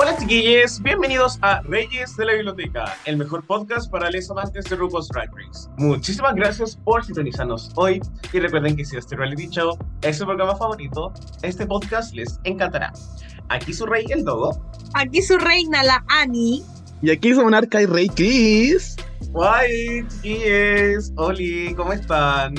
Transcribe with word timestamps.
Hola 0.00 0.16
chiquillos, 0.16 0.80
bienvenidos 0.80 1.40
a 1.42 1.60
Reyes 1.62 2.16
de 2.16 2.24
la 2.24 2.34
Biblioteca, 2.34 2.96
el 3.04 3.16
mejor 3.16 3.44
podcast 3.44 3.90
para 3.90 4.08
los 4.12 4.30
amantes 4.30 4.66
de 4.66 4.76
RuPaul's 4.76 5.08
Drag 5.08 5.28
Race. 5.34 5.68
Muchísimas 5.76 6.36
gracias 6.36 6.76
por 6.76 7.04
sintonizarnos 7.04 7.72
hoy 7.74 8.00
y 8.32 8.38
recuerden 8.38 8.76
que 8.76 8.84
si 8.84 8.96
este 8.96 9.16
reality 9.16 9.48
show 9.48 9.76
es 10.02 10.18
su 10.18 10.24
programa 10.24 10.54
favorito, 10.54 11.12
este 11.42 11.66
podcast 11.66 12.14
les 12.14 12.38
encantará. 12.44 12.92
Aquí 13.48 13.72
su 13.72 13.86
rey, 13.86 14.06
el 14.10 14.22
Dogo. 14.24 14.62
Aquí 14.94 15.20
su 15.20 15.36
reina, 15.36 15.82
la 15.82 16.04
Ani. 16.06 16.62
Y 17.02 17.10
aquí 17.10 17.34
su 17.34 17.42
monarca 17.42 17.82
y 17.82 17.86
rey 17.86 18.08
Chris. 18.08 18.94
Guay, 19.30 20.06
chiquillos, 20.06 21.10
Oli, 21.16 21.74
¿cómo 21.74 21.92
están? 21.92 22.54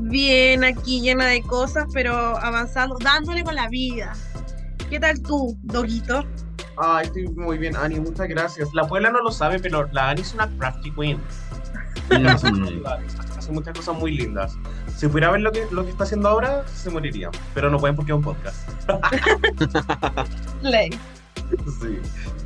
Bien, 0.00 0.62
aquí 0.64 1.00
llena 1.00 1.28
de 1.28 1.40
cosas, 1.44 1.86
pero 1.94 2.14
avanzando, 2.14 2.98
dándole 3.02 3.42
con 3.42 3.54
la 3.54 3.70
vida. 3.70 4.12
¿Qué 4.90 5.00
tal 5.00 5.22
tú, 5.22 5.56
Doguito? 5.62 6.26
Ay, 6.76 7.06
estoy 7.06 7.28
muy 7.28 7.58
bien, 7.58 7.76
Ani, 7.76 8.00
muchas 8.00 8.28
gracias. 8.28 8.68
La 8.74 8.86
Puebla 8.86 9.10
no 9.10 9.22
lo 9.22 9.30
sabe, 9.30 9.58
pero 9.60 9.88
la 9.92 10.10
Ani 10.10 10.22
es 10.22 10.34
una 10.34 10.48
crafty 10.58 10.90
queen. 10.90 11.20
Hace 13.38 13.52
muchas 13.52 13.76
cosas 13.76 13.96
muy 13.96 14.12
lindas. 14.16 14.56
Si 14.96 15.06
pudiera 15.08 15.30
ver 15.30 15.40
lo 15.40 15.52
que, 15.52 15.66
lo 15.70 15.84
que 15.84 15.90
está 15.90 16.04
haciendo 16.04 16.28
ahora, 16.28 16.66
se 16.68 16.90
moriría. 16.90 17.30
Pero 17.54 17.70
no 17.70 17.78
pueden 17.78 17.96
porque 17.96 18.12
es 18.12 18.16
un 18.16 18.22
podcast. 18.24 18.68
Ley. 20.62 20.90
Sí. 21.80 21.98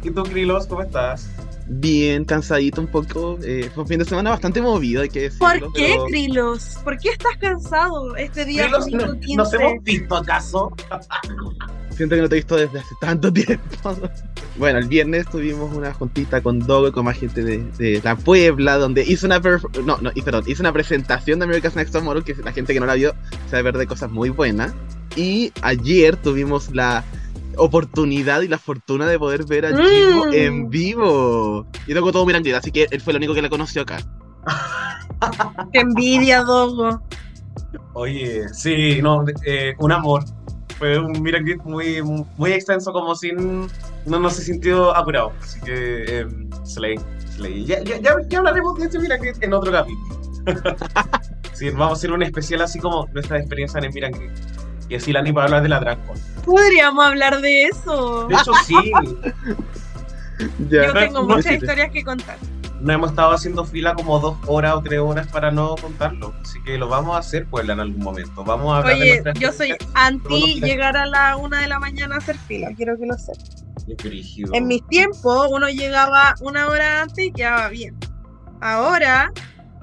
¿Y 0.02 0.10
tú, 0.10 0.22
Krilos, 0.24 0.66
cómo 0.66 0.82
estás? 0.82 1.30
Bien, 1.68 2.24
cansadito 2.24 2.80
un 2.80 2.86
poco. 2.86 3.38
Eh, 3.42 3.70
fue 3.74 3.82
un 3.84 3.88
fin 3.88 3.98
de 3.98 4.04
semana 4.04 4.30
bastante 4.30 4.60
movido, 4.62 5.02
hay 5.02 5.08
que 5.08 5.22
decirlo. 5.22 5.46
¿Por 5.66 5.72
qué, 5.74 5.88
pero 5.92 6.04
Krilos? 6.06 6.78
¿Por 6.82 6.98
qué 6.98 7.10
estás 7.10 7.36
cansado 7.38 8.16
este 8.16 8.44
día 8.44 8.64
Krilos, 8.64 8.86
domingo 8.86 9.06
¿no- 9.06 9.20
15? 9.20 9.36
¿Nos 9.36 9.52
hemos 9.54 9.84
visto 9.84 10.16
acaso? 10.16 10.72
Siento 11.98 12.14
que 12.14 12.22
no 12.22 12.28
te 12.28 12.36
he 12.36 12.38
visto 12.38 12.56
desde 12.56 12.78
hace 12.78 12.94
tanto 13.00 13.32
tiempo. 13.32 13.96
Bueno, 14.56 14.78
el 14.78 14.86
viernes 14.86 15.26
tuvimos 15.28 15.74
una 15.74 15.92
juntita 15.92 16.40
con 16.40 16.60
Dogo, 16.60 16.92
con 16.92 17.04
más 17.04 17.18
gente 17.18 17.42
de, 17.42 17.58
de 17.76 18.00
la 18.04 18.14
Puebla, 18.14 18.76
donde 18.78 19.02
hizo 19.02 19.26
una 19.26 19.40
no, 19.84 19.98
no, 20.00 20.10
y 20.14 20.22
perdón, 20.22 20.44
hizo 20.46 20.62
una 20.62 20.72
presentación 20.72 21.40
de 21.40 21.46
America's 21.46 21.74
Next 21.74 21.92
Top 21.92 22.04
Model, 22.04 22.22
que 22.22 22.36
la 22.36 22.52
gente 22.52 22.72
que 22.72 22.78
no 22.80 22.86
la 22.86 22.94
vio 22.94 23.14
se 23.46 23.52
va 23.56 23.58
a 23.58 23.62
ver 23.62 23.76
de 23.76 23.86
cosas 23.88 24.10
muy 24.12 24.30
buenas. 24.30 24.72
Y 25.16 25.52
ayer 25.62 26.14
tuvimos 26.16 26.72
la 26.72 27.02
oportunidad 27.56 28.42
y 28.42 28.48
la 28.48 28.58
fortuna 28.58 29.06
de 29.08 29.18
poder 29.18 29.44
ver 29.44 29.66
a 29.66 29.70
Chivo 29.70 30.26
Mm. 30.26 30.34
en 30.34 30.70
vivo. 30.70 31.66
Y 31.88 31.92
Dogo 31.94 32.12
todo 32.12 32.24
mirando, 32.24 32.56
así 32.56 32.70
que 32.70 32.86
él 32.90 33.00
fue 33.00 33.12
el 33.12 33.16
único 33.16 33.34
que 33.34 33.42
la 33.42 33.48
conoció 33.48 33.82
acá. 33.82 33.98
Qué 35.72 35.80
envidia, 35.80 36.42
Dogo. 36.42 37.02
Oye, 37.94 38.48
sí, 38.52 39.00
no, 39.02 39.24
eh, 39.44 39.74
un 39.78 39.90
amor. 39.92 40.24
Fue 40.78 40.98
un 40.98 41.20
Miracrit 41.22 41.60
muy, 41.64 42.02
muy 42.02 42.52
extenso, 42.52 42.92
como 42.92 43.14
sin. 43.14 43.68
No, 44.06 44.18
no 44.18 44.30
se 44.30 44.42
sintió 44.42 44.94
apurado. 44.96 45.32
Así 45.42 45.60
que, 45.60 46.20
eh, 46.20 46.26
Slay, 46.64 46.98
Slay. 47.34 47.64
Ya, 47.64 47.82
ya, 47.82 47.98
ya, 47.98 48.16
ya 48.28 48.38
hablaremos 48.38 48.78
de 48.78 48.84
este 48.84 48.98
Miracrit 48.98 49.42
en 49.42 49.52
otro 49.54 49.72
capítulo. 49.72 50.20
sí, 51.52 51.70
vamos 51.70 51.90
a 51.90 51.92
hacer 51.94 52.12
un 52.12 52.22
especial 52.22 52.62
así 52.62 52.78
como 52.78 53.06
nuestra 53.12 53.38
experiencia 53.38 53.78
en 53.78 53.84
el 53.84 53.92
Miracrit. 53.92 54.30
Y 54.88 54.94
así 54.94 55.12
la 55.12 55.20
Ani 55.20 55.32
va 55.32 55.42
a 55.42 55.44
hablar 55.46 55.62
de 55.62 55.68
la 55.68 55.80
Drag 55.80 55.98
Con. 56.06 56.16
Podríamos 56.44 57.04
hablar 57.04 57.40
de 57.40 57.64
eso. 57.64 58.26
De 58.28 58.34
hecho, 58.36 58.52
sí, 58.64 58.92
Yo 60.70 60.92
tengo 60.92 61.22
no, 61.22 61.34
muchas 61.34 61.54
historias 61.54 61.90
que 61.90 62.04
contar. 62.04 62.36
No 62.80 62.92
hemos 62.92 63.10
estado 63.10 63.32
haciendo 63.32 63.64
fila 63.64 63.94
como 63.94 64.18
dos 64.20 64.36
horas 64.46 64.74
o 64.74 64.82
tres 64.82 65.00
horas 65.00 65.26
para 65.28 65.50
no 65.50 65.74
contarlo. 65.76 66.34
Así 66.42 66.62
que 66.62 66.78
lo 66.78 66.88
vamos 66.88 67.16
a 67.16 67.18
hacer, 67.18 67.46
Puebla, 67.46 67.72
en 67.74 67.80
algún 67.80 68.02
momento. 68.02 68.44
Vamos 68.44 68.72
a 68.72 68.78
hablar 68.78 68.96
Oye, 68.96 69.22
yo 69.40 69.52
soy 69.52 69.74
anti 69.94 70.60
llegar 70.60 70.96
a 70.96 71.06
la 71.06 71.36
una 71.36 71.60
de 71.60 71.68
la 71.68 71.78
mañana 71.78 72.16
a 72.16 72.18
hacer 72.18 72.36
fila, 72.36 72.70
quiero 72.76 72.96
que 72.98 73.06
lo 73.06 73.14
sepas. 73.18 73.64
En 74.52 74.66
mis 74.66 74.86
tiempos, 74.88 75.48
uno 75.50 75.68
llegaba 75.68 76.34
una 76.40 76.68
hora 76.68 77.02
antes 77.02 77.26
y 77.26 77.32
quedaba 77.32 77.68
bien. 77.68 77.96
Ahora 78.60 79.32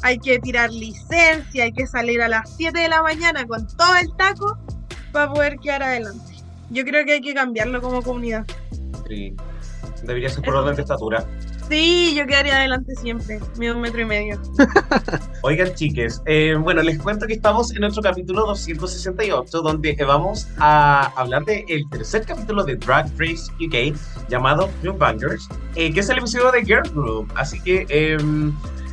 hay 0.03 0.19
que 0.19 0.37
tirar 0.39 0.71
licencia, 0.71 1.63
hay 1.63 1.73
que 1.73 1.87
salir 1.87 2.21
a 2.21 2.27
las 2.27 2.55
7 2.55 2.77
de 2.77 2.89
la 2.89 3.01
mañana 3.01 3.47
con 3.47 3.65
todo 3.65 3.95
el 3.95 4.15
taco 4.15 4.57
para 5.11 5.33
poder 5.33 5.57
quedar 5.57 5.81
adelante. 5.81 6.35
Yo 6.69 6.83
creo 6.83 7.05
que 7.05 7.13
hay 7.13 7.21
que 7.21 7.33
cambiarlo 7.33 7.81
como 7.81 8.01
comunidad. 8.03 8.45
Sí. 9.07 9.35
Debería 10.03 10.29
ser 10.29 10.43
por 10.43 10.55
orden 10.55 10.75
de 10.75 10.81
estatura. 10.81 11.25
Sí, 11.69 12.13
yo 12.15 12.27
quedaría 12.27 12.57
adelante 12.57 12.95
siempre, 12.95 13.39
mido 13.57 13.75
un 13.75 13.81
metro 13.81 14.01
y 14.01 14.05
medio. 14.05 14.39
Oigan, 15.41 15.73
chiques, 15.73 16.21
eh, 16.25 16.55
bueno, 16.59 16.83
les 16.83 16.99
cuento 16.99 17.25
que 17.25 17.33
estamos 17.33 17.73
en 17.73 17.81
nuestro 17.81 18.03
capítulo 18.03 18.45
268, 18.45 19.61
donde 19.61 19.95
vamos 20.05 20.47
a 20.57 21.11
hablar 21.15 21.43
del 21.45 21.89
tercer 21.89 22.23
capítulo 22.25 22.63
de 22.63 22.75
Drag 22.75 23.09
Race 23.17 23.51
UK, 23.59 23.97
llamado 24.29 24.69
Club 24.81 24.97
Bangers, 24.97 25.49
eh, 25.75 25.91
que 25.91 26.01
es 26.01 26.09
el 26.09 26.19
episodio 26.19 26.51
de 26.51 26.63
Girl 26.63 26.89
Group. 26.93 27.31
Así 27.35 27.59
que 27.61 27.87
eh, 27.89 28.17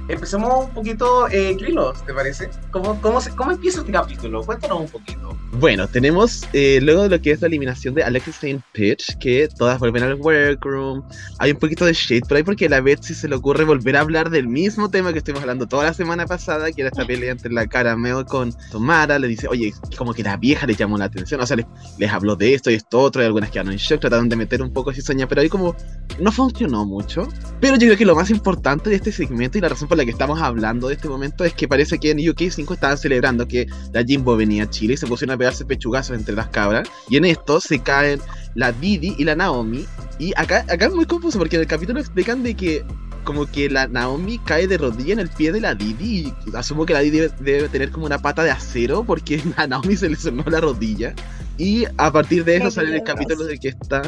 empecemos 0.08 0.66
un 0.66 0.70
poquito, 0.70 1.28
eh, 1.28 1.56
Krilos, 1.58 2.02
¿te 2.04 2.14
parece? 2.14 2.50
¿Cómo, 2.70 3.00
cómo, 3.00 3.20
¿Cómo 3.36 3.52
empieza 3.52 3.80
este 3.80 3.92
capítulo? 3.92 4.42
Cuéntanos 4.44 4.80
un 4.80 4.88
poquito. 4.88 5.36
Bueno, 5.58 5.86
tenemos 5.86 6.48
eh, 6.54 6.80
luego 6.82 7.02
de 7.02 7.10
lo 7.10 7.20
que 7.20 7.30
es 7.30 7.42
la 7.42 7.46
eliminación 7.46 7.94
de 7.94 8.02
Alexis 8.02 8.36
Saint 8.36 8.62
Pitch, 8.72 9.18
que 9.18 9.48
todas 9.48 9.78
vuelven 9.78 10.02
al 10.02 10.14
workroom. 10.14 11.02
Hay 11.38 11.50
un 11.50 11.58
poquito 11.58 11.84
de 11.84 11.92
shade 11.92 12.22
por 12.22 12.38
ahí 12.38 12.42
porque 12.42 12.66
a 12.66 12.68
la 12.70 12.80
Betsy 12.80 13.12
se 13.12 13.28
le 13.28 13.36
ocurre 13.36 13.64
volver 13.64 13.98
a 13.98 14.00
hablar 14.00 14.30
del 14.30 14.48
mismo 14.48 14.88
tema 14.88 15.12
que 15.12 15.18
estuvimos 15.18 15.42
hablando 15.42 15.68
toda 15.68 15.84
la 15.84 15.92
semana 15.92 16.26
pasada, 16.26 16.72
que 16.72 16.80
era 16.80 16.88
esta 16.88 17.06
pelea 17.06 17.32
entre 17.32 17.52
la 17.52 17.66
Carameo 17.66 18.24
con 18.24 18.54
Tomara. 18.70 19.18
Le 19.18 19.28
dice, 19.28 19.46
oye, 19.46 19.74
como 19.98 20.14
que 20.14 20.22
la 20.22 20.38
vieja 20.38 20.66
le 20.66 20.74
llamó 20.74 20.96
la 20.96 21.04
atención, 21.04 21.38
o 21.42 21.46
sea, 21.46 21.58
les, 21.58 21.66
les 21.98 22.10
habló 22.10 22.34
de 22.34 22.54
esto 22.54 22.70
y 22.70 22.74
esto 22.74 22.98
otro, 22.98 23.22
y 23.22 23.26
algunas 23.26 23.50
quedaron 23.50 23.72
en 23.72 23.78
shock, 23.78 24.00
trataron 24.00 24.30
de 24.30 24.36
meter 24.36 24.62
un 24.62 24.72
poco 24.72 24.90
cizaña, 24.90 25.28
pero 25.28 25.42
ahí 25.42 25.50
como 25.50 25.76
no 26.18 26.32
funcionó 26.32 26.86
mucho. 26.86 27.28
Pero 27.60 27.74
yo 27.74 27.88
creo 27.88 27.98
que 27.98 28.06
lo 28.06 28.16
más 28.16 28.30
importante 28.30 28.88
de 28.88 28.96
este 28.96 29.12
segmento 29.12 29.58
y 29.58 29.60
la 29.60 29.68
razón 29.68 29.86
por 29.86 29.98
la 29.98 30.06
que 30.06 30.12
estamos 30.12 30.40
hablando 30.40 30.88
de 30.88 30.94
este 30.94 31.10
momento 31.10 31.44
es 31.44 31.52
que 31.52 31.68
parece 31.68 31.98
que 31.98 32.10
en 32.10 32.26
UK 32.26 32.50
5 32.50 32.72
estaban 32.72 32.96
celebrando 32.96 33.46
que 33.46 33.66
la 33.92 34.02
Jimbo 34.02 34.34
venía 34.34 34.64
a 34.64 34.70
Chile 34.70 34.94
y 34.94 34.96
se 34.96 35.06
pusieron 35.06 35.34
a 35.34 35.41
pegarse 35.42 35.64
pechugazos 35.64 36.16
entre 36.16 36.36
las 36.36 36.48
cabras. 36.48 36.88
Y 37.08 37.16
en 37.16 37.24
esto 37.24 37.60
se 37.60 37.80
caen 37.80 38.20
la 38.54 38.70
Didi 38.70 39.16
y 39.18 39.24
la 39.24 39.34
Naomi. 39.34 39.84
Y 40.20 40.32
acá, 40.36 40.64
acá 40.68 40.86
es 40.86 40.94
muy 40.94 41.04
confuso 41.04 41.36
porque 41.36 41.56
en 41.56 41.62
el 41.62 41.68
capítulo 41.68 41.98
explican 41.98 42.44
de 42.44 42.54
que 42.54 42.84
como 43.24 43.46
que 43.46 43.68
la 43.68 43.88
Naomi 43.88 44.38
cae 44.38 44.68
de 44.68 44.78
rodilla 44.78 45.14
en 45.14 45.18
el 45.18 45.28
pie 45.28 45.50
de 45.50 45.60
la 45.60 45.74
Didi 45.74 46.32
y 46.46 46.56
asumo 46.56 46.86
que 46.86 46.92
la 46.92 47.00
Didi 47.00 47.18
debe, 47.18 47.34
debe 47.40 47.68
tener 47.68 47.90
como 47.90 48.06
una 48.06 48.18
pata 48.18 48.44
de 48.44 48.52
acero 48.52 49.02
porque 49.02 49.42
a 49.56 49.66
Naomi 49.66 49.96
se 49.96 50.08
le 50.08 50.14
sonó 50.14 50.44
la 50.46 50.60
rodilla. 50.60 51.12
Y 51.58 51.84
a 51.96 52.12
partir 52.12 52.44
de 52.44 52.58
eso 52.58 52.70
sale 52.70 52.94
el 52.94 53.02
capítulo 53.02 53.44
de 53.44 53.58
que 53.58 53.68
está... 53.68 54.02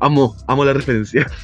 Amo, 0.00 0.34
amo 0.46 0.64
la 0.64 0.72
referencia. 0.72 1.30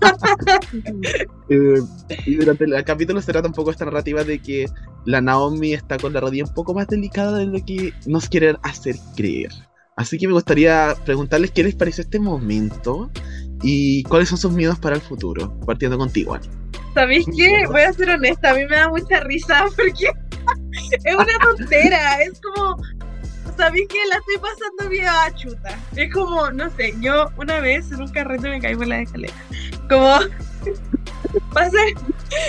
Eh, 1.48 1.82
y 2.24 2.36
durante 2.36 2.64
el 2.64 2.82
capítulo 2.84 3.20
se 3.20 3.30
trata 3.30 3.46
un 3.46 3.52
poco 3.52 3.70
esta 3.70 3.84
narrativa 3.84 4.24
de 4.24 4.38
que 4.38 4.70
la 5.04 5.20
Naomi 5.20 5.72
está 5.72 5.98
con 5.98 6.12
la 6.12 6.20
rodilla 6.20 6.44
un 6.44 6.54
poco 6.54 6.74
más 6.74 6.86
delicada 6.88 7.38
de 7.38 7.46
lo 7.46 7.64
que 7.64 7.92
nos 8.06 8.28
quieren 8.28 8.56
hacer 8.62 8.96
creer. 9.16 9.50
Así 9.96 10.18
que 10.18 10.26
me 10.26 10.32
gustaría 10.32 10.94
preguntarles 11.04 11.50
qué 11.50 11.62
les 11.62 11.74
pareció 11.74 12.02
este 12.02 12.18
momento 12.18 13.10
y 13.62 14.02
cuáles 14.04 14.28
son 14.30 14.38
sus 14.38 14.52
miedos 14.52 14.78
para 14.78 14.96
el 14.96 15.02
futuro, 15.02 15.58
partiendo 15.66 15.98
contigo, 15.98 16.34
Ani. 16.34 16.48
¿Sabéis 16.94 17.26
qué? 17.36 17.66
Voy 17.68 17.82
a 17.82 17.92
ser 17.92 18.10
honesta, 18.10 18.50
a 18.50 18.54
mí 18.54 18.64
me 18.68 18.76
da 18.76 18.88
mucha 18.88 19.20
risa 19.20 19.64
porque 19.76 20.10
es 21.04 21.14
una 21.14 21.38
tontera, 21.42 22.22
es 22.22 22.40
como, 22.40 22.76
¿sabéis 23.56 23.86
qué? 23.88 23.98
La 24.08 24.16
estoy 24.16 24.36
pasando 24.38 24.90
bien 24.90 25.06
a 25.08 25.34
chuta. 25.34 25.78
Es 25.96 26.12
como, 26.12 26.50
no 26.50 26.70
sé, 26.70 26.94
yo 27.00 27.30
una 27.36 27.60
vez 27.60 27.90
en 27.92 28.02
un 28.02 28.08
carrete 28.08 28.48
me 28.48 28.60
caí 28.60 28.74
por 28.74 28.86
la 28.86 29.00
escalera. 29.00 29.34
Como, 29.88 30.18
pasa, 31.52 31.78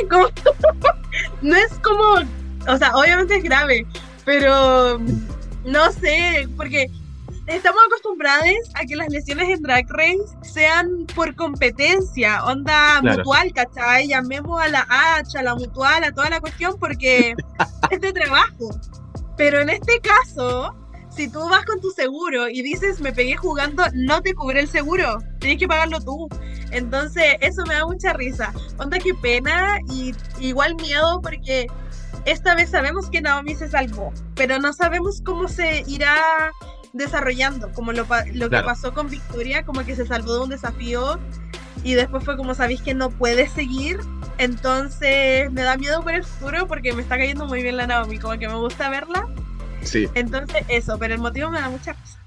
como, 0.09 0.27
no 1.41 1.55
es 1.55 1.73
como, 1.79 2.27
o 2.67 2.77
sea, 2.77 2.95
obviamente 2.95 3.35
es 3.37 3.43
grave, 3.43 3.85
pero 4.25 4.99
no 5.65 5.91
sé, 5.91 6.47
porque 6.57 6.89
estamos 7.47 7.81
acostumbrados 7.87 8.45
a 8.75 8.85
que 8.85 8.95
las 8.95 9.09
lesiones 9.09 9.49
en 9.49 9.61
Drag 9.61 9.85
Race 9.89 10.23
sean 10.43 11.05
por 11.15 11.35
competencia, 11.35 12.43
onda 12.45 12.99
Claro. 13.01 13.17
mutual, 13.17 13.51
¿cachai? 13.53 14.07
Llamemos 14.07 14.61
a 14.61 14.67
la 14.69 14.85
H, 14.89 15.37
a 15.37 15.43
la 15.43 15.55
mutual, 15.55 16.03
a 16.03 16.11
toda 16.11 16.29
la 16.29 16.39
cuestión, 16.39 16.75
porque 16.79 17.35
es 17.91 18.01
de 18.01 18.13
trabajo. 18.13 18.69
Pero 19.35 19.59
en 19.61 19.69
este 19.69 19.99
caso, 19.99 20.75
si 21.09 21.27
tú 21.27 21.47
vas 21.49 21.65
con 21.65 21.81
tu 21.81 21.91
seguro 21.91 22.47
y 22.49 22.61
dices 22.61 23.01
me 23.01 23.11
pegué 23.11 23.35
jugando, 23.35 23.83
no 23.93 24.21
te 24.21 24.33
cubre 24.33 24.59
el 24.61 24.67
seguro, 24.67 25.17
tienes 25.39 25.59
que 25.59 25.67
pagarlo 25.67 25.99
tú. 25.99 26.27
Entonces, 26.71 27.35
eso 27.41 27.63
me 27.67 27.75
da 27.75 27.85
mucha 27.85 28.13
risa. 28.13 28.51
Onda, 28.77 28.97
qué 28.99 29.13
pena 29.15 29.77
y 29.89 30.13
igual 30.39 30.75
miedo 30.75 31.19
porque 31.21 31.67
esta 32.25 32.55
vez 32.55 32.69
sabemos 32.69 33.09
que 33.09 33.21
Naomi 33.21 33.55
se 33.55 33.69
salvó, 33.69 34.13
pero 34.35 34.59
no 34.59 34.73
sabemos 34.73 35.21
cómo 35.25 35.47
se 35.47 35.83
irá 35.87 36.15
desarrollando, 36.93 37.71
como 37.73 37.91
lo, 37.91 38.05
pa- 38.05 38.25
lo 38.33 38.49
Claro. 38.49 38.63
que 38.65 38.69
pasó 38.69 38.93
con 38.93 39.09
Victoria, 39.09 39.65
como 39.65 39.83
que 39.83 39.95
se 39.95 40.05
salvó 40.05 40.33
de 40.35 40.39
un 40.41 40.49
desafío 40.49 41.19
y 41.83 41.93
después 41.95 42.23
fue 42.23 42.37
como 42.37 42.53
sabéis 42.53 42.81
que 42.81 42.93
no 42.93 43.09
puede 43.09 43.47
seguir. 43.49 43.99
Entonces 44.37 45.51
me 45.51 45.61
da 45.63 45.75
miedo 45.77 46.01
por 46.01 46.13
el 46.13 46.23
futuro 46.23 46.67
porque 46.67 46.93
me 46.93 47.01
está 47.01 47.17
cayendo 47.17 47.45
muy 47.47 47.61
bien 47.61 47.77
la 47.77 47.87
Naomi, 47.87 48.19
como 48.19 48.37
que 48.39 48.47
me 48.47 48.55
gusta 48.55 48.89
verla. 48.89 49.27
Sí, 49.81 50.07
Entonces 50.13 50.63
eso, 50.69 50.97
pero 50.97 51.13
el 51.13 51.19
motivo 51.19 51.49
me 51.51 51.59
da 51.59 51.69
mucha 51.69 51.93
risa. 51.93 52.19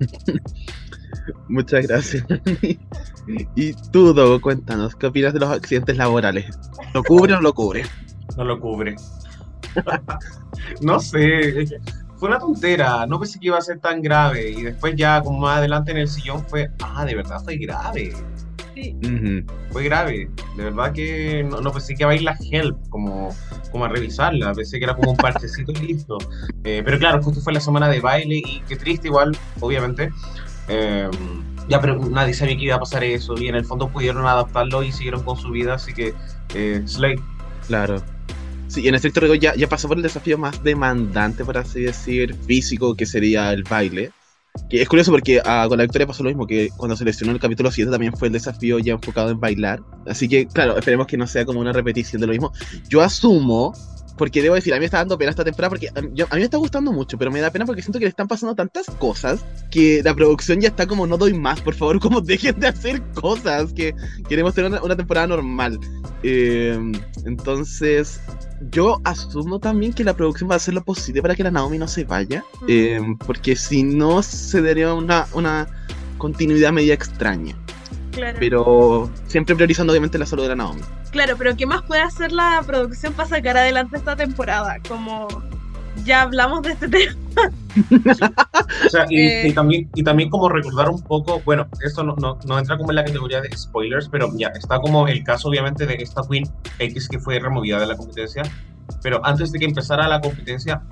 muchas 1.48 1.86
gracias. 1.86 2.24
y 3.56 3.72
tú, 3.92 4.12
Dogo, 4.12 4.40
cuéntanos, 4.40 4.94
¿qué 4.96 5.06
opinas 5.06 5.32
de 5.32 5.40
los 5.40 5.50
accidentes 5.50 5.96
laborales? 5.96 6.46
¿Lo 6.92 7.02
cubre 7.02 7.32
o 7.34 7.36
no 7.36 7.42
lo 7.42 7.54
cubre? 7.54 7.84
No 8.36 8.44
lo 8.44 8.58
cubre. 8.60 8.96
no 10.80 11.00
sé, 11.00 11.66
fue 12.16 12.28
una 12.28 12.38
tontera, 12.38 13.06
no 13.06 13.18
pensé 13.18 13.38
que 13.38 13.46
iba 13.46 13.58
a 13.58 13.62
ser 13.62 13.80
tan 13.80 14.00
grave 14.02 14.50
y 14.50 14.62
después 14.62 14.94
ya 14.96 15.20
como 15.22 15.40
más 15.40 15.58
adelante 15.58 15.90
en 15.92 15.98
el 15.98 16.08
sillón 16.08 16.44
fue, 16.48 16.70
ah, 16.80 17.04
de 17.04 17.14
verdad 17.14 17.40
fue 17.42 17.56
grave, 17.56 18.12
Ujú. 18.76 19.46
fue 19.70 19.84
grave, 19.84 20.30
de 20.56 20.64
verdad 20.64 20.92
que 20.92 21.44
no, 21.48 21.60
no 21.60 21.70
pensé 21.70 21.94
que 21.94 22.02
iba 22.02 22.12
a 22.12 22.14
ir 22.14 22.22
la 22.22 22.36
help 22.50 22.76
como, 22.88 23.34
como 23.70 23.84
a 23.84 23.88
revisarla, 23.88 24.52
pensé 24.52 24.78
que 24.78 24.84
era 24.84 24.94
como 24.94 25.12
un 25.12 25.16
parchecito 25.16 25.72
y 25.72 25.86
listo. 25.86 26.18
Eh, 26.64 26.82
pero 26.84 26.98
claro, 26.98 27.22
justo 27.22 27.40
fue 27.40 27.52
la 27.52 27.60
semana 27.60 27.88
de 27.88 28.00
baile 28.00 28.36
y 28.36 28.62
qué 28.68 28.76
triste 28.76 29.08
igual, 29.08 29.36
obviamente. 29.60 30.10
Eh, 30.68 31.08
ya, 31.68 31.80
pero 31.80 31.96
nadie 31.96 32.34
sabía 32.34 32.56
que 32.56 32.64
iba 32.64 32.76
a 32.76 32.80
pasar 32.80 33.04
eso 33.04 33.34
y 33.38 33.48
en 33.48 33.54
el 33.54 33.64
fondo 33.64 33.88
pudieron 33.88 34.26
adaptarlo 34.26 34.82
y 34.82 34.92
siguieron 34.92 35.22
con 35.22 35.36
su 35.36 35.50
vida, 35.50 35.74
así 35.74 35.92
que 35.94 36.14
eh, 36.54 36.82
Slay, 36.86 37.16
Claro. 37.66 38.02
Sí, 38.74 38.88
en 38.88 38.96
estricto 38.96 39.20
rigor 39.20 39.38
ya, 39.38 39.54
ya 39.54 39.68
pasó 39.68 39.86
por 39.86 39.98
el 39.98 40.02
desafío 40.02 40.36
más 40.36 40.64
demandante, 40.64 41.44
por 41.44 41.56
así 41.56 41.82
decir, 41.82 42.34
físico, 42.34 42.96
que 42.96 43.06
sería 43.06 43.52
el 43.52 43.62
baile. 43.62 44.10
Que 44.68 44.82
es 44.82 44.88
curioso 44.88 45.12
porque 45.12 45.40
ah, 45.44 45.66
con 45.68 45.78
la 45.78 45.84
victoria 45.84 46.08
pasó 46.08 46.24
lo 46.24 46.30
mismo, 46.30 46.44
que 46.44 46.70
cuando 46.76 46.96
se 46.96 47.04
lesionó 47.04 47.30
el 47.30 47.38
capítulo 47.38 47.70
7 47.70 47.88
también 47.88 48.16
fue 48.16 48.26
el 48.26 48.32
desafío 48.32 48.80
ya 48.80 48.94
enfocado 48.94 49.30
en 49.30 49.38
bailar. 49.38 49.80
Así 50.08 50.28
que, 50.28 50.48
claro, 50.48 50.76
esperemos 50.76 51.06
que 51.06 51.16
no 51.16 51.28
sea 51.28 51.44
como 51.44 51.60
una 51.60 51.72
repetición 51.72 52.20
de 52.20 52.26
lo 52.26 52.32
mismo. 52.32 52.52
Yo 52.88 53.00
asumo, 53.00 53.74
porque 54.16 54.42
debo 54.42 54.54
decir, 54.54 54.72
a 54.72 54.76
mí 54.76 54.80
me 54.80 54.84
está 54.86 54.98
dando 54.98 55.18
pena 55.18 55.30
esta 55.30 55.44
temporada 55.44 55.70
porque 55.70 55.88
a, 55.88 56.00
yo- 56.12 56.26
a 56.30 56.34
mí 56.34 56.40
me 56.40 56.44
está 56.44 56.56
gustando 56.58 56.92
mucho, 56.92 57.18
pero 57.18 57.30
me 57.30 57.40
da 57.40 57.50
pena 57.50 57.66
porque 57.66 57.82
siento 57.82 57.98
que 57.98 58.04
le 58.04 58.10
están 58.10 58.28
pasando 58.28 58.54
tantas 58.54 58.86
cosas 58.98 59.44
que 59.70 60.02
la 60.04 60.14
producción 60.14 60.60
ya 60.60 60.68
está 60.68 60.86
como 60.86 61.06
no 61.06 61.16
doy 61.16 61.34
más, 61.34 61.60
por 61.60 61.74
favor, 61.74 61.98
como 62.00 62.20
dejen 62.20 62.58
de 62.60 62.68
hacer 62.68 63.02
cosas, 63.14 63.72
que 63.72 63.94
queremos 64.28 64.54
tener 64.54 64.70
una, 64.70 64.82
una 64.82 64.96
temporada 64.96 65.26
normal. 65.26 65.78
Eh, 66.22 66.78
entonces, 67.26 68.20
yo 68.70 69.00
asumo 69.04 69.58
también 69.58 69.92
que 69.92 70.04
la 70.04 70.14
producción 70.14 70.48
va 70.48 70.54
a 70.54 70.56
hacer 70.56 70.74
lo 70.74 70.84
posible 70.84 71.20
para 71.22 71.34
que 71.34 71.42
la 71.42 71.50
Naomi 71.50 71.78
no 71.78 71.88
se 71.88 72.04
vaya, 72.04 72.44
eh, 72.68 73.00
porque 73.26 73.56
si 73.56 73.82
no 73.82 74.22
se 74.22 74.62
daría 74.62 74.94
una, 74.94 75.26
una 75.34 75.66
continuidad 76.18 76.72
media 76.72 76.94
extraña, 76.94 77.56
Claro. 78.14 78.36
pero 78.38 79.10
siempre 79.26 79.54
priorizando 79.54 79.92
obviamente 79.92 80.18
la 80.18 80.26
salud 80.26 80.42
de 80.44 80.50
la 80.50 80.56
Naomi. 80.56 80.80
Claro, 81.10 81.34
pero 81.36 81.56
¿qué 81.56 81.66
más 81.66 81.82
puede 81.82 82.02
hacer 82.02 82.32
la 82.32 82.62
producción 82.66 83.12
para 83.12 83.28
sacar 83.28 83.56
adelante 83.56 83.96
esta 83.96 84.14
temporada? 84.16 84.76
Como 84.88 85.28
ya 86.04 86.22
hablamos 86.22 86.62
de 86.62 86.72
este 86.72 86.88
tema. 86.88 87.14
O 88.86 88.90
sea, 88.90 89.06
y, 89.08 89.20
Eh. 89.20 89.48
y 89.48 89.52
también, 89.52 89.88
y 89.94 90.02
también 90.02 90.30
como 90.30 90.48
recordar 90.48 90.88
un 90.90 91.02
poco, 91.02 91.40
bueno, 91.44 91.66
esto 91.84 92.02
no, 92.04 92.14
no, 92.16 92.38
no 92.46 92.58
entra 92.58 92.76
como 92.76 92.90
en 92.90 92.96
la 92.96 93.04
categoría 93.04 93.40
de 93.40 93.56
spoilers, 93.56 94.08
pero 94.08 94.30
ya 94.36 94.48
está 94.48 94.78
como 94.80 95.08
el 95.08 95.22
caso 95.24 95.48
obviamente 95.48 95.86
de 95.86 95.94
esta 95.94 96.22
Queen 96.28 96.44
X 96.78 97.08
que 97.08 97.18
fue 97.18 97.38
removida 97.38 97.78
de 97.80 97.86
la 97.86 97.96
competencia, 97.96 98.42
pero 99.02 99.24
antes 99.24 99.50
de 99.52 99.58
que 99.58 99.64
empezara 99.64 100.06
la 100.08 100.20
competencia, 100.20 100.82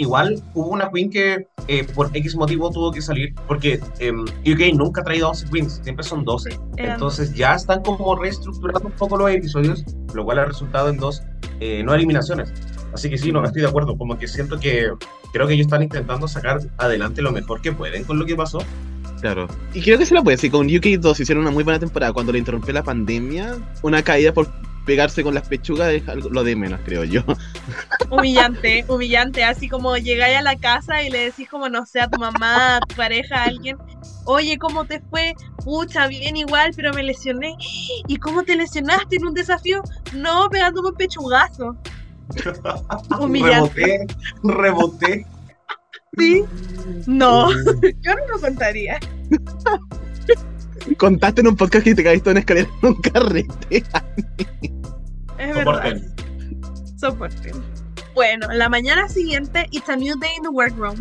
igual 0.00 0.42
hubo 0.54 0.68
una 0.68 0.90
Queen 0.90 1.10
que 1.10 1.46
eh, 1.68 1.84
por 1.94 2.10
X 2.14 2.34
motivo 2.36 2.70
tuvo 2.70 2.90
que 2.90 3.00
salir, 3.02 3.34
porque 3.46 3.80
em, 3.98 4.22
UK 4.22 4.74
nunca 4.74 5.00
ha 5.02 5.04
traído 5.04 5.28
11 5.30 5.46
Queens, 5.52 5.80
siempre 5.82 6.04
son 6.04 6.24
12. 6.24 6.58
Eran- 6.76 6.94
Entonces 6.94 7.34
ya 7.34 7.54
están 7.54 7.82
como 7.82 8.16
reestructurando 8.16 8.88
un 8.88 8.94
poco 8.94 9.16
los 9.16 9.30
episodios, 9.30 9.84
lo 10.14 10.24
cual 10.24 10.38
ha 10.40 10.44
resultado 10.46 10.88
en 10.88 10.96
dos 10.96 11.22
eh, 11.60 11.82
no 11.84 11.94
eliminaciones. 11.94 12.52
Así 12.92 13.08
que 13.10 13.18
sí, 13.18 13.30
no, 13.30 13.44
estoy 13.44 13.62
de 13.62 13.68
acuerdo, 13.68 13.96
como 13.96 14.18
que 14.18 14.26
siento 14.26 14.58
que 14.58 14.88
creo 15.32 15.46
que 15.46 15.54
ellos 15.54 15.66
están 15.66 15.82
intentando 15.82 16.26
sacar 16.26 16.58
adelante 16.78 17.22
lo 17.22 17.30
mejor 17.30 17.60
que 17.60 17.72
pueden 17.72 18.02
con 18.04 18.18
lo 18.18 18.26
que 18.26 18.34
pasó. 18.34 18.58
Claro. 19.20 19.46
Y 19.74 19.82
creo 19.82 19.98
que 19.98 20.06
se 20.06 20.14
la 20.14 20.22
puede 20.22 20.36
decir, 20.38 20.50
con 20.50 20.66
UK2 20.66 21.20
hicieron 21.20 21.42
una 21.42 21.50
muy 21.52 21.62
buena 21.62 21.78
temporada 21.78 22.12
cuando 22.12 22.32
le 22.32 22.38
interrumpió 22.38 22.72
la 22.72 22.82
pandemia, 22.82 23.58
una 23.82 24.02
caída 24.02 24.32
por 24.32 24.48
pegarse 24.90 25.22
con 25.22 25.34
las 25.34 25.46
pechugas 25.46 25.92
es 25.92 26.08
algo- 26.08 26.30
lo 26.30 26.42
de 26.42 26.56
menos, 26.56 26.80
creo 26.84 27.04
yo. 27.04 27.22
humillante, 28.10 28.84
humillante, 28.88 29.44
así 29.44 29.68
como 29.68 29.96
llegáis 29.96 30.36
a 30.36 30.42
la 30.42 30.56
casa 30.56 31.00
y 31.04 31.10
le 31.10 31.26
decís 31.26 31.48
como, 31.48 31.68
no 31.68 31.86
sé, 31.86 32.00
a 32.00 32.08
tu 32.10 32.18
mamá, 32.18 32.78
a 32.78 32.80
tu 32.80 32.96
pareja, 32.96 33.36
a 33.36 33.44
alguien, 33.44 33.76
oye, 34.24 34.58
¿cómo 34.58 34.86
te 34.86 35.00
fue? 35.08 35.36
Pucha, 35.64 36.08
bien 36.08 36.36
igual, 36.36 36.72
pero 36.74 36.92
me 36.92 37.04
lesioné. 37.04 37.54
¿Y 38.08 38.16
cómo 38.16 38.42
te 38.42 38.56
lesionaste 38.56 39.14
en 39.14 39.26
un 39.26 39.34
desafío? 39.34 39.80
No, 40.12 40.48
pegándome 40.50 40.88
un 40.88 40.96
pechugazo. 40.96 41.76
Humillante. 43.20 44.06
Reboté, 44.42 44.56
reboté. 45.22 45.26
¿Sí? 46.18 46.44
No, 47.06 47.48
yo 47.52 48.14
no 48.16 48.26
lo 48.26 48.40
contaría. 48.40 48.98
Contaste 50.96 51.40
en 51.40 51.48
un 51.48 51.56
podcast 51.56 51.84
que 51.84 51.94
te 51.94 52.04
caíste 52.04 52.30
en 52.30 52.32
una 52.32 52.40
escalera 52.40 52.68
en 52.82 52.88
un 52.88 52.94
carrete. 53.00 53.84
Es 55.38 55.54
verdad. 55.54 55.96
Soporten. 56.98 57.62
Bueno, 58.14 58.48
la 58.52 58.68
mañana 58.68 59.08
siguiente, 59.08 59.66
it's 59.70 59.88
a 59.88 59.96
new 59.96 60.18
day 60.18 60.30
in 60.36 60.42
the 60.42 60.48
workroom. 60.48 60.96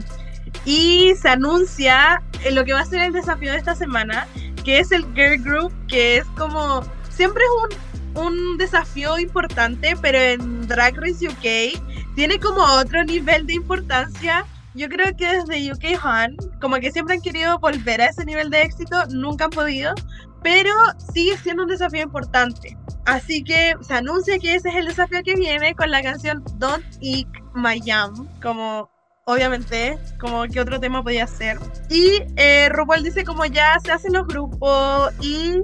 Y 0.65 1.13
se 1.19 1.29
anuncia 1.29 2.21
eh, 2.43 2.51
lo 2.51 2.63
que 2.63 2.73
va 2.73 2.81
a 2.81 2.85
ser 2.85 3.01
el 3.01 3.13
desafío 3.13 3.51
de 3.51 3.57
esta 3.57 3.75
semana, 3.75 4.27
que 4.63 4.79
es 4.79 4.91
el 4.91 5.03
Girl 5.15 5.41
Group, 5.41 5.73
que 5.87 6.17
es 6.17 6.25
como. 6.37 6.83
Siempre 7.09 7.43
es 7.43 7.81
un, 8.15 8.25
un 8.25 8.57
desafío 8.57 9.19
importante, 9.19 9.95
pero 10.01 10.17
en 10.17 10.67
Drag 10.67 10.95
Race 10.95 11.27
UK 11.27 12.15
tiene 12.15 12.39
como 12.39 12.61
otro 12.61 13.03
nivel 13.03 13.45
de 13.45 13.53
importancia. 13.53 14.45
Yo 14.79 14.87
creo 14.87 15.13
que 15.13 15.27
desde 15.27 15.73
UK 15.73 15.99
Han, 16.01 16.37
como 16.61 16.77
que 16.77 16.89
siempre 16.89 17.15
han 17.15 17.21
querido 17.21 17.59
volver 17.59 17.99
a 17.99 18.05
ese 18.05 18.23
nivel 18.23 18.49
de 18.49 18.61
éxito, 18.61 18.95
nunca 19.09 19.43
han 19.43 19.49
podido, 19.49 19.93
pero 20.41 20.71
sigue 21.13 21.37
siendo 21.37 21.63
un 21.63 21.69
desafío 21.69 22.01
importante. 22.01 22.77
Así 23.05 23.43
que 23.43 23.73
se 23.81 23.93
anuncia 23.93 24.39
que 24.39 24.55
ese 24.55 24.69
es 24.69 24.75
el 24.75 24.87
desafío 24.87 25.21
que 25.21 25.35
viene 25.35 25.75
con 25.75 25.91
la 25.91 26.01
canción 26.01 26.41
Don't 26.59 26.85
Eat 27.01 27.27
My 27.55 27.81
Yam, 27.81 28.25
como 28.41 28.89
obviamente, 29.25 29.97
como 30.17 30.43
que 30.43 30.61
otro 30.61 30.79
tema 30.79 31.03
podía 31.03 31.27
ser. 31.27 31.59
Y 31.89 32.23
eh, 32.37 32.69
RuPaul 32.69 33.03
dice 33.03 33.25
como 33.25 33.43
ya 33.43 33.77
se 33.83 33.91
hacen 33.91 34.13
los 34.13 34.27
grupos 34.27 35.11
y 35.19 35.59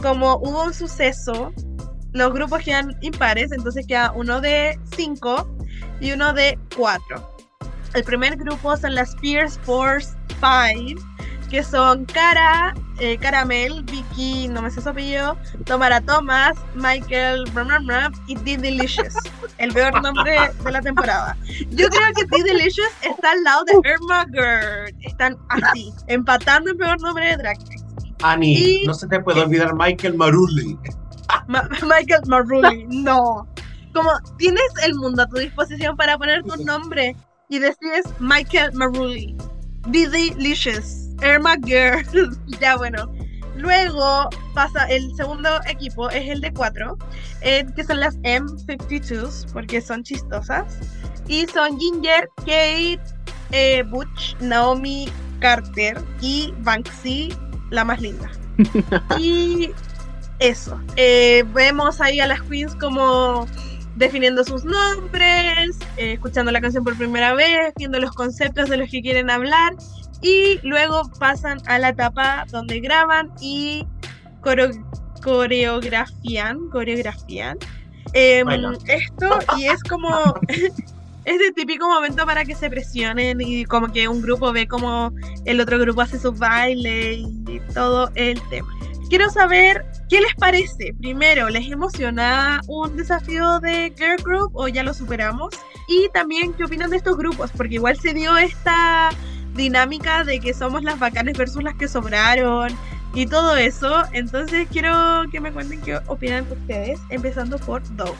como 0.00 0.36
hubo 0.36 0.62
un 0.62 0.74
suceso, 0.74 1.52
los 2.12 2.32
grupos 2.32 2.62
quedan 2.62 2.96
impares, 3.00 3.50
entonces 3.50 3.84
queda 3.84 4.12
uno 4.12 4.40
de 4.40 4.78
5 4.96 5.56
y 6.00 6.12
uno 6.12 6.32
de 6.32 6.56
4. 6.76 7.29
El 7.94 8.04
primer 8.04 8.36
grupo 8.36 8.76
son 8.76 8.94
las 8.94 9.10
Spears 9.10 9.58
Force 9.64 10.10
5, 10.40 11.00
que 11.50 11.64
son 11.64 12.04
Cara, 12.04 12.72
eh, 13.00 13.18
Caramel, 13.18 13.82
Vicky, 13.84 14.46
no 14.48 14.62
me 14.62 14.70
sé 14.70 14.80
su 14.80 14.88
apellido, 14.88 15.36
Tomara 15.64 16.00
Thomas, 16.00 16.56
Michael 16.76 17.44
brum, 17.52 17.66
brum, 17.66 17.86
brum, 17.86 18.12
y 18.28 18.36
D 18.36 18.56
Delicious, 18.58 19.14
el 19.58 19.72
peor 19.72 20.00
nombre 20.02 20.38
de 20.62 20.70
la 20.70 20.80
temporada. 20.80 21.36
Yo 21.70 21.88
creo 21.88 22.12
que 22.14 22.24
D 22.26 22.44
Delicious 22.44 22.90
está 23.02 23.32
al 23.32 23.42
lado 23.42 23.64
de 23.64 23.90
Irma 23.90 24.24
Gerd. 24.32 24.94
Están 25.00 25.36
así, 25.48 25.92
empatando 26.06 26.70
el 26.70 26.76
peor 26.76 27.00
nombre 27.02 27.26
de 27.30 27.36
Drag 27.38 27.58
Race. 27.58 27.84
Ani, 28.22 28.54
Y- 28.82 28.86
no 28.86 28.94
se 28.94 29.08
te 29.08 29.18
puede 29.20 29.40
olvidar 29.40 29.74
Michael 29.74 30.14
Marulli. 30.14 30.78
Ma- 31.48 31.68
Michael 31.82 32.22
Marulli, 32.26 32.86
no. 32.88 33.48
Como 33.92 34.10
tienes 34.38 34.62
el 34.84 34.94
mundo 34.94 35.22
a 35.22 35.26
tu 35.26 35.36
disposición 35.38 35.96
para 35.96 36.16
poner 36.16 36.44
tu 36.44 36.54
nombre 36.64 37.16
y 37.50 37.58
decides 37.58 38.06
Michael 38.20 38.72
Marulli, 38.72 39.36
D 39.88 40.08
Delicious, 40.08 41.08
Irma 41.22 41.56
Girl. 41.64 42.02
ya 42.60 42.76
bueno. 42.76 43.12
Luego 43.56 44.30
pasa 44.54 44.86
el 44.86 45.14
segundo 45.16 45.60
equipo, 45.68 46.08
es 46.08 46.30
el 46.30 46.40
de 46.40 46.50
cuatro, 46.54 46.96
eh, 47.42 47.66
que 47.76 47.84
son 47.84 48.00
las 48.00 48.16
M52s, 48.20 49.52
porque 49.52 49.82
son 49.82 50.02
chistosas. 50.02 50.78
Y 51.28 51.46
son 51.46 51.78
Ginger, 51.78 52.30
Kate, 52.38 53.00
eh, 53.50 53.82
Butch, 53.90 54.34
Naomi 54.40 55.08
Carter 55.40 56.02
y 56.22 56.54
Banksy, 56.60 57.36
la 57.68 57.84
más 57.84 58.00
linda. 58.00 58.30
y 59.18 59.70
eso. 60.38 60.80
eh, 60.96 61.44
vemos 61.52 62.00
ahí 62.00 62.18
a 62.20 62.26
las 62.26 62.40
queens 62.42 62.74
como 62.76 63.46
definiendo 64.00 64.42
sus 64.44 64.64
nombres, 64.64 65.76
eh, 65.98 66.14
escuchando 66.14 66.50
la 66.50 66.60
canción 66.60 66.82
por 66.82 66.96
primera 66.96 67.34
vez, 67.34 67.72
viendo 67.76 68.00
los 68.00 68.10
conceptos 68.12 68.68
de 68.70 68.78
los 68.78 68.90
que 68.90 69.02
quieren 69.02 69.30
hablar 69.30 69.74
y 70.22 70.58
luego 70.66 71.02
pasan 71.18 71.58
a 71.66 71.78
la 71.78 71.90
etapa 71.90 72.46
donde 72.50 72.80
graban 72.80 73.30
y 73.40 73.86
coreo- 74.40 74.70
coreografían, 75.22 76.70
coreografían 76.70 77.58
em, 78.14 78.46
esto 78.88 79.38
y 79.58 79.66
es 79.66 79.82
como 79.84 80.08
es 80.48 81.40
el 81.40 81.54
típico 81.54 81.86
momento 81.86 82.24
para 82.24 82.44
que 82.46 82.54
se 82.54 82.70
presionen 82.70 83.40
y 83.40 83.64
como 83.66 83.92
que 83.92 84.08
un 84.08 84.22
grupo 84.22 84.50
ve 84.52 84.66
como 84.66 85.12
el 85.44 85.60
otro 85.60 85.78
grupo 85.78 86.00
hace 86.00 86.18
su 86.18 86.32
baile 86.32 87.12
y 87.14 87.60
todo 87.74 88.10
el 88.14 88.40
tema. 88.48 88.68
Quiero 89.10 89.28
saber 89.28 89.84
qué 90.08 90.20
les 90.20 90.36
parece. 90.36 90.94
Primero, 91.00 91.48
¿les 91.48 91.68
emociona 91.68 92.60
un 92.68 92.96
desafío 92.96 93.58
de 93.58 93.92
Girl 93.98 94.22
Group 94.22 94.52
o 94.54 94.68
ya 94.68 94.84
lo 94.84 94.94
superamos? 94.94 95.52
Y 95.88 96.08
también, 96.14 96.52
¿qué 96.52 96.62
opinan 96.62 96.90
de 96.90 96.98
estos 96.98 97.16
grupos? 97.16 97.50
Porque 97.56 97.74
igual 97.74 97.98
se 97.98 98.14
dio 98.14 98.38
esta 98.38 99.10
dinámica 99.54 100.22
de 100.22 100.38
que 100.38 100.54
somos 100.54 100.84
las 100.84 101.00
bacanes 101.00 101.36
versus 101.36 101.60
las 101.64 101.74
que 101.74 101.88
sobraron 101.88 102.70
y 103.12 103.26
todo 103.26 103.56
eso. 103.56 104.04
Entonces 104.12 104.68
quiero 104.70 105.24
que 105.32 105.40
me 105.40 105.50
cuenten 105.50 105.80
qué 105.80 105.98
opinan 106.06 106.46
ustedes, 106.48 107.00
empezando 107.08 107.58
por 107.58 107.82
Doe. 107.96 108.14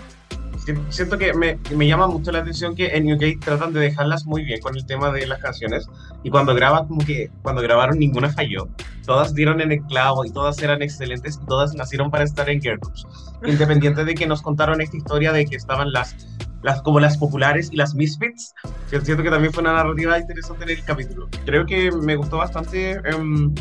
Si- 0.64 0.74
Siento 0.90 1.16
que 1.18 1.32
me, 1.34 1.58
me 1.74 1.86
llama 1.86 2.06
mucho 2.06 2.30
la 2.32 2.40
atención 2.40 2.74
que 2.74 2.88
en 2.96 3.10
UK 3.12 3.40
tratan 3.42 3.72
de 3.72 3.80
dejarlas 3.80 4.24
muy 4.26 4.44
bien 4.44 4.60
con 4.60 4.76
el 4.76 4.84
tema 4.86 5.10
de 5.10 5.26
las 5.26 5.40
canciones 5.40 5.88
y 6.22 6.30
cuando 6.30 6.54
graban 6.54 6.86
como 6.86 7.04
que 7.04 7.30
cuando 7.42 7.62
grabaron 7.62 7.98
ninguna 7.98 8.30
falló. 8.30 8.68
Todas 9.06 9.34
dieron 9.34 9.60
en 9.60 9.72
el 9.72 9.82
clavo 9.84 10.24
y 10.24 10.30
todas 10.30 10.60
eran 10.62 10.82
excelentes 10.82 11.38
y 11.42 11.46
todas 11.46 11.74
nacieron 11.74 12.10
para 12.10 12.24
estar 12.24 12.48
en 12.50 12.60
girl 12.60 12.78
groups. 12.78 13.06
Independiente 13.44 14.04
de 14.04 14.14
que 14.14 14.26
nos 14.26 14.42
contaron 14.42 14.80
esta 14.80 14.96
historia 14.96 15.32
de 15.32 15.46
que 15.46 15.56
estaban 15.56 15.90
las, 15.92 16.14
las 16.62 16.82
como 16.82 17.00
las 17.00 17.16
populares 17.16 17.70
y 17.72 17.76
las 17.76 17.94
misfits, 17.94 18.54
siento 18.88 19.22
que 19.22 19.30
también 19.30 19.52
fue 19.52 19.62
una 19.62 19.72
narrativa 19.72 20.18
interesante 20.18 20.64
en 20.64 20.70
el 20.70 20.84
capítulo. 20.84 21.28
Creo 21.46 21.64
que 21.64 21.90
me 21.90 22.16
gustó 22.16 22.36
bastante 22.36 22.92
em, 23.08 23.52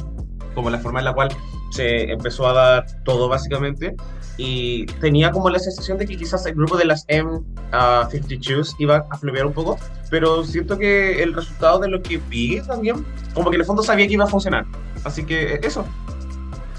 como 0.53 0.69
la 0.69 0.79
forma 0.79 0.99
en 0.99 1.05
la 1.05 1.13
cual 1.13 1.29
se 1.71 2.11
empezó 2.11 2.47
a 2.47 2.53
dar 2.53 2.85
todo 3.05 3.29
básicamente 3.29 3.95
y 4.41 4.85
tenía 5.01 5.31
como 5.31 5.49
la 5.49 5.59
sensación 5.59 5.97
de 5.97 6.05
que 6.05 6.15
quizás 6.15 6.45
el 6.45 6.55
grupo 6.55 6.77
de 6.77 6.85
las 6.85 7.05
M52 7.07 8.73
iba 8.79 9.05
a 9.09 9.17
flopear 9.17 9.45
un 9.45 9.51
poco, 9.51 9.77
pero 10.09 10.45
siento 10.45 10.77
que 10.77 11.21
el 11.21 11.33
resultado 11.33 11.79
de 11.79 11.89
lo 11.89 12.01
que 12.01 12.21
vi 12.29 12.61
también, 12.61 13.05
como 13.33 13.49
que 13.49 13.57
en 13.57 13.61
el 13.61 13.67
fondo 13.67 13.83
sabía 13.83 14.07
que 14.07 14.13
iba 14.13 14.23
a 14.23 14.27
funcionar. 14.27 14.65
Así 15.03 15.25
que 15.25 15.55
eh, 15.55 15.59
eso. 15.61 15.85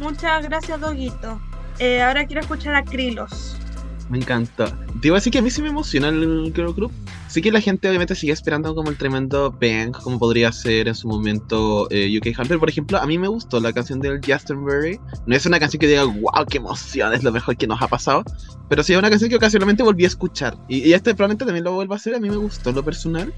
Muchas 0.00 0.48
gracias, 0.48 0.80
Doguito. 0.80 1.38
Eh, 1.78 2.00
ahora 2.00 2.26
quiero 2.26 2.40
escuchar 2.40 2.74
a 2.74 2.82
Krilos. 2.82 3.59
Me 4.10 4.18
encanta. 4.18 4.76
Te 5.00 5.06
iba 5.06 5.16
a 5.16 5.20
decir 5.20 5.32
que 5.32 5.38
a 5.38 5.42
mí 5.42 5.50
sí 5.50 5.62
me 5.62 5.68
emociona 5.68 6.08
el 6.08 6.52
girl 6.52 6.74
group. 6.74 6.90
Sí 7.28 7.40
que 7.40 7.52
la 7.52 7.60
gente 7.60 7.88
obviamente 7.88 8.16
sigue 8.16 8.32
esperando 8.32 8.74
como 8.74 8.90
el 8.90 8.96
tremendo 8.96 9.52
bang, 9.52 9.92
como 9.92 10.18
podría 10.18 10.50
ser 10.50 10.88
en 10.88 10.96
su 10.96 11.06
momento 11.06 11.86
eh, 11.92 12.18
UK 12.18 12.36
Hunter. 12.36 12.58
Por 12.58 12.68
ejemplo, 12.68 12.98
a 12.98 13.06
mí 13.06 13.18
me 13.18 13.28
gustó 13.28 13.60
la 13.60 13.72
canción 13.72 14.00
del 14.00 14.18
Glastonbury. 14.18 14.98
No 15.26 15.36
es 15.36 15.46
una 15.46 15.60
canción 15.60 15.80
que 15.80 15.86
diga, 15.86 16.04
wow, 16.04 16.44
qué 16.48 16.58
emoción, 16.58 17.14
es 17.14 17.22
lo 17.22 17.30
mejor 17.30 17.56
que 17.56 17.68
nos 17.68 17.80
ha 17.80 17.86
pasado. 17.86 18.24
Pero 18.68 18.82
sí 18.82 18.94
es 18.94 18.98
una 18.98 19.10
canción 19.10 19.30
que 19.30 19.36
ocasionalmente 19.36 19.84
volví 19.84 20.02
a 20.02 20.08
escuchar. 20.08 20.58
Y, 20.68 20.88
y 20.88 20.92
este 20.92 21.14
probablemente 21.14 21.44
también 21.44 21.64
lo 21.64 21.72
vuelvo 21.72 21.94
a 21.94 21.96
hacer, 21.96 22.16
a 22.16 22.18
mí 22.18 22.28
me 22.28 22.36
gustó 22.36 22.72
lo 22.72 22.84
personal. 22.84 23.32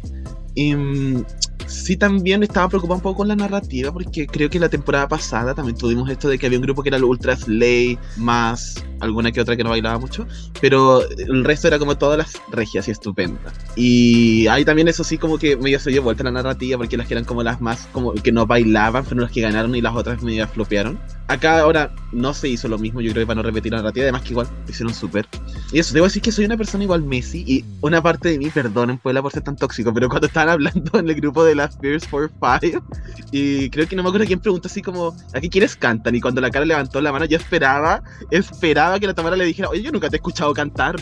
Y 0.55 0.75
mm, 0.75 1.25
sí 1.66 1.97
también 1.97 2.42
estaba 2.42 2.69
preocupado 2.69 2.97
un 2.97 3.02
poco 3.02 3.19
con 3.19 3.28
la 3.28 3.37
narrativa, 3.37 3.92
porque 3.92 4.26
creo 4.26 4.50
que 4.50 4.59
la 4.59 4.69
temporada 4.69 5.09
pasada 5.09 5.54
también 5.54 5.76
tuvimos 5.76 6.11
esto 6.11 6.28
de 6.28 6.38
que 6.38 6.47
había 6.47 6.59
un 6.59 6.64
grupo 6.64 6.83
que 6.83 6.88
era 6.88 6.99
el 6.99 7.04
Ultra 7.04 7.37
Slay, 7.37 7.99
más 8.16 8.85
alguna 9.00 9.33
que 9.33 9.40
otra 9.40 9.57
que 9.57 9.64
no 9.64 9.71
bailaba 9.71 9.99
mucho 9.99 10.26
pero 10.61 11.02
el 11.11 11.45
resto 11.45 11.66
era 11.66 11.78
como 11.78 11.99
todas 11.99 12.16
las 12.16 12.40
regias 12.50 12.87
y 12.87 12.92
estupendas. 12.92 13.52
Y 13.75 14.47
ahí 14.47 14.64
también 14.64 14.87
eso 14.87 15.02
sí 15.02 15.19
como 15.19 15.38
que 15.38 15.57
medio 15.57 15.81
se 15.81 15.90
dio 15.90 16.02
vuelta 16.02 16.23
la 16.23 16.31
narrativa 16.31 16.78
porque 16.78 16.97
las 16.97 17.09
que 17.09 17.14
eran 17.14 17.25
como 17.25 17.42
las 17.42 17.61
más 17.61 17.88
como 17.92 18.12
que 18.12 18.31
no 18.31 18.47
bailaban 18.47 19.04
fueron 19.04 19.25
las 19.25 19.33
que 19.33 19.40
ganaron 19.40 19.75
y 19.75 19.81
las 19.81 19.97
otras 19.97 20.23
medio 20.23 20.47
flopearon. 20.47 21.00
Acá 21.33 21.61
ahora 21.61 21.91
no 22.12 22.35
se 22.35 22.47
hizo 22.47 22.69
lo 22.69 22.77
mismo, 22.77 23.01
yo 23.01 23.11
creo 23.12 23.23
que 23.23 23.27
para 23.27 23.37
no 23.37 23.43
repetir 23.43 23.73
la 23.73 23.79
narrativa, 23.79 24.05
además 24.05 24.21
que 24.21 24.33
igual 24.33 24.47
lo 24.67 24.71
hicieron 24.71 24.93
súper. 24.93 25.27
Y 25.73 25.79
eso, 25.79 25.95
debo 25.95 26.05
decir 26.05 26.21
que 26.21 26.31
soy 26.31 26.45
una 26.45 26.59
persona 26.59 26.85
igual 26.85 27.03
Messi 27.03 27.43
y 27.47 27.65
una 27.81 28.03
parte 28.03 28.29
de 28.29 28.39
mí, 28.39 28.51
perdonen 28.51 28.99
Puebla 28.99 29.23
por 29.23 29.33
ser 29.33 29.43
tan 29.43 29.57
tóxico, 29.57 29.95
pero 29.95 30.11
cuando 30.11 30.27
estaban 30.27 30.51
hablando 30.51 30.99
en 30.99 31.09
el 31.09 31.15
grupo 31.15 31.43
de 31.43 31.55
las 31.55 31.81
Bears 31.81 32.07
for 32.07 32.31
Five, 32.39 32.83
y 33.31 33.71
creo 33.71 33.89
que 33.89 33.97
no 33.97 34.03
me 34.03 34.11
acuerdo 34.11 34.27
quién 34.27 34.41
preguntó 34.41 34.69
así 34.69 34.83
como, 34.83 35.17
¿a 35.33 35.41
qué 35.41 35.49
quieres 35.49 35.75
cantan? 35.75 36.15
Y 36.15 36.21
cuando 36.21 36.43
la 36.43 36.51
cara 36.51 36.67
levantó 36.67 37.01
la 37.01 37.12
mano, 37.12 37.25
yo 37.25 37.39
esperaba, 37.39 38.03
esperaba 38.31 39.01
que 39.01 39.07
la 39.07 39.15
Tamara 39.15 39.35
le 39.35 39.47
dijera, 39.47 39.71
oye, 39.71 39.81
yo 39.81 39.91
nunca 39.91 40.11
te 40.11 40.17
he 40.17 40.19
escuchado 40.19 40.53
cantar. 40.53 40.97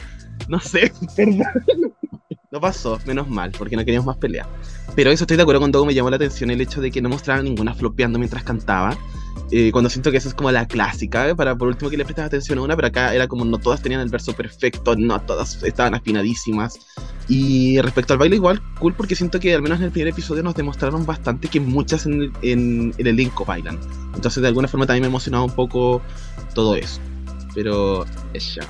No 0.49 0.61
sé, 0.61 0.93
perdón. 1.17 1.43
No 2.53 2.61
pasó, 2.61 2.99
menos 3.05 3.29
mal, 3.29 3.53
porque 3.57 3.77
no 3.77 3.85
queríamos 3.85 4.07
más 4.07 4.17
peleas. 4.17 4.47
Pero 4.95 5.11
eso 5.11 5.25
estoy 5.25 5.37
de 5.37 5.43
acuerdo 5.43 5.61
con 5.61 5.71
Dogo, 5.71 5.87
me 5.87 5.95
llamó 5.95 6.11
la 6.11 6.17
atención 6.17 6.51
el 6.51 6.61
hecho 6.61 6.81
de 6.81 6.91
que 6.91 7.01
no 7.01 7.09
mostraran 7.09 7.45
ninguna 7.45 7.75
flopeando 7.75 8.19
mientras 8.19 8.43
cantaba. 8.43 8.97
Eh, 9.53 9.73
cuando 9.73 9.91
siento 9.91 10.13
que 10.13 10.19
eso 10.19 10.29
es 10.29 10.35
como 10.35 10.51
la 10.53 10.67
clásica, 10.67 11.29
¿eh? 11.29 11.35
para 11.35 11.57
por 11.57 11.69
último 11.69 11.91
que 11.91 11.97
le 11.97 12.05
prestas 12.05 12.27
atención 12.27 12.59
a 12.59 12.63
una, 12.63 12.77
pero 12.77 12.89
acá 12.89 13.13
era 13.15 13.27
como 13.27 13.45
no 13.45 13.59
todas 13.59 13.83
tenían 13.83 14.01
el 14.01 14.09
verso 14.09 14.33
perfecto, 14.33 14.95
no 14.97 15.21
todas 15.23 15.63
estaban 15.65 15.95
afinadísimas. 15.95 16.79
Y 17.27 17.81
respecto 17.81 18.13
al 18.13 18.19
baile, 18.19 18.37
igual, 18.37 18.63
cool, 18.79 18.95
porque 18.95 19.17
siento 19.17 19.41
que 19.41 19.55
al 19.55 19.63
menos 19.63 19.79
en 19.79 19.87
el 19.87 19.91
primer 19.91 20.09
episodio 20.09 20.43
nos 20.43 20.55
demostraron 20.55 21.05
bastante 21.05 21.49
que 21.49 21.59
muchas 21.61 22.07
en 22.07 22.23
el, 22.23 22.33
en 22.43 22.95
el 22.99 23.07
elenco 23.07 23.45
bailan. 23.45 23.79
Entonces, 24.15 24.41
de 24.41 24.49
alguna 24.49 24.69
forma 24.69 24.87
también 24.87 25.03
me 25.03 25.09
emocionaba 25.09 25.45
un 25.45 25.55
poco 25.55 26.01
todo 26.55 26.77
eso. 26.77 27.01
Pero, 27.55 28.05
ella. 28.35 28.63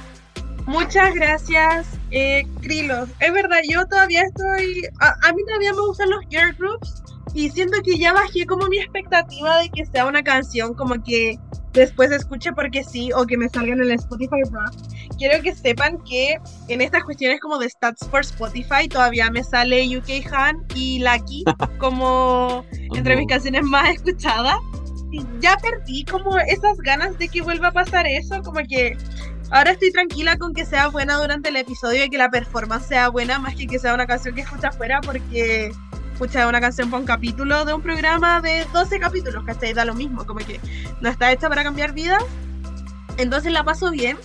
Muchas 0.66 1.14
gracias, 1.14 1.86
eh, 2.10 2.46
Krilos. 2.60 3.08
Es 3.18 3.32
verdad, 3.32 3.60
yo 3.68 3.84
todavía 3.86 4.22
estoy. 4.22 4.82
A, 5.00 5.28
a 5.28 5.32
mí 5.32 5.42
todavía 5.46 5.72
me 5.72 5.80
gustan 5.80 6.10
los 6.10 6.20
girl 6.30 6.54
groups. 6.58 7.02
Y 7.34 7.50
siento 7.50 7.80
que 7.82 7.96
ya 7.96 8.12
bajé 8.12 8.44
como 8.46 8.66
mi 8.66 8.78
expectativa 8.78 9.58
de 9.58 9.70
que 9.70 9.86
sea 9.86 10.06
una 10.06 10.22
canción 10.22 10.74
como 10.74 11.02
que 11.02 11.38
después 11.72 12.10
escuche 12.10 12.52
porque 12.52 12.82
sí 12.82 13.10
o 13.12 13.24
que 13.24 13.36
me 13.36 13.48
salga 13.48 13.72
en 13.72 13.80
el 13.80 13.92
Spotify 13.92 14.42
Rap. 14.50 14.74
Quiero 15.16 15.42
que 15.42 15.54
sepan 15.54 15.98
que 16.04 16.38
en 16.68 16.80
estas 16.80 17.04
cuestiones 17.04 17.40
como 17.40 17.58
de 17.58 17.68
stats 17.68 18.06
por 18.08 18.20
Spotify 18.20 18.88
todavía 18.88 19.30
me 19.30 19.44
sale 19.44 19.96
UK 19.96 20.32
Han 20.32 20.64
y 20.74 21.00
Lucky 21.04 21.44
como 21.78 22.64
entre 22.94 23.16
mis 23.16 23.28
canciones 23.28 23.62
más 23.62 23.90
escuchadas. 23.90 24.56
Y 25.12 25.24
ya 25.40 25.56
perdí 25.56 26.04
como 26.04 26.38
esas 26.38 26.78
ganas 26.78 27.18
de 27.18 27.28
que 27.28 27.42
vuelva 27.42 27.68
a 27.68 27.72
pasar 27.72 28.06
eso, 28.06 28.42
como 28.42 28.60
que 28.68 28.96
ahora 29.50 29.72
estoy 29.72 29.90
tranquila 29.90 30.36
con 30.36 30.54
que 30.54 30.64
sea 30.64 30.88
buena 30.88 31.16
durante 31.16 31.48
el 31.48 31.56
episodio 31.56 32.04
y 32.04 32.10
que 32.10 32.18
la 32.18 32.30
performance 32.30 32.86
sea 32.86 33.08
buena 33.08 33.38
más 33.40 33.56
que 33.56 33.66
que 33.66 33.80
sea 33.80 33.94
una 33.94 34.06
canción 34.06 34.36
que 34.36 34.42
escucha 34.42 34.68
afuera 34.68 35.00
porque 35.00 35.72
escucha 36.20 36.46
una 36.46 36.60
canción 36.60 36.90
para 36.90 37.00
un 37.00 37.06
capítulo 37.06 37.64
de 37.64 37.72
un 37.72 37.80
programa 37.80 38.42
de 38.42 38.66
12 38.74 39.00
capítulos, 39.00 39.42
¿cachai? 39.46 39.72
Da 39.72 39.86
lo 39.86 39.94
mismo, 39.94 40.26
como 40.26 40.40
que 40.40 40.60
no 41.00 41.08
está 41.08 41.32
hecha 41.32 41.48
para 41.48 41.64
cambiar 41.64 41.94
vidas. 41.94 42.22
Entonces 43.16 43.50
la 43.52 43.64
paso 43.64 43.90
bien. 43.90 44.18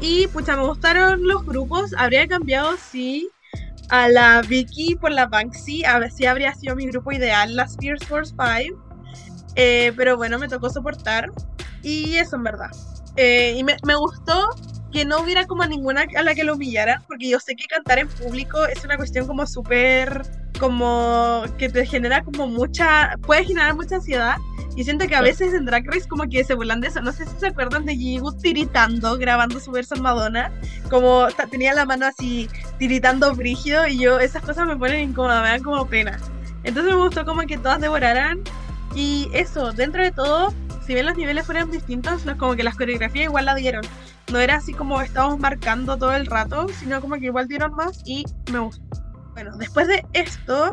Y 0.00 0.26
pucha, 0.28 0.56
me 0.56 0.62
gustaron 0.62 1.28
los 1.28 1.44
grupos. 1.44 1.92
Habría 1.98 2.26
cambiado, 2.26 2.78
sí, 2.78 3.28
a 3.90 4.08
la 4.08 4.40
Vicky 4.40 4.94
por 4.94 5.12
la 5.12 5.26
Banksy. 5.26 5.84
A 5.84 5.98
ver 5.98 6.10
si 6.10 6.24
habría 6.24 6.54
sido 6.54 6.74
mi 6.74 6.86
grupo 6.86 7.12
ideal, 7.12 7.54
las 7.54 7.76
Fierce 7.76 8.06
Force 8.06 8.34
5. 8.34 8.82
Eh, 9.54 9.92
pero 9.98 10.16
bueno, 10.16 10.38
me 10.38 10.48
tocó 10.48 10.70
soportar. 10.70 11.30
Y 11.82 12.14
eso 12.14 12.36
en 12.36 12.44
verdad. 12.44 12.70
Eh, 13.16 13.54
y 13.54 13.64
me, 13.64 13.76
me 13.84 13.96
gustó 13.96 14.48
que 14.92 15.04
no 15.04 15.20
hubiera 15.20 15.46
como 15.46 15.64
ninguna 15.64 16.06
a 16.16 16.22
la 16.22 16.34
que 16.34 16.44
lo 16.44 16.54
humillara, 16.54 17.02
porque 17.06 17.28
yo 17.28 17.40
sé 17.40 17.54
que 17.54 17.66
cantar 17.66 17.98
en 17.98 18.08
público 18.08 18.66
es 18.66 18.84
una 18.84 18.96
cuestión 18.96 19.26
como 19.26 19.46
súper, 19.46 20.22
como 20.58 21.44
que 21.58 21.68
te 21.68 21.84
genera 21.86 22.22
como 22.22 22.46
mucha, 22.46 23.16
puede 23.22 23.44
generar 23.44 23.74
mucha 23.74 23.96
ansiedad. 23.96 24.36
Y 24.76 24.84
siento 24.84 25.08
que 25.08 25.16
a 25.16 25.22
veces 25.22 25.54
en 25.54 25.64
Drag 25.64 25.84
Race 25.86 26.06
como 26.06 26.28
que 26.28 26.44
se 26.44 26.54
burlan 26.54 26.80
de 26.80 26.86
eso. 26.86 27.00
No 27.00 27.10
sé 27.10 27.26
si 27.26 27.36
se 27.40 27.48
acuerdan 27.48 27.84
de 27.84 27.96
Gigu 27.96 28.32
tiritando, 28.38 29.18
grabando 29.18 29.58
su 29.58 29.72
verso 29.72 29.96
en 29.96 30.02
Madonna. 30.02 30.52
Como 30.88 31.26
tenía 31.50 31.74
la 31.74 31.84
mano 31.84 32.06
así 32.06 32.48
tiritando 32.78 33.34
brígido 33.34 33.88
y 33.88 33.98
yo, 33.98 34.20
esas 34.20 34.42
cosas 34.42 34.68
me 34.68 34.76
ponen 34.76 35.10
incómoda, 35.10 35.42
me 35.42 35.48
dan 35.48 35.64
como 35.64 35.84
pena. 35.88 36.20
Entonces 36.62 36.94
me 36.94 37.00
gustó 37.00 37.24
como 37.24 37.42
que 37.42 37.58
todas 37.58 37.80
devoraran. 37.80 38.40
Y 38.94 39.28
eso, 39.32 39.72
dentro 39.72 40.02
de 40.02 40.10
todo, 40.10 40.52
si 40.86 40.94
bien 40.94 41.06
los 41.06 41.16
niveles 41.16 41.44
fueron 41.46 41.70
distintos, 41.70 42.24
los- 42.24 42.36
como 42.36 42.56
que 42.56 42.62
las 42.62 42.76
coreografías 42.76 43.26
igual 43.26 43.44
la 43.46 43.54
dieron. 43.54 43.82
No 44.32 44.38
era 44.40 44.56
así 44.56 44.72
como 44.74 45.00
estábamos 45.00 45.38
marcando 45.38 45.96
todo 45.96 46.12
el 46.14 46.26
rato, 46.26 46.66
sino 46.80 47.00
como 47.00 47.16
que 47.16 47.26
igual 47.26 47.48
dieron 47.48 47.72
más 47.74 48.02
y 48.04 48.24
me 48.52 48.58
gustó. 48.58 48.82
Bueno, 49.32 49.56
después 49.56 49.86
de 49.86 50.04
esto, 50.14 50.70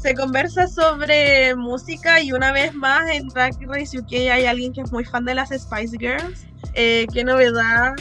se 0.00 0.14
conversa 0.14 0.66
sobre 0.68 1.54
música 1.56 2.20
y 2.20 2.32
una 2.32 2.52
vez 2.52 2.74
más 2.74 3.10
en 3.10 3.28
Drag 3.28 3.54
Race 3.66 3.98
UK 3.98 4.12
hay 4.30 4.46
alguien 4.46 4.72
que 4.72 4.82
es 4.82 4.92
muy 4.92 5.04
fan 5.04 5.24
de 5.24 5.34
las 5.34 5.50
Spice 5.50 5.96
Girls. 5.98 6.46
Eh, 6.74 7.06
qué 7.12 7.24
novedad. 7.24 7.94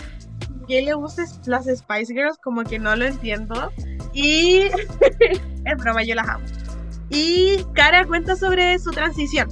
¿Qué 0.67 0.82
le 0.82 0.93
gusta 0.93 1.24
las 1.46 1.65
Spice 1.65 2.13
Girls? 2.13 2.38
Como 2.41 2.63
que 2.63 2.79
no 2.79 2.96
lo 2.96 3.05
entiendo. 3.05 3.72
Y 4.13 4.63
es 5.65 5.77
broma, 5.77 6.03
yo 6.03 6.15
las 6.15 6.27
amo. 6.29 6.46
Y 7.13 7.63
Cara 7.75 8.05
cuenta 8.05 8.36
sobre 8.36 8.77
su 8.79 8.91
transición. 8.91 9.48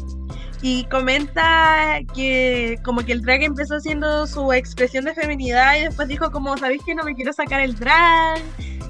y 0.64 0.84
comenta 0.86 2.00
que 2.14 2.78
como 2.84 3.02
que 3.02 3.14
el 3.14 3.22
drag 3.24 3.42
empezó 3.44 3.78
haciendo 3.78 4.28
su 4.28 4.54
expresión 4.54 5.06
de 5.06 5.16
feminidad 5.16 5.76
y 5.78 5.82
después 5.86 6.08
dijo 6.08 6.32
como, 6.32 6.56
¿sabéis 6.58 6.84
que 6.84 6.94
no 6.94 7.04
me 7.04 7.16
quiero 7.16 7.34
sacar 7.34 7.62
el 7.62 7.76
drag? 7.76 8.40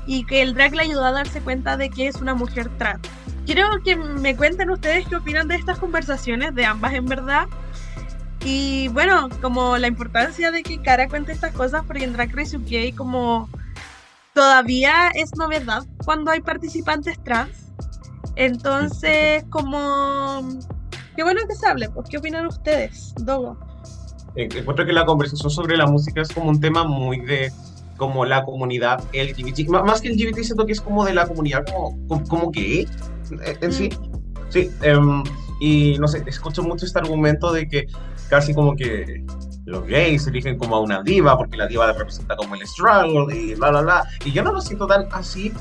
Y 0.05 0.25
que 0.25 0.41
el 0.41 0.53
drag 0.53 0.73
le 0.73 0.83
ayudó 0.83 1.05
a 1.05 1.11
darse 1.11 1.39
cuenta 1.41 1.77
de 1.77 1.89
que 1.89 2.07
es 2.07 2.15
una 2.17 2.33
mujer 2.33 2.69
trans. 2.77 3.01
Quiero 3.45 3.67
que 3.83 3.95
me 3.95 4.35
cuenten 4.35 4.69
ustedes 4.69 5.07
qué 5.07 5.15
opinan 5.15 5.47
de 5.47 5.55
estas 5.55 5.79
conversaciones, 5.79 6.53
de 6.55 6.65
ambas 6.65 6.93
en 6.93 7.05
verdad. 7.05 7.47
Y 8.43 8.89
bueno, 8.89 9.29
como 9.41 9.77
la 9.77 9.87
importancia 9.87 10.51
de 10.51 10.63
que 10.63 10.81
Cara 10.81 11.07
cuente 11.07 11.31
estas 11.31 11.53
cosas, 11.53 11.83
porque 11.85 12.03
en 12.03 12.13
Drag 12.13 12.35
Race 12.35 12.57
UK 12.57 12.95
como 12.97 13.49
todavía 14.33 15.09
es 15.13 15.35
novedad 15.35 15.85
cuando 16.03 16.31
hay 16.31 16.41
participantes 16.41 17.21
trans. 17.23 17.70
Entonces, 18.35 19.43
como... 19.50 20.41
Qué 21.15 21.23
bueno 21.23 21.41
que 21.47 21.55
se 21.55 21.67
hable, 21.67 21.89
pues 21.89 22.07
¿qué 22.09 22.17
opinan 22.17 22.47
ustedes, 22.47 23.13
Dogo? 23.19 23.57
Eh, 24.35 24.47
Encuentro 24.53 24.85
que 24.85 24.93
la 24.93 25.05
conversación 25.05 25.50
sobre 25.50 25.75
la 25.75 25.85
música 25.85 26.21
es 26.21 26.29
como 26.31 26.50
un 26.50 26.59
tema 26.59 26.85
muy 26.85 27.19
de 27.19 27.51
como 27.97 28.25
la 28.25 28.43
comunidad 28.43 29.03
LGBT. 29.13 29.69
Más 29.69 30.01
que 30.01 30.09
LGBT 30.09 30.39
siento 30.41 30.65
que 30.65 30.71
es 30.71 30.81
como 30.81 31.05
de 31.05 31.13
la 31.13 31.27
comunidad 31.27 31.65
como, 31.65 32.23
como, 32.27 32.50
gay 32.50 32.88
eh, 33.45 33.57
en 33.61 33.71
sí. 33.71 33.89
Sí, 34.50 34.71
em, 34.81 35.23
y 35.59 35.97
no 36.00 36.07
sé, 36.07 36.23
escucho 36.25 36.63
mucho 36.63 36.85
este 36.85 36.97
argumento 36.97 37.53
de 37.53 37.67
que 37.67 37.88
casi 38.29 38.53
como 38.55 38.75
que 38.75 39.23
los 39.65 39.85
gays 39.85 40.25
eligen 40.25 40.57
como 40.57 40.77
a 40.77 40.79
una 40.79 41.03
diva 41.03 41.38
porque 41.38 41.57
la 41.57 41.67
diva 41.67 41.91
representa 41.93 42.35
como 42.35 42.55
el 42.55 42.65
struggle 42.65 43.35
y 43.35 43.53
bla, 43.53 43.69
bla, 43.69 43.81
bla. 43.81 44.03
Y 44.25 44.31
yo 44.31 44.41
no 44.43 44.51
lo 44.51 44.61
siento 44.61 44.88
tan 44.88 45.07
así. 45.11 45.53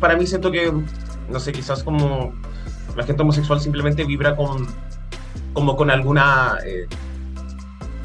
Para 0.00 0.16
mí 0.16 0.26
siento 0.26 0.50
que, 0.50 0.72
no 1.30 1.40
sé, 1.40 1.52
quizás 1.52 1.82
como 1.82 2.32
la 2.96 3.04
gente 3.04 3.22
homosexual 3.22 3.60
simplemente 3.60 4.04
vibra 4.04 4.34
con, 4.36 4.66
como 5.52 5.76
con 5.76 5.90
alguna... 5.90 6.58
eh, 6.64 6.86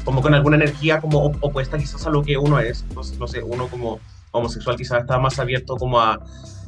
como 0.04 0.20
con 0.20 0.34
alguna 0.34 0.56
energía 0.56 1.00
como 1.00 1.22
op- 1.24 1.36
opuesta 1.42 1.78
quizás 1.78 2.04
a 2.06 2.10
lo 2.10 2.22
que 2.24 2.36
uno 2.36 2.58
es. 2.58 2.82
Entonces, 2.88 3.18
no 3.18 3.28
sé, 3.28 3.40
uno 3.42 3.68
como 3.68 4.00
homosexual 4.32 4.76
quizás 4.76 5.02
está 5.02 5.18
más 5.18 5.38
abierto 5.38 5.76
como 5.76 6.00
a 6.00 6.18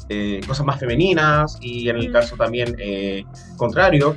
eh, 0.08 0.40
cosas 0.46 0.64
más 0.64 0.78
femeninas 0.78 1.58
y 1.60 1.88
en 1.88 1.96
el 1.96 2.10
Mm. 2.10 2.12
caso 2.12 2.36
también 2.36 2.76
eh, 2.78 3.24
contrario. 3.56 4.16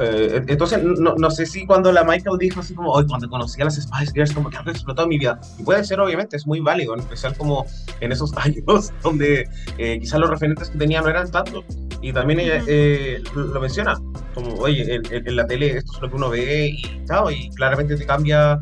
Eh, 0.00 0.42
entonces, 0.48 0.82
no, 0.82 1.14
no 1.16 1.30
sé 1.30 1.46
si 1.46 1.64
cuando 1.66 1.92
la 1.92 2.02
Michael 2.04 2.38
dijo 2.38 2.60
así 2.60 2.74
como, 2.74 2.90
hoy 2.92 3.06
cuando 3.06 3.28
conocí 3.28 3.60
a 3.62 3.64
las 3.66 3.76
Spice 3.76 4.12
Girls, 4.12 4.32
como 4.32 4.50
que 4.50 4.56
algo 4.56 4.70
explotó 4.70 5.02
en 5.04 5.08
mi 5.10 5.18
vida. 5.18 5.40
Y 5.58 5.62
puede 5.62 5.84
ser, 5.84 6.00
obviamente, 6.00 6.36
es 6.36 6.46
muy 6.46 6.60
válido, 6.60 6.94
en 6.94 7.00
especial 7.00 7.36
como 7.36 7.66
en 8.00 8.12
esos 8.12 8.32
años 8.36 8.92
donde 9.02 9.48
eh, 9.78 9.98
quizás 10.00 10.18
los 10.20 10.30
referentes 10.30 10.70
que 10.70 10.78
tenía 10.78 11.00
no 11.00 11.08
eran 11.08 11.30
tanto. 11.30 11.64
Y 12.02 12.12
también 12.12 12.40
ella 12.40 12.56
Ujú. 12.58 12.66
eh, 12.68 13.22
lo 13.34 13.60
menciona, 13.60 13.94
como, 14.34 14.54
oye, 14.56 14.94
en, 14.94 15.02
en- 15.12 15.26
en 15.28 15.36
la 15.36 15.46
tele 15.46 15.78
esto 15.78 15.92
es 15.94 16.00
lo 16.02 16.10
que 16.10 16.16
uno 16.16 16.28
ve 16.30 16.68
y, 16.68 17.04
chao, 17.06 17.30
y 17.30 17.48
claramente 17.50 17.96
te 17.96 18.04
cambia 18.04 18.58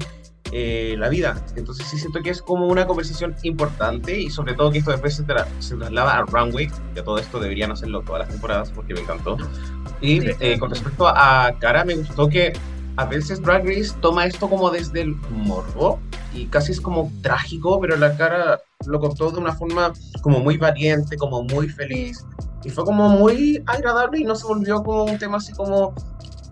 eh, 0.52 0.94
la 0.98 1.08
vida. 1.08 1.42
Entonces 1.56 1.86
sí 1.86 1.98
siento 1.98 2.22
que 2.22 2.30
es 2.30 2.42
como 2.42 2.66
una 2.66 2.86
conversación 2.86 3.34
importante 3.42 4.18
y 4.18 4.30
sobre 4.30 4.54
todo 4.54 4.70
que 4.70 4.78
esto 4.78 4.90
después 4.90 5.14
se, 5.16 5.24
tra- 5.24 5.46
se 5.58 5.76
traslada 5.76 6.18
a 6.18 6.22
Runway, 6.22 6.70
que 6.94 7.02
todo 7.02 7.18
esto 7.18 7.40
deberían 7.40 7.72
hacerlo 7.72 8.02
todas 8.02 8.20
las 8.20 8.28
temporadas 8.28 8.70
porque 8.70 8.94
me 8.94 9.00
encantó. 9.00 9.36
Y 10.00 10.20
eh, 10.40 10.58
con 10.58 10.70
respecto 10.70 11.08
a 11.08 11.54
Cara, 11.58 11.84
me 11.84 11.94
gustó 11.94 12.28
que 12.28 12.52
a 12.96 13.06
veces 13.06 13.42
Drag 13.42 13.66
Race 13.66 13.92
toma 14.00 14.26
esto 14.26 14.48
como 14.48 14.70
desde 14.70 15.00
el 15.00 15.16
morbo 15.30 15.98
y 16.32 16.46
casi 16.46 16.72
es 16.72 16.80
como 16.80 17.10
trágico, 17.22 17.80
pero 17.80 17.96
la 17.96 18.16
Cara 18.16 18.60
lo 18.86 19.00
contó 19.00 19.30
de 19.30 19.38
una 19.38 19.54
forma 19.54 19.92
como 20.22 20.40
muy 20.40 20.58
valiente, 20.58 21.16
como 21.16 21.42
muy 21.42 21.68
feliz. 21.68 22.24
Y 22.64 22.70
fue 22.70 22.84
como 22.84 23.08
muy 23.08 23.62
agradable 23.66 24.20
y 24.20 24.24
no 24.24 24.34
se 24.34 24.46
volvió 24.46 24.82
como 24.82 25.04
un 25.04 25.18
tema 25.18 25.36
así 25.38 25.52
como 25.52 25.94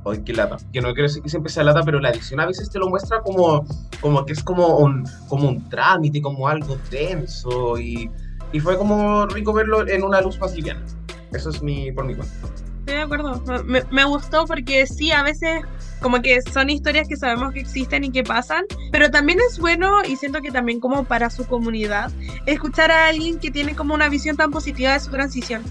Ay, 0.04 0.22
qué 0.24 0.32
lata. 0.32 0.56
Que 0.72 0.80
no 0.80 0.92
quiero 0.92 1.08
decir 1.08 1.22
que 1.22 1.28
siempre 1.28 1.52
sea 1.52 1.64
lata, 1.64 1.82
pero 1.82 2.00
la 2.00 2.10
edición 2.10 2.40
a 2.40 2.46
veces 2.46 2.70
te 2.70 2.78
lo 2.78 2.88
muestra 2.88 3.20
como, 3.22 3.64
como 4.00 4.24
que 4.24 4.32
es 4.32 4.42
como 4.42 4.78
un, 4.78 5.04
como 5.28 5.48
un 5.48 5.68
trámite, 5.68 6.20
como 6.20 6.48
algo 6.48 6.76
denso. 6.90 7.78
Y, 7.78 8.10
y 8.52 8.60
fue 8.60 8.76
como 8.76 9.26
rico 9.26 9.52
verlo 9.52 9.86
en 9.86 10.02
una 10.02 10.20
luz 10.20 10.38
más 10.40 10.54
liviana. 10.54 10.84
Eso 11.32 11.50
es 11.50 11.62
mi, 11.62 11.92
por 11.92 12.04
mi 12.04 12.14
cuenta. 12.14 12.34
Estoy 12.80 12.96
de 12.96 13.02
acuerdo. 13.02 13.42
Me, 13.64 13.82
me 13.90 14.04
gustó 14.04 14.44
porque 14.46 14.86
sí, 14.86 15.12
a 15.12 15.22
veces 15.22 15.62
como 16.00 16.20
que 16.20 16.42
son 16.42 16.68
historias 16.68 17.08
que 17.08 17.16
sabemos 17.16 17.52
que 17.52 17.60
existen 17.60 18.02
y 18.02 18.10
que 18.10 18.24
pasan, 18.24 18.64
pero 18.90 19.10
también 19.10 19.38
es 19.48 19.58
bueno 19.60 20.02
y 20.06 20.16
siento 20.16 20.40
que 20.40 20.50
también 20.50 20.80
como 20.80 21.04
para 21.04 21.30
su 21.30 21.46
comunidad, 21.46 22.10
escuchar 22.44 22.90
a 22.90 23.06
alguien 23.06 23.38
que 23.38 23.52
tiene 23.52 23.76
como 23.76 23.94
una 23.94 24.08
visión 24.08 24.36
tan 24.36 24.50
positiva 24.50 24.92
de 24.92 25.00
su 25.00 25.12
transición 25.12 25.62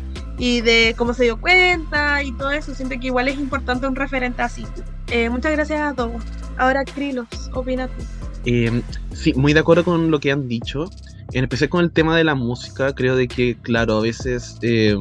y 0.41 0.61
de 0.61 0.95
cómo 0.97 1.13
se 1.13 1.25
dio 1.25 1.39
cuenta 1.39 2.23
y 2.23 2.31
todo 2.31 2.49
eso. 2.49 2.73
Siento 2.73 2.99
que 2.99 3.07
igual 3.07 3.27
es 3.27 3.37
importante 3.37 3.85
un 3.85 3.95
referente 3.95 4.41
así. 4.41 4.65
Eh, 5.11 5.29
muchas 5.29 5.51
gracias 5.51 5.79
a 5.79 5.93
todos. 5.93 6.23
Ahora, 6.57 6.83
Krilos, 6.83 7.27
opina 7.53 7.87
tú. 7.87 8.03
Eh, 8.47 8.81
sí, 9.13 9.35
muy 9.35 9.53
de 9.53 9.59
acuerdo 9.59 9.83
con 9.83 10.09
lo 10.09 10.19
que 10.19 10.31
han 10.31 10.47
dicho. 10.47 10.89
En 11.33 11.43
especial 11.43 11.69
con 11.69 11.83
el 11.83 11.91
tema 11.91 12.17
de 12.17 12.23
la 12.23 12.33
música, 12.33 12.95
creo 12.95 13.15
de 13.15 13.27
que, 13.27 13.55
claro, 13.61 13.97
a 13.97 14.01
veces, 14.01 14.57
eh, 14.63 14.97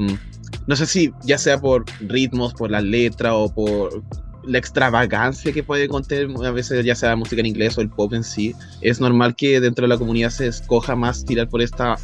no 0.66 0.76
sé 0.76 0.84
si 0.84 1.14
ya 1.24 1.38
sea 1.38 1.58
por 1.58 1.86
ritmos, 2.00 2.52
por 2.52 2.70
la 2.70 2.82
letra 2.82 3.34
o 3.34 3.50
por 3.50 4.02
la 4.44 4.58
extravagancia 4.58 5.54
que 5.54 5.62
puede 5.62 5.88
contener 5.88 6.28
a 6.44 6.50
veces 6.50 6.84
ya 6.84 6.94
sea 6.94 7.16
música 7.16 7.40
en 7.40 7.46
inglés 7.46 7.78
o 7.78 7.80
el 7.80 7.88
pop 7.88 8.12
en 8.12 8.24
sí, 8.24 8.54
es 8.80 9.00
normal 9.00 9.34
que 9.36 9.60
dentro 9.60 9.84
de 9.84 9.88
la 9.88 9.98
comunidad 9.98 10.30
se 10.30 10.48
escoja 10.48 10.96
más 10.96 11.24
tirar 11.24 11.48
por 11.48 11.62
esta 11.62 11.96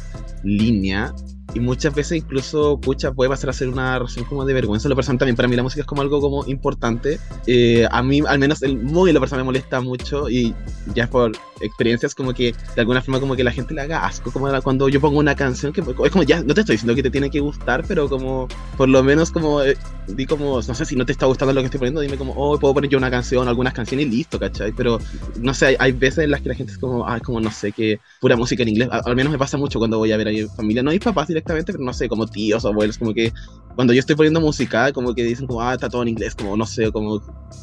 línea 0.43 1.13
y 1.53 1.59
muchas 1.59 1.95
veces 1.95 2.17
incluso, 2.17 2.79
pucha, 2.79 3.11
puede 3.11 3.29
pasar 3.29 3.49
a 3.49 3.53
ser 3.53 3.69
una 3.69 3.97
razón 3.99 4.25
como 4.25 4.45
de 4.45 4.53
vergüenza. 4.53 4.89
Lo 4.89 4.95
personal 4.95 5.17
también, 5.17 5.35
para 5.35 5.47
mí 5.47 5.55
la 5.55 5.63
música 5.63 5.81
es 5.81 5.87
como 5.87 6.01
algo 6.01 6.19
como 6.19 6.45
importante. 6.45 7.19
Eh, 7.45 7.87
a 7.89 8.03
mí, 8.03 8.21
al 8.27 8.39
menos, 8.39 8.61
el 8.63 8.77
muy 8.77 9.11
la 9.13 9.19
persona 9.19 9.41
me 9.41 9.45
molesta 9.45 9.81
mucho 9.81 10.29
y 10.29 10.53
ya 10.93 11.07
por 11.07 11.31
experiencias 11.61 12.13
como 12.13 12.33
que 12.33 12.53
de 12.75 12.81
alguna 12.81 13.01
forma 13.01 13.19
como 13.19 13.35
que 13.35 13.43
la 13.43 13.51
gente 13.51 13.73
le 13.73 13.81
haga 13.81 14.05
asco, 14.05 14.31
como 14.31 14.47
cuando 14.61 14.89
yo 14.89 15.01
pongo 15.01 15.19
una 15.19 15.35
canción 15.35 15.73
que 15.73 15.81
es 15.81 16.11
como 16.11 16.23
ya, 16.23 16.41
no 16.43 16.53
te 16.53 16.61
estoy 16.61 16.75
diciendo 16.75 16.95
que 16.95 17.03
te 17.03 17.09
tiene 17.09 17.29
que 17.29 17.39
gustar, 17.39 17.83
pero 17.87 18.07
como 18.09 18.47
por 18.77 18.89
lo 18.89 19.03
menos 19.03 19.31
como 19.31 19.63
eh, 19.63 19.77
di 20.07 20.25
como, 20.25 20.61
no 20.61 20.75
sé 20.75 20.85
si 20.85 20.95
no 20.95 21.05
te 21.05 21.11
está 21.11 21.25
gustando 21.25 21.53
lo 21.53 21.61
que 21.61 21.65
estoy 21.65 21.79
poniendo, 21.79 22.01
dime 22.01 22.17
como, 22.17 22.33
oh, 22.33 22.59
puedo 22.59 22.73
poner 22.73 22.89
yo 22.89 22.97
una 22.97 23.09
canción, 23.09 23.47
algunas 23.47 23.73
canciones 23.73 24.05
y 24.07 24.09
listo, 24.09 24.39
¿cachai? 24.39 24.71
Pero 24.71 24.99
no 25.39 25.53
sé, 25.53 25.67
hay, 25.67 25.75
hay 25.79 25.91
veces 25.91 26.25
en 26.25 26.31
las 26.31 26.41
que 26.41 26.49
la 26.49 26.55
gente 26.55 26.73
es 26.73 26.77
como, 26.77 27.07
ah, 27.07 27.19
como 27.19 27.39
no 27.39 27.51
sé, 27.51 27.71
que 27.71 27.99
pura 28.19 28.35
música 28.35 28.63
en 28.63 28.69
inglés, 28.69 28.89
al 28.91 29.15
menos 29.15 29.31
me 29.31 29.37
pasa 29.39 29.57
mucho 29.57 29.79
cuando 29.79 29.97
voy 29.97 30.11
a 30.11 30.17
ver 30.17 30.27
a 30.27 30.31
mi 30.31 30.43
familia, 30.43 30.83
no 30.83 30.91
mis 30.91 30.99
papás 30.99 31.29
directamente, 31.37 31.71
pero 31.71 31.83
no 31.83 31.93
sé, 31.93 32.09
como 32.09 32.27
tíos 32.27 32.65
o 32.65 32.69
abuelos, 32.69 32.97
como 32.97 33.13
que 33.13 33.31
cuando 33.75 33.93
yo 33.93 33.99
estoy 33.99 34.15
poniendo 34.15 34.41
música, 34.41 34.91
como 34.91 35.13
que 35.13 35.23
dicen 35.23 35.45
como, 35.47 35.61
ah, 35.61 35.73
está 35.73 35.87
todo 35.87 36.01
en 36.01 36.09
inglés, 36.09 36.33
como 36.35 36.57
no 36.57 36.65
sé, 36.65 36.91
como 36.91 37.21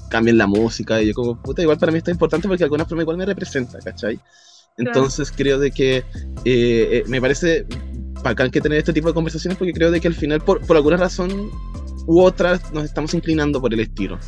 cambien 0.08 0.38
la 0.38 0.46
música, 0.46 1.02
y 1.02 1.08
yo 1.08 1.14
como, 1.14 1.40
puta, 1.42 1.62
igual 1.62 1.78
para 1.78 1.90
mí 1.90 1.98
está 1.98 2.10
importante 2.10 2.46
porque 2.46 2.60
de 2.60 2.66
alguna 2.66 2.84
forma 2.84 3.02
igual 3.02 3.16
me 3.16 3.26
representa, 3.26 3.78
¿cachai? 3.80 4.20
Entonces 4.76 5.32
creo 5.32 5.58
de 5.58 5.70
que 5.70 5.98
eh, 5.98 6.04
eh, 6.44 7.04
me 7.06 7.20
parece 7.20 7.66
bacán 8.22 8.50
que 8.50 8.60
tener 8.60 8.78
este 8.78 8.92
tipo 8.92 9.08
de 9.08 9.14
conversaciones 9.14 9.58
porque 9.58 9.72
creo 9.72 9.90
de 9.90 10.00
que 10.00 10.08
al 10.08 10.14
final, 10.14 10.40
por, 10.40 10.64
por 10.66 10.76
alguna 10.76 10.96
razón 10.96 11.50
u 12.06 12.20
otra, 12.20 12.60
nos 12.72 12.84
estamos 12.84 13.14
inclinando 13.14 13.60
por 13.60 13.72
el 13.72 13.80
estilo. 13.80 14.18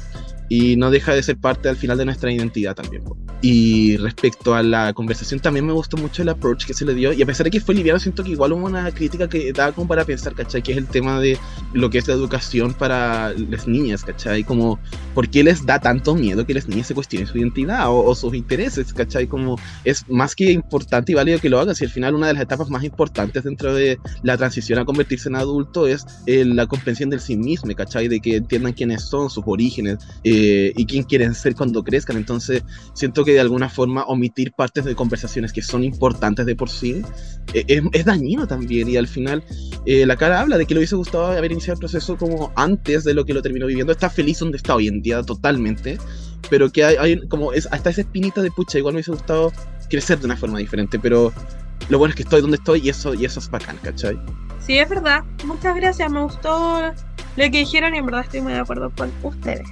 Y 0.48 0.76
no 0.76 0.90
deja 0.90 1.14
de 1.14 1.22
ser 1.22 1.36
parte 1.36 1.68
al 1.68 1.76
final 1.76 1.98
de 1.98 2.04
nuestra 2.04 2.30
identidad 2.30 2.74
también. 2.74 3.02
Y 3.42 3.96
respecto 3.98 4.54
a 4.54 4.62
la 4.62 4.92
conversación, 4.92 5.40
también 5.40 5.66
me 5.66 5.72
gustó 5.72 5.96
mucho 5.96 6.22
el 6.22 6.28
approach 6.28 6.64
que 6.64 6.74
se 6.74 6.84
le 6.84 6.94
dio. 6.94 7.12
Y 7.12 7.22
a 7.22 7.26
pesar 7.26 7.44
de 7.44 7.50
que 7.50 7.60
fue 7.60 7.74
liviano, 7.74 7.98
siento 7.98 8.24
que 8.24 8.30
igual 8.30 8.52
hubo 8.52 8.66
una 8.66 8.90
crítica 8.92 9.28
que 9.28 9.52
daba 9.52 9.72
como 9.72 9.88
para 9.88 10.04
pensar, 10.04 10.34
¿cachai? 10.34 10.62
Que 10.62 10.72
es 10.72 10.78
el 10.78 10.86
tema 10.86 11.20
de 11.20 11.38
lo 11.72 11.90
que 11.90 11.98
es 11.98 12.08
la 12.08 12.14
educación 12.14 12.72
para 12.72 13.32
las 13.32 13.66
niñas, 13.66 14.04
¿cachai? 14.04 14.44
Como, 14.44 14.78
¿por 15.14 15.28
qué 15.28 15.42
les 15.44 15.66
da 15.66 15.78
tanto 15.78 16.14
miedo 16.14 16.46
que 16.46 16.54
las 16.54 16.68
niñas 16.68 16.86
se 16.86 16.94
cuestionen 16.94 17.26
su 17.26 17.38
identidad 17.38 17.88
o, 17.90 18.04
o 18.04 18.14
sus 18.14 18.34
intereses, 18.34 18.92
¿cachai? 18.92 19.26
Como, 19.26 19.58
es 19.84 20.08
más 20.08 20.34
que 20.34 20.50
importante 20.52 21.12
y 21.12 21.14
válido 21.14 21.38
que 21.38 21.48
lo 21.48 21.60
hagan. 21.60 21.74
Si 21.74 21.84
al 21.84 21.90
final 21.90 22.14
una 22.14 22.28
de 22.28 22.34
las 22.34 22.42
etapas 22.42 22.70
más 22.70 22.84
importantes 22.84 23.44
dentro 23.44 23.74
de 23.74 23.98
la 24.22 24.36
transición 24.36 24.78
a 24.78 24.84
convertirse 24.84 25.28
en 25.28 25.36
adulto 25.36 25.86
es 25.86 26.06
eh, 26.26 26.44
la 26.44 26.66
comprensión 26.66 27.10
del 27.10 27.20
sí 27.20 27.36
mismo, 27.36 27.74
¿cachai? 27.74 28.08
De 28.08 28.20
que 28.20 28.36
entiendan 28.36 28.72
quiénes 28.72 29.02
son, 29.02 29.30
sus 29.30 29.44
orígenes 29.46 29.98
eh, 30.24 30.35
y 30.36 30.86
quién 30.86 31.04
quieren 31.04 31.34
ser 31.34 31.54
cuando 31.54 31.82
crezcan. 31.82 32.16
Entonces, 32.16 32.62
siento 32.94 33.24
que 33.24 33.32
de 33.32 33.40
alguna 33.40 33.68
forma 33.68 34.04
omitir 34.04 34.52
partes 34.52 34.84
de 34.84 34.94
conversaciones 34.94 35.52
que 35.52 35.62
son 35.62 35.84
importantes 35.84 36.46
de 36.46 36.56
por 36.56 36.70
sí 36.70 37.02
eh, 37.54 37.64
es, 37.68 37.82
es 37.92 38.04
dañino 38.04 38.46
también. 38.46 38.88
Y 38.88 38.96
al 38.96 39.08
final, 39.08 39.42
eh, 39.84 40.06
la 40.06 40.16
cara 40.16 40.40
habla 40.40 40.58
de 40.58 40.66
que 40.66 40.74
le 40.74 40.80
hubiese 40.80 40.96
gustado 40.96 41.26
haber 41.26 41.52
iniciado 41.52 41.74
el 41.74 41.80
proceso 41.80 42.16
como 42.16 42.52
antes 42.56 43.04
de 43.04 43.14
lo 43.14 43.24
que 43.24 43.34
lo 43.34 43.42
terminó 43.42 43.66
viviendo. 43.66 43.92
Está 43.92 44.10
feliz 44.10 44.38
donde 44.38 44.56
está 44.56 44.74
hoy 44.74 44.88
en 44.88 45.02
día, 45.02 45.22
totalmente. 45.22 45.98
Pero 46.50 46.70
que 46.70 46.84
hay, 46.84 46.96
hay 46.96 47.28
como 47.28 47.52
es, 47.52 47.68
hasta 47.70 47.90
esa 47.90 48.02
espinita 48.02 48.42
de 48.42 48.50
pucha, 48.50 48.78
igual 48.78 48.94
me 48.94 48.98
hubiese 48.98 49.12
gustado 49.12 49.52
crecer 49.88 50.18
de 50.18 50.26
una 50.26 50.36
forma 50.36 50.58
diferente. 50.58 50.98
Pero 50.98 51.32
lo 51.88 51.98
bueno 51.98 52.10
es 52.10 52.16
que 52.16 52.22
estoy 52.22 52.40
donde 52.40 52.56
estoy 52.56 52.80
y 52.84 52.88
eso, 52.88 53.14
y 53.14 53.24
eso 53.24 53.40
es 53.40 53.50
bacán, 53.50 53.78
¿cachai? 53.82 54.18
Sí, 54.66 54.78
es 54.78 54.88
verdad. 54.88 55.22
Muchas 55.44 55.76
gracias. 55.76 56.10
Me 56.10 56.22
gustó 56.22 56.80
lo 57.36 57.42
que 57.44 57.50
dijeron 57.50 57.94
y 57.94 57.98
en 57.98 58.06
verdad 58.06 58.22
estoy 58.22 58.40
muy 58.40 58.52
de 58.52 58.58
acuerdo 58.58 58.90
con 58.96 59.12
ustedes. 59.22 59.68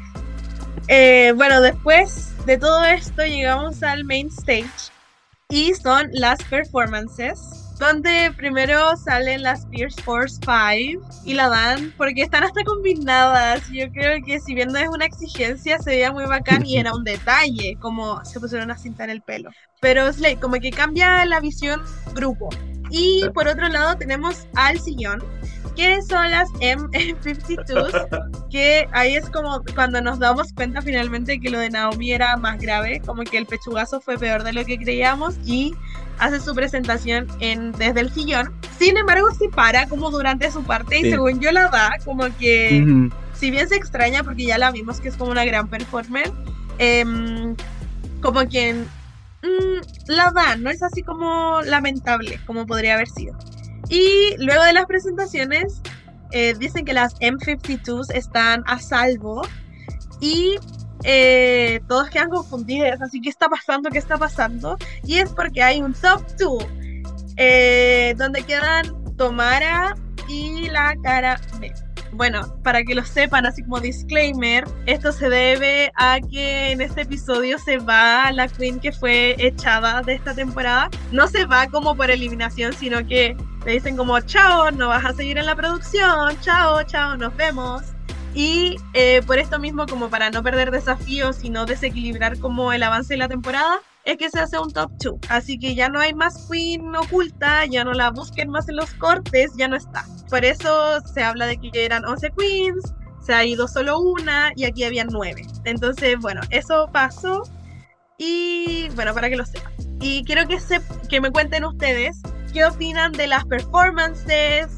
Eh, 0.88 1.32
bueno, 1.36 1.60
después 1.60 2.32
de 2.44 2.58
todo 2.58 2.84
esto 2.84 3.24
llegamos 3.24 3.82
al 3.82 4.04
main 4.04 4.28
stage 4.28 4.92
y 5.48 5.74
son 5.74 6.08
las 6.12 6.42
performances. 6.44 7.60
donde 7.78 8.32
primero 8.36 8.96
salen 8.96 9.42
las 9.42 9.66
Fierce 9.68 10.00
Force 10.02 10.38
5 10.44 11.04
y 11.24 11.34
la 11.34 11.48
dan 11.48 11.92
porque 11.96 12.22
están 12.22 12.44
hasta 12.44 12.62
combinadas. 12.62 13.68
Yo 13.68 13.90
creo 13.90 14.24
que 14.24 14.38
si 14.38 14.54
bien 14.54 14.68
no 14.68 14.78
es 14.78 14.88
una 14.88 15.06
exigencia, 15.06 15.80
se 15.80 15.90
veía 15.90 16.12
muy 16.12 16.24
bacán 16.24 16.64
y 16.64 16.78
era 16.78 16.94
un 16.94 17.02
detalle, 17.02 17.76
como 17.80 18.24
se 18.24 18.38
pusieron 18.38 18.66
una 18.66 18.78
cinta 18.78 19.02
en 19.02 19.10
el 19.10 19.22
pelo. 19.22 19.50
Pero 19.80 20.10
Slade, 20.12 20.38
como 20.38 20.54
que 20.60 20.70
cambia 20.70 21.24
la 21.26 21.40
visión 21.40 21.82
grupo. 22.14 22.48
Y 22.90 23.24
por 23.34 23.48
otro 23.48 23.68
lado 23.68 23.96
tenemos 23.96 24.46
al 24.54 24.78
sillón, 24.78 25.22
que 25.76 26.00
son 26.02 26.30
las 26.30 26.48
M52s, 26.60 28.48
que 28.50 28.86
ahí 28.92 29.16
es 29.16 29.28
como 29.30 29.62
cuando 29.74 30.00
nos 30.00 30.18
damos 30.18 30.52
cuenta 30.52 30.82
finalmente 30.82 31.40
que 31.40 31.50
lo 31.50 31.58
de 31.58 31.70
Naomi 31.70 32.12
era 32.12 32.36
más 32.36 32.58
grave, 32.60 33.00
como 33.04 33.22
que 33.24 33.38
el 33.38 33.46
pechugazo 33.46 34.00
fue 34.00 34.18
peor 34.18 34.42
de 34.44 34.52
lo 34.52 34.64
que 34.64 34.78
creíamos 34.78 35.36
y 35.44 35.74
hace 36.18 36.38
su 36.40 36.54
presentación 36.54 37.26
en, 37.40 37.72
desde 37.72 38.00
el 38.00 38.12
sillón. 38.12 38.52
Sin 38.78 38.96
embargo, 38.96 39.26
se 39.38 39.48
para 39.48 39.88
como 39.88 40.10
durante 40.10 40.50
su 40.50 40.62
parte 40.62 40.98
y 41.00 41.02
Sí. 41.04 41.10
según 41.10 41.40
yo 41.40 41.50
la 41.50 41.68
da, 41.68 41.90
como 42.04 42.24
que 42.38 42.84
Ujú. 42.86 43.10
si 43.34 43.50
bien 43.50 43.68
se 43.68 43.76
extraña 43.76 44.22
porque 44.22 44.44
ya 44.44 44.58
la 44.58 44.70
vimos 44.70 45.00
que 45.00 45.08
es 45.08 45.16
como 45.16 45.32
una 45.32 45.44
gran 45.44 45.68
performer, 45.68 46.30
em, 46.78 47.56
como 48.20 48.46
que 48.48 48.74
mm, 49.42 50.06
la 50.08 50.30
da, 50.30 50.56
no 50.56 50.70
es 50.70 50.82
así 50.82 51.02
como 51.02 51.60
lamentable 51.62 52.38
como 52.46 52.64
podría 52.66 52.94
haber 52.94 53.08
sido. 53.08 53.36
Y 53.88 54.36
luego 54.38 54.62
de 54.64 54.72
las 54.72 54.86
presentaciones, 54.86 55.80
eh, 56.32 56.54
dicen 56.58 56.84
que 56.84 56.92
las 56.92 57.14
M52s 57.20 58.12
están 58.14 58.64
a 58.66 58.78
salvo 58.78 59.42
y 60.20 60.56
eh, 61.04 61.80
todos 61.86 62.08
quedan 62.10 62.30
confundidos, 62.30 63.00
así 63.02 63.20
que 63.20 63.28
está 63.28 63.48
pasando, 63.48 63.90
qué 63.90 63.98
está 63.98 64.16
pasando. 64.18 64.76
Y 65.04 65.18
es 65.18 65.30
porque 65.30 65.62
hay 65.62 65.80
un 65.80 65.92
top 65.92 66.22
2 66.38 66.66
donde 68.16 68.42
quedan 68.46 69.16
Tomara 69.16 69.94
y 70.28 70.68
la 70.70 70.94
cara 71.02 71.40
B. 71.60 71.72
Bueno, 72.12 72.42
para 72.62 72.84
que 72.84 72.94
lo 72.94 73.04
sepan, 73.04 73.44
así 73.44 73.62
como 73.62 73.80
disclaimer, 73.80 74.64
esto 74.86 75.10
se 75.10 75.28
debe 75.28 75.90
a 75.96 76.20
que 76.20 76.70
en 76.70 76.80
este 76.80 77.02
episodio 77.02 77.58
se 77.58 77.78
va 77.78 78.30
la 78.30 78.46
Queen 78.46 78.78
que 78.78 78.92
fue 78.92 79.34
echada 79.38 80.00
de 80.02 80.14
esta 80.14 80.32
temporada. 80.32 80.90
No 81.10 81.26
se 81.26 81.44
va 81.44 81.66
como 81.66 81.96
por 81.96 82.12
eliminación, 82.12 82.72
sino 82.72 83.04
que 83.04 83.36
le 83.64 83.72
dicen 83.72 83.96
como, 83.96 84.20
chao, 84.20 84.70
no 84.70 84.88
vas 84.88 85.04
a 85.04 85.12
seguir 85.12 85.38
en 85.38 85.46
la 85.46 85.56
producción, 85.56 86.38
chao, 86.40 86.82
chao, 86.84 87.16
nos 87.16 87.34
vemos. 87.36 87.82
Y 88.34 88.76
eh, 88.94 89.22
por 89.26 89.38
esto 89.38 89.58
mismo, 89.58 89.86
como 89.86 90.10
para 90.10 90.30
no 90.30 90.42
perder 90.42 90.70
desafíos 90.70 91.44
y 91.44 91.50
no 91.50 91.66
desequilibrar 91.66 92.38
como 92.38 92.72
el 92.72 92.82
avance 92.82 93.14
de 93.14 93.18
la 93.18 93.28
temporada, 93.28 93.80
es 94.04 94.18
que 94.18 94.28
se 94.28 94.40
hace 94.40 94.58
un 94.58 94.72
top 94.72 94.90
2. 95.02 95.14
Así 95.30 95.58
que 95.58 95.74
ya 95.74 95.88
no 95.88 96.00
hay 96.00 96.12
más 96.14 96.46
Queen 96.50 96.94
oculta, 96.94 97.64
ya 97.64 97.84
no 97.84 97.94
la 97.94 98.10
busquen 98.10 98.50
más 98.50 98.68
en 98.68 98.76
los 98.76 98.92
cortes, 98.94 99.52
ya 99.56 99.68
no 99.68 99.76
está. 99.76 100.04
Por 100.28 100.44
eso 100.44 101.00
se 101.02 101.22
habla 101.22 101.46
de 101.46 101.58
que 101.58 101.84
eran 101.84 102.04
11 102.04 102.32
Queens, 102.36 102.92
se 103.20 103.32
ha 103.32 103.44
ido 103.44 103.66
solo 103.68 104.00
una 104.00 104.52
y 104.56 104.64
aquí 104.64 104.84
habían 104.84 105.08
9. 105.10 105.46
Entonces, 105.64 106.18
bueno, 106.20 106.42
eso 106.50 106.90
pasó. 106.92 107.44
Y 108.18 108.88
bueno, 108.94 109.14
para 109.14 109.30
que 109.30 109.36
lo 109.36 109.46
sepan. 109.46 109.72
Y 110.00 110.24
quiero 110.24 110.46
que, 110.46 110.60
se, 110.60 110.80
que 111.08 111.20
me 111.20 111.30
cuenten 111.30 111.64
ustedes 111.64 112.20
qué 112.54 112.64
opinan 112.64 113.12
de 113.12 113.26
las 113.26 113.44
performances, 113.44 114.68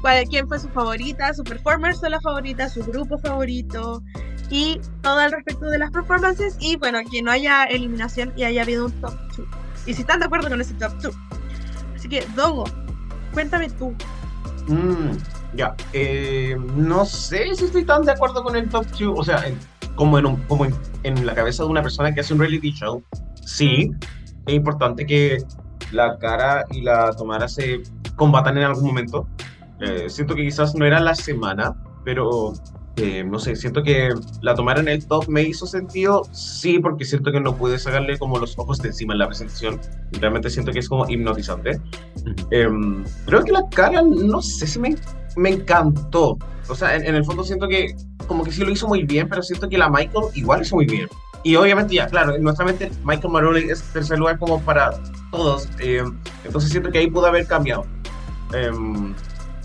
cuál, 0.00 0.24
quién 0.28 0.48
fue 0.48 0.58
su 0.58 0.68
favorita, 0.70 1.32
su 1.34 1.44
performer 1.44 1.94
la 2.08 2.20
favorita, 2.20 2.68
su 2.68 2.82
grupo 2.82 3.18
favorito 3.18 4.02
y 4.50 4.80
todo 5.02 5.18
al 5.18 5.30
respecto 5.30 5.66
de 5.66 5.78
las 5.78 5.90
performances 5.90 6.56
y 6.58 6.76
bueno, 6.76 6.98
que 7.10 7.22
no 7.22 7.30
haya 7.30 7.64
eliminación 7.64 8.32
y 8.34 8.44
haya 8.44 8.62
habido 8.62 8.86
un 8.86 8.92
top 9.00 9.12
2. 9.36 9.46
Y 9.86 9.94
si 9.94 10.00
están 10.00 10.20
de 10.20 10.26
acuerdo 10.26 10.48
con 10.48 10.60
ese 10.60 10.74
top 10.74 10.92
2. 11.02 11.14
Así 11.94 12.08
que, 12.08 12.26
Dogo, 12.34 12.64
cuéntame 13.34 13.68
tú. 13.70 13.94
Mm, 14.68 15.16
ya, 15.54 15.74
eh, 15.92 16.56
no 16.76 17.04
sé 17.04 17.54
si 17.54 17.66
estoy 17.66 17.84
tan 17.84 18.04
de 18.04 18.12
acuerdo 18.12 18.42
con 18.42 18.56
el 18.56 18.68
top 18.68 18.86
2, 18.98 19.18
o 19.18 19.22
sea, 19.24 19.46
en- 19.46 19.58
como, 19.96 20.18
en, 20.18 20.26
un- 20.26 20.36
como 20.44 20.64
en, 20.64 20.74
en 21.02 21.26
la 21.26 21.34
cabeza 21.34 21.62
de 21.64 21.68
una 21.68 21.82
persona 21.82 22.14
que 22.14 22.20
hace 22.20 22.32
un 22.32 22.40
reality 22.40 22.72
show, 22.72 23.02
sí, 23.44 23.90
es 24.46 24.54
importante 24.54 25.04
que 25.06 25.38
la 25.92 26.18
cara 26.18 26.64
y 26.70 26.82
la 26.82 27.12
tomara 27.12 27.48
se 27.48 27.82
combatan 28.16 28.58
en 28.58 28.64
algún 28.64 28.84
momento. 28.84 29.26
Eh, 29.80 30.06
siento 30.08 30.34
que 30.34 30.42
quizás 30.42 30.74
no 30.74 30.84
era 30.84 31.00
la 31.00 31.14
semana, 31.14 31.76
pero 32.04 32.52
eh, 32.96 33.22
no 33.22 33.38
sé, 33.38 33.54
siento 33.54 33.82
que 33.82 34.12
la 34.42 34.54
tomara 34.56 34.80
en 34.80 34.88
el 34.88 35.06
top 35.06 35.28
me 35.28 35.42
hizo 35.42 35.66
sentido, 35.66 36.22
sí, 36.32 36.80
porque 36.80 37.04
siento 37.04 37.30
que 37.30 37.40
no 37.40 37.54
pude 37.56 37.78
sacarle 37.78 38.18
como 38.18 38.38
los 38.38 38.58
ojos 38.58 38.78
de 38.78 38.88
encima 38.88 39.12
en 39.14 39.20
la 39.20 39.28
presentación. 39.28 39.80
Realmente 40.12 40.50
siento 40.50 40.72
que 40.72 40.80
es 40.80 40.88
como 40.88 41.08
hipnotizante. 41.08 41.80
Em, 42.50 43.04
creo 43.26 43.44
que 43.44 43.52
la 43.52 43.68
cara, 43.68 44.02
no 44.02 44.42
sé 44.42 44.66
si 44.66 44.80
me, 44.80 44.96
me 45.36 45.50
encantó. 45.50 46.38
O 46.68 46.74
sea, 46.74 46.96
en, 46.96 47.06
en 47.06 47.14
el 47.14 47.24
fondo 47.24 47.44
siento 47.44 47.68
que 47.68 47.94
como 48.26 48.42
que 48.42 48.50
sí 48.50 48.64
lo 48.64 48.70
hizo 48.70 48.88
muy 48.88 49.04
bien, 49.04 49.28
pero 49.28 49.42
siento 49.42 49.68
que 49.68 49.78
la 49.78 49.88
Michael 49.88 50.26
igual 50.34 50.62
hizo 50.62 50.74
muy 50.74 50.86
bien. 50.86 51.08
Y 51.42 51.56
obviamente 51.56 51.94
ya, 51.94 52.06
claro, 52.06 52.36
nuestra 52.38 52.64
mente 52.64 52.90
Michael 53.04 53.32
Maroli 53.32 53.70
es 53.70 53.82
tercer 53.92 54.18
lugar 54.18 54.38
como 54.38 54.60
para 54.60 54.92
todos. 55.30 55.68
em, 55.78 56.16
entonces 56.44 56.70
siento 56.70 56.90
que 56.90 56.98
ahí 56.98 57.10
pudo 57.10 57.26
haber 57.26 57.46
cambiado. 57.46 57.86
Em, 58.52 59.14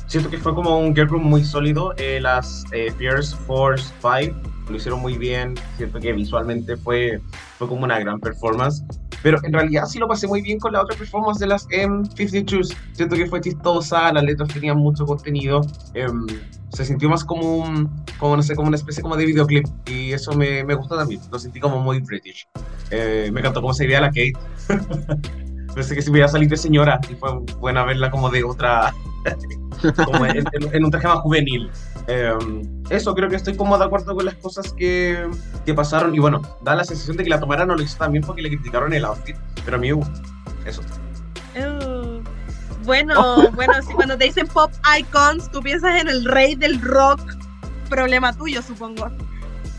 siento 0.08 0.30
que 0.30 0.38
fue 0.38 0.54
como 0.54 0.78
un 0.80 0.96
girl 0.96 1.08
group 1.08 1.24
muy 1.24 1.44
sólido. 1.44 1.94
eh, 1.98 2.20
las 2.22 2.66
eh, 2.72 2.92
Fierce 2.98 3.36
Force 3.48 3.92
5 4.02 4.36
lo 4.70 4.76
hicieron 4.76 5.02
muy 5.02 5.18
bien. 5.18 5.56
Siento 5.78 6.00
que 6.00 6.14
visualmente 6.14 6.78
fue, 6.78 7.22
fue 7.58 7.68
como 7.68 7.84
una 7.84 8.00
gran 8.00 8.20
performance. 8.20 8.84
Pero 9.24 9.40
en 9.44 9.54
realidad 9.54 9.86
sí 9.86 9.98
lo 10.00 10.08
pasé 10.08 10.28
muy 10.28 10.42
bien 10.42 10.60
con 10.60 10.74
la 10.74 10.82
otra 10.82 10.96
performance 10.98 11.40
de 11.40 11.48
las 11.48 11.66
M52s. 11.70 12.76
Siento 12.92 13.16
que 13.16 13.26
fue 13.26 13.40
chistosa, 13.42 14.12
las 14.14 14.24
letras 14.24 14.50
tenían 14.54 14.78
mucho 14.78 15.06
contenido. 15.06 15.62
em, 15.94 16.28
se 16.70 16.84
sintió 16.86 17.08
más 17.10 17.24
como 17.24 17.58
un, 17.58 17.90
como 18.20 18.36
no 18.36 18.44
sé, 18.44 18.56
como 18.56 18.68
una 18.68 18.76
especie 18.78 19.02
como 19.02 19.16
de 19.16 19.26
videoclip. 19.26 19.66
Y 19.88 20.12
eso 20.12 20.34
me, 20.34 20.64
me 20.64 20.74
gustó 20.76 20.98
también. 20.98 21.22
Lo 21.32 21.40
sentí 21.40 21.60
como 21.60 21.80
muy 21.80 22.00
British. 22.02 22.48
Eh, 22.92 23.30
me 23.34 23.40
encantó 23.40 23.62
cómo 23.62 23.74
se 23.74 23.86
veía 23.88 24.02
la 24.02 24.08
Kate. 24.10 24.34
Pensé 25.74 25.96
que 25.96 26.02
se 26.02 26.12
iba 26.12 26.26
a 26.26 26.28
salir 26.28 26.50
de 26.50 26.58
señora 26.58 27.00
y 27.10 27.16
fue 27.16 27.30
buena 27.60 27.84
verla 27.84 28.12
como 28.12 28.30
de 28.30 28.44
otra, 28.44 28.94
como 30.06 30.26
en, 30.26 30.38
en- 30.38 30.46
en 30.74 30.86
un 30.86 30.92
traje 30.92 31.08
más 31.08 31.20
juvenil. 31.20 31.72
Eh, 32.08 32.34
eso, 32.90 33.16
creo 33.16 33.30
que 33.30 33.36
estoy 33.36 33.56
como 33.56 33.78
de 33.78 33.86
acuerdo 33.86 34.16
con 34.16 34.26
las 34.26 34.36
cosas 34.36 34.74
que, 34.74 35.30
que 35.66 35.74
pasaron. 35.74 36.14
Y 36.16 36.20
bueno, 36.20 36.42
da 36.62 36.76
la 36.76 36.84
sensación 36.84 37.18
de 37.18 37.24
que 37.24 37.30
la 37.30 37.40
tomara 37.40 37.66
no 37.66 37.76
lo 37.76 37.82
hizo 37.82 37.98
también 37.98 38.24
porque 38.24 38.42
le 38.42 38.50
criticaron 38.50 38.94
el 38.94 39.06
outfit, 39.06 39.36
pero 39.64 39.78
a 39.78 39.80
mí 39.80 39.88
me 39.88 39.94
gustó. 39.94 40.22
Eso. 40.66 40.82
Uh, 41.56 42.22
bueno, 42.84 43.50
bueno, 43.56 43.74
si 43.82 43.94
cuando 43.94 44.18
te 44.18 44.26
dicen 44.26 44.48
pop 44.48 44.72
icons, 44.98 45.50
tú 45.52 45.62
piensas 45.62 46.02
en 46.02 46.08
el 46.08 46.26
rey 46.26 46.56
del 46.56 46.82
rock, 46.82 47.20
problema 47.90 48.34
tuyo, 48.34 48.62
supongo. 48.62 49.10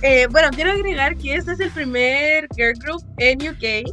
Eh, 0.02 0.26
bueno, 0.30 0.48
quiero 0.54 0.70
agregar 0.70 1.16
que 1.16 1.34
este 1.34 1.52
es 1.52 1.60
el 1.60 1.70
primer 1.70 2.46
girl 2.54 2.74
group 2.78 3.02
en 3.18 3.38
UK 3.48 3.90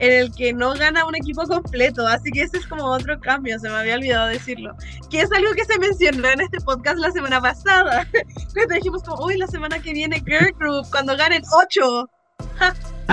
en 0.00 0.12
el 0.12 0.34
que 0.34 0.52
no 0.52 0.72
gana 0.74 1.04
un 1.04 1.14
equipo 1.14 1.42
completo, 1.46 2.06
así 2.06 2.30
que 2.32 2.42
ese 2.42 2.56
es 2.56 2.66
como 2.66 2.84
otro 2.84 3.20
cambio, 3.20 3.58
se 3.58 3.68
me 3.68 3.76
había 3.76 3.94
olvidado 3.96 4.28
decirlo, 4.28 4.74
que 5.10 5.20
es 5.20 5.30
algo 5.30 5.52
que 5.52 5.64
se 5.66 5.78
mencionó 5.78 6.28
en 6.30 6.40
este 6.40 6.58
podcast 6.60 6.98
la 6.98 7.10
semana 7.12 7.40
pasada, 7.40 8.08
cuando 8.54 8.74
dijimos 8.74 9.02
como, 9.02 9.24
uy, 9.26 9.36
la 9.36 9.46
semana 9.46 9.78
que 9.78 9.92
viene 9.92 10.22
girl 10.26 10.52
group, 10.58 10.86
cuando 10.90 11.16
ganen 11.16 11.42
8. 11.52 12.10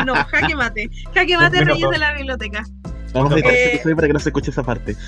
no, 0.05 0.15
jaque 0.15 0.55
mate, 0.55 0.89
jaque 1.13 1.37
mate 1.37 1.65
reyes 1.65 1.89
de 1.89 1.97
la 1.97 2.13
biblioteca. 2.13 2.63
Vamos 3.13 3.33
a 3.33 3.37
Eh, 3.37 3.75
episodio 3.75 3.95
para 3.95 4.07
que 4.07 4.13
no 4.13 4.19
se 4.19 4.29
escuche 4.29 4.51
esa 4.51 4.63
parte. 4.63 4.95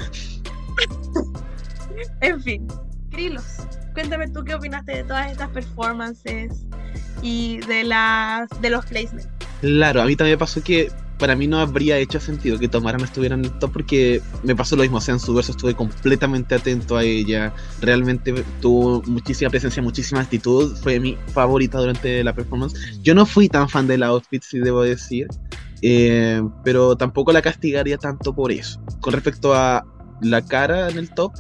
En 2.21 2.41
fin, 2.41 2.67
Krilos, 3.11 3.57
cuéntame 3.93 4.27
tú 4.29 4.43
qué 4.43 4.53
opinaste 4.53 4.91
de 4.91 5.03
todas 5.03 5.31
estas 5.31 5.49
performances 5.49 6.65
y 7.21 7.59
de 7.59 7.85
las 7.85 8.49
de 8.61 8.69
los 8.69 8.85
placements. 8.85 9.29
Claro, 9.61 10.01
a 10.01 10.05
mí 10.05 10.17
también 10.17 10.35
me 10.35 10.39
pasó 10.39 10.61
que 10.61 10.91
para 11.19 11.35
mí 11.35 11.47
no 11.47 11.59
habría 11.59 11.97
hecho 11.97 12.19
sentido 12.19 12.57
que 12.57 12.67
Tomara 12.67 12.97
no 12.97 13.03
estuviera 13.03 13.35
en 13.35 13.45
el 13.45 13.51
top 13.59 13.73
porque 13.73 14.21
me 14.43 14.55
pasó 14.55 14.75
lo 14.75 14.83
mismo, 14.83 14.97
o 14.97 15.01
sea, 15.01 15.13
en 15.13 15.19
su 15.19 15.33
verso 15.33 15.51
estuve 15.51 15.75
completamente 15.75 16.55
atento 16.55 16.97
a 16.97 17.03
ella, 17.03 17.53
realmente 17.81 18.33
tuvo 18.61 19.03
muchísima 19.05 19.51
presencia, 19.51 19.83
muchísima 19.83 20.21
actitud, 20.21 20.75
fue 20.77 20.99
mi 20.99 21.17
favorita 21.33 21.77
durante 21.77 22.23
la 22.23 22.33
performance. 22.33 22.73
Yo 23.03 23.13
no 23.13 23.25
fui 23.25 23.49
tan 23.49 23.67
fan 23.67 23.85
del 23.85 24.03
outfit, 24.03 24.41
si 24.41 24.59
debo 24.59 24.81
decir, 24.81 25.27
eh, 25.81 26.41
pero 26.63 26.95
tampoco 26.95 27.33
la 27.33 27.41
castigaría 27.41 27.97
tanto 27.97 28.33
por 28.33 28.51
eso. 28.51 28.81
Con 29.01 29.13
respecto 29.13 29.53
a 29.53 29.85
la 30.21 30.41
cara 30.41 30.89
en 30.89 30.97
el 30.97 31.09
top, 31.13 31.33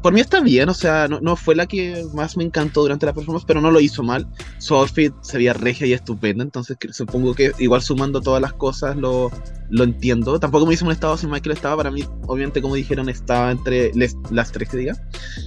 por 0.00 0.12
mí 0.12 0.20
está 0.20 0.40
bien, 0.40 0.68
o 0.68 0.74
sea, 0.74 1.08
no, 1.08 1.36
fue 1.36 1.54
la 1.54 1.66
que 1.66 2.04
más 2.14 2.36
me 2.36 2.44
encantó 2.44 2.82
durante 2.82 3.04
la 3.06 3.12
performance, 3.12 3.44
pero 3.46 3.60
no 3.60 3.70
lo 3.70 3.80
hizo 3.80 4.02
mal. 4.02 4.26
Su 4.58 4.74
outfit 4.74 5.12
se 5.22 5.36
veía 5.38 5.52
regia 5.52 5.86
y 5.86 5.92
estupenda, 5.92 6.42
entonces 6.44 6.76
supongo 6.92 7.34
que 7.34 7.52
igual 7.58 7.82
sumando 7.82 8.20
todas 8.20 8.40
las 8.40 8.52
cosas 8.52 8.96
lo, 8.96 9.30
lo 9.70 9.84
entiendo. 9.84 10.38
Tampoco 10.40 10.66
me 10.66 10.74
hizo 10.74 10.84
un 10.84 10.92
estado 10.92 11.16
sin 11.16 11.30
Michael 11.30 11.56
estaba, 11.56 11.76
para 11.76 11.90
mí, 11.90 12.04
obviamente, 12.26 12.62
como 12.62 12.74
dijeron, 12.74 13.08
estaba 13.08 13.50
entre 13.50 13.92
las 14.30 14.52
tres 14.52 14.68
que 14.68 14.76
diga. 14.76 14.96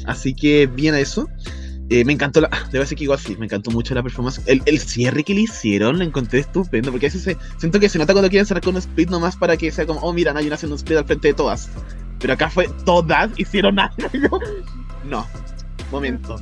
Así 0.05 0.33
que 0.35 0.67
bien 0.67 0.95
eso. 0.95 1.27
Eh, 1.89 2.03
me 2.03 2.13
encantó 2.13 2.41
la. 2.41 2.49
Debo 2.71 2.81
decir 2.83 2.97
que 2.97 3.03
igual 3.03 3.19
sí, 3.19 3.35
me 3.37 3.45
encantó 3.45 3.69
mucho 3.69 3.93
la 3.93 4.01
performance. 4.01 4.41
El, 4.47 4.63
el 4.65 4.79
cierre 4.79 5.23
que 5.23 5.35
le 5.35 5.41
hicieron 5.41 5.99
lo 5.99 6.03
encontré 6.03 6.39
estupendo. 6.39 6.89
Porque 6.89 7.05
a 7.05 7.09
veces 7.09 7.21
se- 7.21 7.37
siento 7.59 7.79
que 7.79 7.89
se 7.89 7.99
nota 7.99 8.11
cuando 8.13 8.27
quieren 8.29 8.47
cerrar 8.47 8.63
con 8.63 8.73
un 8.73 8.79
split 8.79 9.09
nomás 9.11 9.35
para 9.35 9.55
que 9.55 9.71
sea 9.71 9.85
como, 9.85 9.99
oh, 9.99 10.11
mira, 10.11 10.33
hay 10.35 10.47
una 10.47 10.55
haciendo 10.55 10.73
un 10.73 10.79
split 10.79 10.97
al 10.97 11.05
frente 11.05 11.27
de 11.27 11.33
todas. 11.35 11.69
Pero 12.25 12.33
acá 12.33 12.49
fue 12.49 12.67
todas 12.85 13.29
hicieron 13.37 13.77
algo. 13.77 14.39
no, 15.07 15.27
momento. 15.91 16.37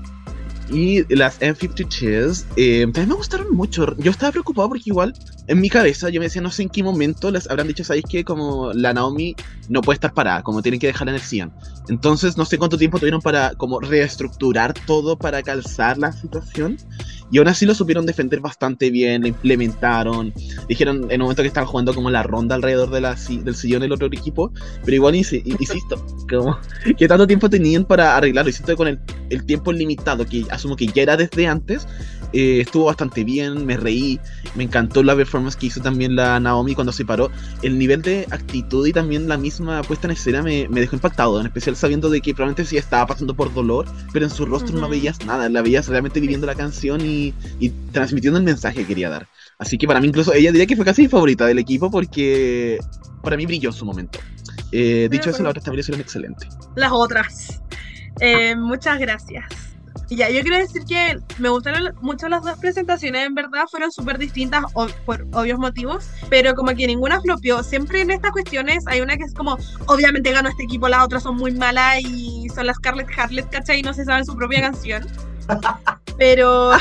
Y 0.69 1.03
las 1.13 1.41
M52s 1.41 2.45
eh, 2.55 2.83
también 2.83 3.09
me 3.09 3.15
gustaron 3.15 3.53
mucho. 3.53 3.93
Yo 3.97 4.11
estaba 4.11 4.31
preocupado 4.31 4.69
porque 4.69 4.83
igual 4.85 5.13
en 5.47 5.59
mi 5.61 5.69
cabeza 5.69 6.09
yo 6.09 6.19
me 6.19 6.25
decía, 6.27 6.41
no 6.41 6.51
sé 6.51 6.63
en 6.63 6.69
qué 6.69 6.83
momento 6.83 7.29
les 7.31 7.49
habrán 7.49 7.67
dicho, 7.67 7.83
¿sabéis 7.83 8.05
que 8.09 8.23
como 8.23 8.71
la 8.73 8.93
Naomi 8.93 9.35
no 9.69 9.81
puede 9.81 9.95
estar 9.95 10.13
parada, 10.13 10.41
como 10.43 10.61
tienen 10.61 10.79
que 10.79 10.87
dejarla 10.87 11.11
en 11.11 11.15
el 11.15 11.21
100? 11.21 11.51
Entonces 11.89 12.37
no 12.37 12.45
sé 12.45 12.57
cuánto 12.57 12.77
tiempo 12.77 12.97
tuvieron 12.99 13.21
para 13.21 13.53
como 13.55 13.79
reestructurar 13.79 14.73
todo 14.85 15.17
para 15.17 15.41
calzar 15.43 15.97
la 15.97 16.11
situación. 16.11 16.77
Y 17.31 17.39
aún 17.39 17.47
así 17.47 17.65
lo 17.65 17.73
supieron 17.73 18.05
defender 18.05 18.41
bastante 18.41 18.91
bien, 18.91 19.23
lo 19.23 19.27
implementaron. 19.27 20.31
Dijeron 20.67 21.07
en 21.09 21.19
un 21.19 21.25
momento 21.25 21.41
que 21.41 21.47
estaban 21.47 21.67
jugando 21.67 21.93
como 21.95 22.11
la 22.11 22.21
ronda 22.21 22.53
alrededor 22.53 22.91
del 22.91 23.55
sillón 23.55 23.81
del 23.81 23.91
otro 23.91 24.05
equipo. 24.05 24.51
Pero 24.85 24.95
igual, 24.95 25.15
insi- 25.15 25.41
insisto, 25.43 26.05
como 26.29 26.55
que 26.95 27.07
tanto 27.07 27.25
tiempo 27.25 27.49
tenían 27.49 27.85
para 27.85 28.15
arreglarlo. 28.17 28.51
Que 28.65 28.75
con 28.75 28.87
el, 28.87 28.99
el 29.31 29.45
tiempo 29.45 29.71
limitado, 29.71 30.27
que 30.27 30.45
asumo 30.51 30.75
que 30.75 30.85
ya 30.85 31.01
era 31.01 31.17
desde 31.17 31.47
antes, 31.47 31.87
eh, 32.33 32.61
estuvo 32.61 32.85
bastante 32.85 33.23
bien, 33.23 33.65
me 33.65 33.77
reí. 33.77 34.19
Me 34.55 34.63
encantó 34.63 35.03
la 35.03 35.15
performance 35.15 35.55
que 35.55 35.67
hizo 35.67 35.81
también 35.81 36.15
la 36.15 36.39
Naomi 36.39 36.75
cuando 36.75 36.91
se 36.91 37.05
paró. 37.05 37.31
El 37.61 37.77
nivel 37.77 38.01
de 38.01 38.27
actitud 38.31 38.85
y 38.85 38.91
también 38.91 39.29
la 39.29 39.37
misma 39.37 39.81
puesta 39.83 40.07
en 40.07 40.11
escena 40.11 40.41
me, 40.41 40.67
me 40.69 40.81
dejó 40.81 40.95
impactado. 40.95 41.39
En 41.39 41.45
especial 41.45 41.75
sabiendo 41.75 42.09
de 42.09 42.21
que 42.21 42.33
probablemente 42.33 42.65
sí 42.65 42.77
estaba 42.77 43.07
pasando 43.07 43.35
por 43.35 43.53
dolor, 43.53 43.85
pero 44.11 44.25
en 44.25 44.31
su 44.31 44.45
rostro 44.45 44.77
no 44.77 44.89
veías 44.89 45.25
nada. 45.25 45.47
La 45.49 45.61
veías 45.61 45.87
realmente 45.87 46.19
viviendo 46.19 46.47
la 46.47 46.55
canción 46.55 47.01
y, 47.01 47.33
y 47.59 47.69
transmitiendo 47.91 48.39
el 48.39 48.45
mensaje 48.45 48.79
que 48.79 48.87
quería 48.87 49.09
dar. 49.09 49.27
Así 49.59 49.77
que 49.77 49.87
para 49.87 50.01
mí 50.01 50.07
incluso 50.07 50.33
ella 50.33 50.51
diría 50.51 50.65
que 50.65 50.75
fue 50.75 50.85
casi 50.85 51.03
mi 51.03 51.07
favorita 51.07 51.45
del 51.45 51.59
equipo 51.59 51.89
porque 51.89 52.79
para 53.21 53.37
mí 53.37 53.45
brilló 53.45 53.69
en 53.69 53.75
su 53.75 53.85
momento. 53.85 54.19
Eh, 54.71 55.07
dicho 55.11 55.29
eso, 55.29 55.43
las 55.43 55.51
otras 55.51 55.63
también 55.65 55.81
hicieron 55.81 56.01
excelente. 56.01 56.47
las 56.75 56.91
otras. 56.91 57.61
Eh, 58.19 58.55
muchas 58.55 58.99
gracias. 58.99 59.45
Ya, 60.09 60.29
yo 60.29 60.41
quiero 60.41 60.57
decir 60.57 60.83
que 60.87 61.17
me 61.39 61.49
gustaron 61.49 61.93
mucho 62.01 62.29
las 62.29 62.43
dos 62.43 62.57
presentaciones, 62.59 63.25
en 63.25 63.33
verdad 63.33 63.63
fueron 63.69 63.91
súper 63.91 64.17
distintas 64.19 64.63
o- 64.73 64.87
por 65.05 65.25
obvios 65.33 65.57
motivos, 65.57 66.07
pero 66.29 66.53
como 66.53 66.69
que 66.75 66.85
ninguna 66.85 67.19
flopeó. 67.21 67.63
Siempre 67.63 68.01
en 68.01 68.11
estas 68.11 68.31
cuestiones 68.31 68.85
hay 68.87 69.01
una 69.01 69.17
que 69.17 69.23
es 69.23 69.33
como, 69.33 69.57
obviamente 69.87 70.31
ganó 70.31 70.49
este 70.49 70.63
equipo, 70.65 70.87
las 70.87 71.03
otras 71.03 71.23
son 71.23 71.37
muy 71.37 71.51
malas 71.53 71.99
y 72.01 72.47
son 72.53 72.67
las 72.67 72.75
Scarlett 72.77 73.07
Harlet, 73.17 73.49
¿cachai? 73.49 73.79
Y 73.79 73.83
no 73.83 73.93
se 73.93 74.05
saben 74.05 74.25
su 74.25 74.35
propia 74.35 74.61
canción. 74.61 75.07
Pero, 76.17 76.71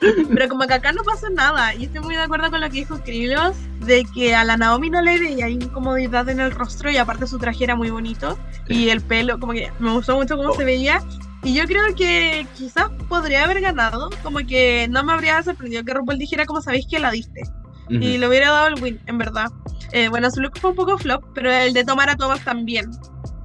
pero 0.00 0.48
como 0.48 0.66
que 0.66 0.74
acá 0.74 0.90
no 0.92 1.02
pasó 1.04 1.30
nada. 1.30 1.72
Y 1.74 1.84
estoy 1.84 2.00
muy 2.00 2.16
de 2.16 2.22
acuerdo 2.22 2.50
con 2.50 2.60
lo 2.60 2.66
que 2.68 2.78
dijo 2.78 2.98
Krilos, 3.00 3.54
de 3.86 4.04
que 4.12 4.34
a 4.34 4.44
la 4.44 4.56
Naomi 4.56 4.90
no 4.90 5.00
le 5.00 5.18
veía 5.20 5.48
incomodidad 5.48 6.28
en 6.28 6.40
el 6.40 6.50
rostro 6.50 6.90
y 6.90 6.96
aparte 6.96 7.26
su 7.28 7.38
traje 7.38 7.62
era 7.64 7.76
muy 7.76 7.90
bonito. 7.90 8.36
Y 8.68 8.88
el 8.88 9.02
pelo, 9.02 9.38
como 9.38 9.52
que 9.52 9.70
me 9.78 9.92
gustó 9.92 10.16
mucho 10.16 10.36
cómo 10.36 10.52
se 10.54 10.64
veía. 10.64 11.00
Y 11.42 11.54
yo 11.54 11.64
creo 11.64 11.94
que 11.96 12.46
quizás 12.56 12.90
podría 13.08 13.44
haber 13.44 13.60
ganado, 13.60 14.10
como 14.22 14.40
que 14.40 14.88
no 14.90 15.02
me 15.04 15.12
habría 15.12 15.42
sorprendido 15.42 15.84
que 15.84 15.94
RuPaul 15.94 16.18
dijera 16.18 16.44
como 16.44 16.60
sabéis 16.60 16.86
que 16.88 16.98
la 16.98 17.10
diste. 17.10 17.42
Y 17.88 18.18
le 18.18 18.28
hubiera 18.28 18.52
dado 18.52 18.68
el 18.68 18.80
win, 18.80 19.00
en 19.06 19.18
verdad. 19.18 19.46
Eh, 19.90 20.08
bueno, 20.08 20.30
su 20.30 20.40
look 20.40 20.56
fue 20.60 20.70
un 20.70 20.76
poco 20.76 20.96
flop, 20.96 21.24
pero 21.34 21.50
el 21.50 21.72
de 21.72 21.84
tomar 21.84 22.08
a 22.08 22.14
Thomas 22.14 22.44
también. 22.44 22.88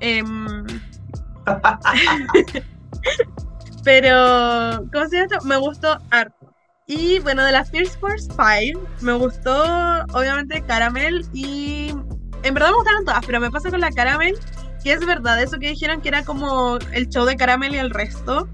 Em, 0.01 0.67
pero, 3.83 4.85
¿cómo 4.93 5.07
se 5.07 5.17
llama 5.17 5.27
esto? 5.31 5.45
Me 5.45 5.57
gustó 5.57 5.97
harto. 6.11 6.45
Y 6.87 7.19
bueno, 7.19 7.43
de 7.43 7.51
las 7.51 7.71
Fierce 7.71 7.97
Force 7.97 8.27
5, 8.29 8.79
me 9.01 9.13
gustó 9.13 9.63
obviamente 10.13 10.61
Caramel 10.61 11.25
y 11.33 11.89
en 12.43 12.53
verdad 12.53 12.69
me 12.69 12.75
gustaron 12.75 13.05
todas, 13.05 13.25
pero 13.25 13.39
me 13.39 13.49
pasa 13.49 13.71
con 13.71 13.81
la 13.81 13.89
Caramel 13.89 14.37
que 14.85 14.93
es 14.93 15.03
verdad, 15.03 15.41
eso 15.41 15.57
que 15.57 15.69
dijeron 15.69 15.99
que 15.99 16.09
era 16.09 16.23
como 16.23 16.77
el 16.93 17.09
show 17.09 17.25
de 17.25 17.35
Caramel 17.35 17.73
y 17.73 17.79
el 17.79 17.89
resto. 17.89 18.47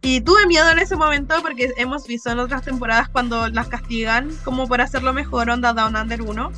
Y 0.00 0.22
tuve 0.22 0.46
miedo 0.46 0.70
en 0.70 0.78
ese 0.78 0.96
momento 0.96 1.34
porque 1.42 1.74
hemos 1.76 2.06
visto 2.06 2.30
en 2.30 2.38
otras 2.38 2.62
temporadas 2.62 3.10
cuando 3.10 3.48
las 3.50 3.68
castigan 3.68 4.30
como 4.44 4.66
por 4.66 4.80
hacerlo 4.80 5.12
mejor, 5.12 5.50
onda 5.50 5.74
Down 5.74 5.94
Under 5.94 6.22
1. 6.22 6.52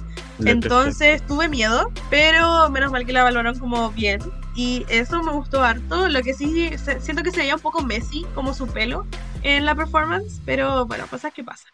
Entonces 0.44 1.26
tuve 1.26 1.48
miedo, 1.48 1.90
pero 2.08 2.70
menos 2.70 2.92
mal 2.92 3.04
que 3.04 3.12
la 3.12 3.24
valoraron 3.24 3.58
como 3.58 3.90
bien. 3.90 4.20
Y 4.54 4.86
eso 4.88 5.20
me 5.24 5.32
gustó 5.32 5.60
harto. 5.60 6.08
Lo 6.08 6.22
que 6.22 6.32
sí 6.32 6.70
siento 7.00 7.24
que 7.24 7.32
se 7.32 7.38
veía 7.38 7.56
un 7.56 7.60
poco 7.60 7.82
messy, 7.82 8.24
como 8.32 8.54
su 8.54 8.68
pelo 8.68 9.06
en 9.42 9.64
la 9.64 9.74
performance, 9.74 10.40
pero 10.44 10.86
bueno, 10.86 11.04
cosas 11.08 11.34
que 11.34 11.42
pasan. 11.42 11.72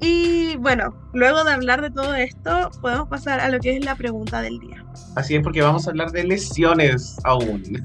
Y 0.00 0.56
bueno, 0.56 0.94
luego 1.12 1.44
de 1.44 1.52
hablar 1.52 1.82
de 1.82 1.90
todo 1.90 2.14
esto, 2.14 2.70
podemos 2.80 3.08
pasar 3.08 3.40
a 3.40 3.48
lo 3.48 3.58
que 3.60 3.76
es 3.76 3.84
la 3.84 3.94
pregunta 3.96 4.40
del 4.40 4.58
día. 4.58 4.84
Así 5.14 5.36
es 5.36 5.42
porque 5.42 5.60
vamos 5.62 5.86
a 5.86 5.90
hablar 5.90 6.10
de 6.12 6.24
lesiones 6.24 7.16
aún. 7.24 7.62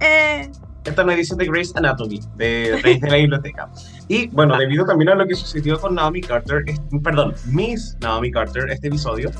Eh, 0.00 0.48
Esta 0.84 1.02
es 1.02 1.04
una 1.04 1.14
edición 1.14 1.38
de 1.38 1.46
Grey's 1.46 1.74
Anatomy, 1.74 2.20
de 2.36 2.78
Reyes 2.82 3.00
de 3.00 3.10
la 3.10 3.16
Biblioteca. 3.16 3.68
Y 4.06 4.28
bueno, 4.28 4.56
debido 4.56 4.84
también 4.84 5.08
a 5.08 5.14
lo 5.16 5.26
que 5.26 5.34
sucedió 5.34 5.80
con 5.80 5.96
Naomi 5.96 6.20
Carter, 6.20 6.64
perdón, 7.02 7.34
Miss 7.46 7.96
Naomi 8.00 8.30
Carter, 8.30 8.70
este 8.70 8.86
episodio, 8.86 9.32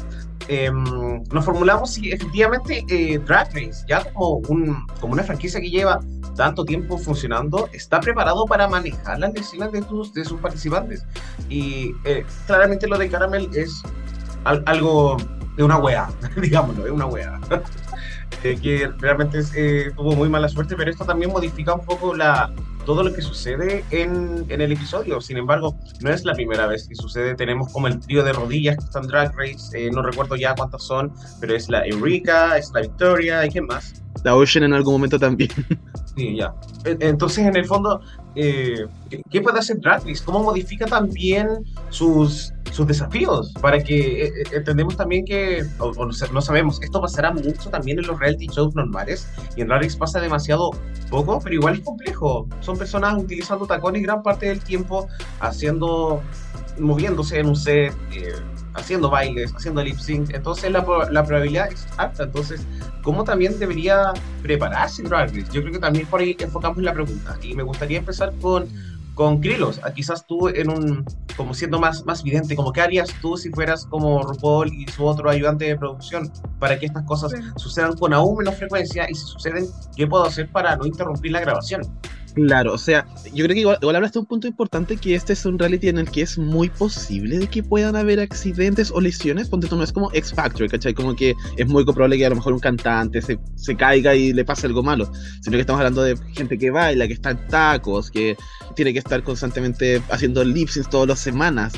em, 0.48 1.22
nos 1.32 1.44
formulamos 1.44 1.94
si 1.94 2.10
efectivamente 2.12 2.84
eh, 2.88 3.18
Drag 3.18 3.48
Race, 3.54 3.84
ya 3.88 4.04
como, 4.12 4.36
un, 4.48 4.86
como 5.00 5.12
una 5.12 5.22
franquicia 5.22 5.60
que 5.60 5.70
lleva 5.70 6.00
tanto 6.36 6.64
tiempo 6.64 6.98
funcionando, 6.98 7.68
está 7.72 7.98
preparado 8.00 8.44
para 8.46 8.68
manejar 8.68 9.18
las 9.18 9.32
lesiones 9.32 9.72
de 9.72 9.82
sus, 9.82 10.12
de 10.12 10.24
sus 10.24 10.40
participantes. 10.40 11.04
Y 11.48 11.92
eh, 12.04 12.24
claramente 12.46 12.86
lo 12.86 12.98
de 12.98 13.08
Caramel 13.08 13.48
es 13.54 13.82
al- 14.44 14.62
algo 14.66 15.16
de 15.56 15.62
una 15.64 15.78
wea, 15.78 16.08
digámoslo, 16.40 16.86
es 16.86 16.92
una 16.92 17.06
wea. 17.06 17.40
Eh, 18.42 18.58
que 18.60 18.88
realmente 18.98 19.38
es, 19.38 19.50
eh, 19.56 19.90
tuvo 19.96 20.12
muy 20.14 20.28
mala 20.28 20.48
suerte, 20.48 20.74
pero 20.76 20.90
esto 20.90 21.04
también 21.04 21.32
modifica 21.32 21.72
un 21.74 21.84
poco 21.84 22.14
la, 22.14 22.52
todo 22.86 23.02
lo 23.02 23.12
que 23.12 23.20
sucede 23.20 23.84
en, 23.90 24.46
en 24.48 24.60
el 24.60 24.72
episodio. 24.72 25.20
Sin 25.20 25.36
embargo, 25.36 25.76
no 26.00 26.10
es 26.10 26.24
la 26.24 26.32
primera 26.32 26.66
vez 26.66 26.88
que 26.88 26.94
sucede. 26.94 27.34
Tenemos 27.34 27.70
como 27.72 27.88
el 27.88 28.00
trío 28.00 28.24
de 28.24 28.32
rodillas 28.32 28.76
que 28.76 28.84
está 28.84 29.00
en 29.00 29.08
Drag 29.08 29.36
Race, 29.36 29.76
eh, 29.76 29.90
no 29.90 30.02
recuerdo 30.02 30.36
ya 30.36 30.54
cuántas 30.54 30.84
son, 30.84 31.12
pero 31.40 31.54
es 31.54 31.68
la 31.68 31.84
Eureka, 31.84 32.56
es 32.56 32.70
la 32.72 32.80
Victoria, 32.80 33.44
¿y 33.44 33.50
quién 33.50 33.66
más? 33.66 34.05
La 34.26 34.34
Ocean 34.34 34.64
en 34.64 34.72
algún 34.74 34.94
momento 34.94 35.20
también. 35.20 35.50
Sí, 36.16 36.34
ya. 36.36 36.52
E- 36.84 36.96
Entonces, 37.00 37.46
en 37.46 37.54
el 37.56 37.64
fondo, 37.64 38.00
eh, 38.34 38.86
¿qué- 39.08 39.22
¿qué 39.30 39.40
puede 39.40 39.60
hacer 39.60 39.78
Race? 39.82 40.20
¿Cómo 40.24 40.42
modifica 40.42 40.84
también 40.86 41.46
sus, 41.90 42.52
sus 42.72 42.86
desafíos? 42.88 43.52
Para 43.60 43.78
que 43.78 44.24
eh, 44.24 44.26
eh, 44.26 44.42
entendemos 44.52 44.96
también 44.96 45.24
que, 45.24 45.62
o, 45.78 45.90
o 45.96 46.06
no 46.06 46.12
sa- 46.12 46.26
no 46.32 46.40
sabemos, 46.40 46.82
esto 46.82 47.00
pasará 47.00 47.30
mucho 47.32 47.70
también 47.70 48.00
en 48.00 48.06
los 48.08 48.18
reality 48.18 48.46
shows 48.48 48.74
normales 48.74 49.28
y 49.56 49.60
en 49.60 49.68
Race 49.68 49.96
pasa 49.96 50.18
demasiado 50.20 50.70
poco, 51.08 51.38
pero 51.40 51.54
igual 51.54 51.74
es 51.74 51.80
complejo. 51.82 52.48
Son 52.60 52.76
personas 52.76 53.14
utilizando 53.22 53.64
tacones 53.66 54.02
gran 54.02 54.24
parte 54.24 54.46
del 54.46 54.58
tiempo, 54.60 55.06
haciendo, 55.40 56.20
moviéndose 56.80 57.38
en 57.38 57.46
un 57.46 57.56
set, 57.56 57.94
eh, 58.12 58.32
haciendo 58.74 59.08
bailes, 59.08 59.54
haciendo 59.54 59.82
lip 59.84 59.98
sync. 59.98 60.34
Entonces, 60.34 60.70
la, 60.72 60.84
la 61.10 61.24
probabilidad 61.24 61.70
es 61.72 61.86
alta. 61.96 62.24
Entonces, 62.24 62.66
¿cómo 63.06 63.22
también 63.22 63.56
debería 63.60 64.12
prepararse 64.42 65.00
Drag 65.04 65.28
Race? 65.28 65.46
Yo 65.52 65.60
creo 65.60 65.72
que 65.74 65.78
también 65.78 66.06
por 66.08 66.20
ahí 66.20 66.36
enfocamos 66.40 66.78
la 66.78 66.92
pregunta. 66.92 67.38
Y 67.40 67.54
me 67.54 67.62
gustaría 67.62 67.98
empezar 67.98 68.32
con, 68.42 68.66
con 69.14 69.38
Krilos. 69.40 69.80
Ah, 69.84 69.92
Quizás 69.92 70.26
tú 70.26 70.48
en 70.48 70.68
un, 70.68 71.04
como 71.36 71.54
siendo 71.54 71.78
más, 71.78 72.04
más 72.04 72.24
vidente, 72.24 72.56
como 72.56 72.72
qué 72.72 72.80
harías 72.80 73.08
tú 73.22 73.36
si 73.36 73.50
fueras 73.50 73.86
como 73.86 74.24
RuPaul 74.24 74.74
y 74.74 74.88
su 74.88 75.04
otro 75.04 75.30
ayudante 75.30 75.66
de 75.66 75.76
producción 75.76 76.32
para 76.58 76.80
que 76.80 76.86
estas 76.86 77.04
cosas 77.04 77.30
Sí. 77.30 77.38
sucedan 77.54 77.96
con 77.96 78.12
aún 78.12 78.38
menos 78.38 78.56
frecuencia 78.56 79.06
y 79.08 79.14
si 79.14 79.24
suceden, 79.24 79.66
¿qué 79.96 80.08
puedo 80.08 80.24
hacer 80.24 80.50
para 80.50 80.74
no 80.74 80.84
interrumpir 80.84 81.30
la 81.30 81.40
grabación? 81.40 81.82
Claro, 82.36 82.74
o 82.74 82.78
sea, 82.78 83.06
yo 83.32 83.46
creo 83.46 83.54
que 83.54 83.60
igual, 83.60 83.78
igual 83.80 83.96
hablaste 83.96 84.18
de 84.18 84.20
un 84.20 84.26
punto 84.26 84.46
importante 84.46 84.98
que 84.98 85.14
este 85.14 85.32
es 85.32 85.46
un 85.46 85.58
reality 85.58 85.88
en 85.88 85.96
el 85.96 86.10
que 86.10 86.20
es 86.20 86.36
muy 86.36 86.68
posible 86.68 87.38
de 87.38 87.46
que 87.46 87.62
puedan 87.62 87.96
haber 87.96 88.20
accidentes 88.20 88.90
o 88.90 89.00
lesiones, 89.00 89.48
ponte 89.48 89.68
tú 89.68 89.76
no 89.76 89.82
es 89.82 89.90
como 89.90 90.10
X 90.12 90.34
Factor, 90.34 90.68
¿cachai? 90.68 90.92
Como 90.92 91.16
que 91.16 91.34
es 91.56 91.66
muy 91.66 91.82
probable 91.86 92.18
que 92.18 92.26
a 92.26 92.28
lo 92.28 92.36
mejor 92.36 92.52
un 92.52 92.58
cantante 92.58 93.22
se, 93.22 93.38
se 93.54 93.74
caiga 93.74 94.14
y 94.14 94.34
le 94.34 94.44
pase 94.44 94.66
algo 94.66 94.82
malo, 94.82 95.10
sino 95.40 95.56
que 95.56 95.62
estamos 95.62 95.80
hablando 95.80 96.02
de 96.02 96.14
gente 96.34 96.58
que 96.58 96.70
baila, 96.70 97.06
que 97.06 97.14
está 97.14 97.30
en 97.30 97.48
tacos, 97.48 98.10
que 98.10 98.36
tiene 98.74 98.92
que 98.92 98.98
estar 98.98 99.22
constantemente 99.22 100.02
haciendo 100.10 100.44
lip 100.44 100.68
syncs 100.68 100.90
todas 100.90 101.08
las 101.08 101.20
semanas. 101.20 101.72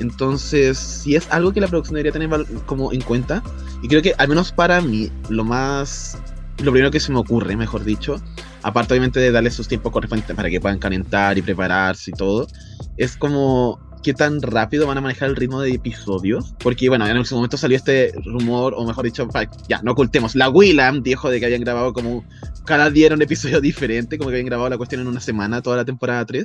Entonces, 0.00 0.76
si 0.76 1.16
es 1.16 1.30
algo 1.30 1.54
que 1.54 1.62
la 1.62 1.68
producción 1.68 1.94
debería 1.94 2.12
tener 2.12 2.28
como 2.66 2.92
en 2.92 3.00
cuenta, 3.00 3.42
y 3.82 3.88
creo 3.88 4.02
que 4.02 4.12
al 4.18 4.28
menos 4.28 4.52
para 4.52 4.82
mí, 4.82 5.10
lo 5.30 5.44
más, 5.44 6.18
lo 6.58 6.70
primero 6.70 6.90
que 6.90 7.00
se 7.00 7.12
me 7.12 7.18
ocurre, 7.18 7.56
mejor 7.56 7.84
dicho, 7.84 8.16
aparte 8.62 8.94
obviamente 8.94 9.20
de 9.20 9.30
darle 9.30 9.50
sus 9.50 9.68
tiempos 9.68 9.92
correspondientes 9.92 10.36
para 10.36 10.50
que 10.50 10.60
puedan 10.60 10.78
calentar 10.78 11.36
y 11.36 11.42
prepararse 11.42 12.10
y 12.10 12.14
todo, 12.14 12.46
es 12.96 13.16
como 13.16 13.80
qué 14.04 14.12
tan 14.12 14.42
rápido 14.42 14.86
van 14.86 14.98
a 14.98 15.00
manejar 15.00 15.30
el 15.30 15.34
ritmo 15.34 15.60
de 15.60 15.72
episodios. 15.72 16.54
Porque 16.58 16.88
bueno, 16.88 17.08
en 17.08 17.24
su 17.24 17.34
momento 17.34 17.56
salió 17.56 17.76
este 17.76 18.12
rumor, 18.24 18.74
o 18.76 18.86
mejor 18.86 19.04
dicho, 19.04 19.26
ya, 19.66 19.80
no 19.82 19.92
ocultemos, 19.92 20.36
la 20.36 20.48
Willam 20.48 21.02
dijo 21.02 21.30
de 21.30 21.40
que 21.40 21.46
habían 21.46 21.62
grabado 21.62 21.92
como 21.92 22.24
cada 22.64 22.90
día 22.90 23.06
era 23.06 23.16
un 23.16 23.22
episodio 23.22 23.60
diferente, 23.62 24.18
como 24.18 24.30
que 24.30 24.36
habían 24.36 24.46
grabado 24.46 24.68
la 24.68 24.76
cuestión 24.76 25.00
en 25.00 25.08
una 25.08 25.20
semana, 25.20 25.62
toda 25.62 25.78
la 25.78 25.84
temporada 25.84 26.24
3, 26.24 26.44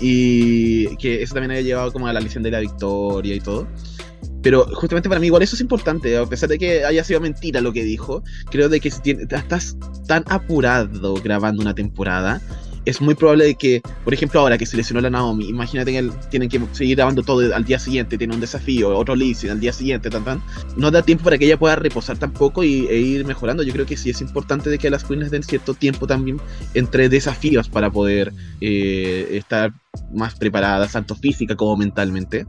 y 0.00 0.96
que 0.96 1.22
eso 1.22 1.34
también 1.34 1.50
había 1.50 1.62
llevado 1.62 1.92
como 1.92 2.06
a 2.06 2.12
la 2.12 2.20
lesión 2.20 2.42
de 2.42 2.52
la 2.52 2.60
victoria 2.60 3.34
y 3.34 3.40
todo. 3.40 3.66
Pero 4.42 4.64
justamente 4.74 5.08
para 5.08 5.20
mí 5.20 5.26
igual 5.26 5.42
eso 5.42 5.54
es 5.54 5.60
importante, 5.60 6.16
a 6.16 6.26
pesar 6.26 6.48
de 6.48 6.58
que 6.58 6.84
haya 6.84 7.04
sido 7.04 7.20
mentira 7.20 7.60
lo 7.60 7.72
que 7.72 7.84
dijo, 7.84 8.22
creo 8.50 8.68
de 8.68 8.80
que 8.80 8.90
si 8.90 9.00
tiene- 9.02 9.24
estás 9.30 9.76
tan 10.06 10.24
apurado 10.28 11.14
grabando 11.22 11.60
una 11.62 11.74
temporada, 11.74 12.40
es 12.86 12.98
muy 13.02 13.14
probable 13.14 13.44
de 13.44 13.54
que, 13.56 13.82
por 14.04 14.14
ejemplo, 14.14 14.40
ahora 14.40 14.56
que 14.56 14.64
se 14.64 14.74
lesionó 14.74 15.02
la 15.02 15.10
Naomi, 15.10 15.46
imagínate 15.46 15.92
que 15.92 15.98
el- 15.98 16.12
tienen 16.30 16.48
que 16.48 16.58
seguir 16.72 16.96
grabando 16.96 17.22
todo 17.22 17.54
al 17.54 17.64
día 17.64 17.78
siguiente, 17.78 18.16
tiene 18.16 18.34
un 18.34 18.40
desafío, 18.40 18.96
otro 18.96 19.14
leasing 19.14 19.50
al 19.50 19.60
día 19.60 19.72
siguiente, 19.74 20.08
tan, 20.08 20.24
tan. 20.24 20.42
No 20.78 20.90
da 20.90 21.02
tiempo 21.02 21.24
para 21.24 21.36
que 21.36 21.44
ella 21.44 21.58
pueda 21.58 21.76
reposar 21.76 22.16
tampoco 22.16 22.64
y, 22.64 22.86
e 22.88 22.98
ir 22.98 23.26
mejorando. 23.26 23.62
Yo 23.62 23.74
creo 23.74 23.84
que 23.84 23.98
sí 23.98 24.08
es 24.08 24.22
importante 24.22 24.70
de 24.70 24.78
que 24.78 24.88
las 24.88 25.04
queens 25.04 25.30
den 25.30 25.42
cierto 25.42 25.74
tiempo 25.74 26.06
también 26.06 26.40
entre 26.72 27.10
desafíos 27.10 27.68
para 27.68 27.90
poder 27.90 28.32
eh, 28.62 29.28
estar 29.32 29.72
más 30.14 30.34
preparadas, 30.36 30.92
tanto 30.92 31.14
física 31.14 31.56
como 31.56 31.76
mentalmente. 31.76 32.46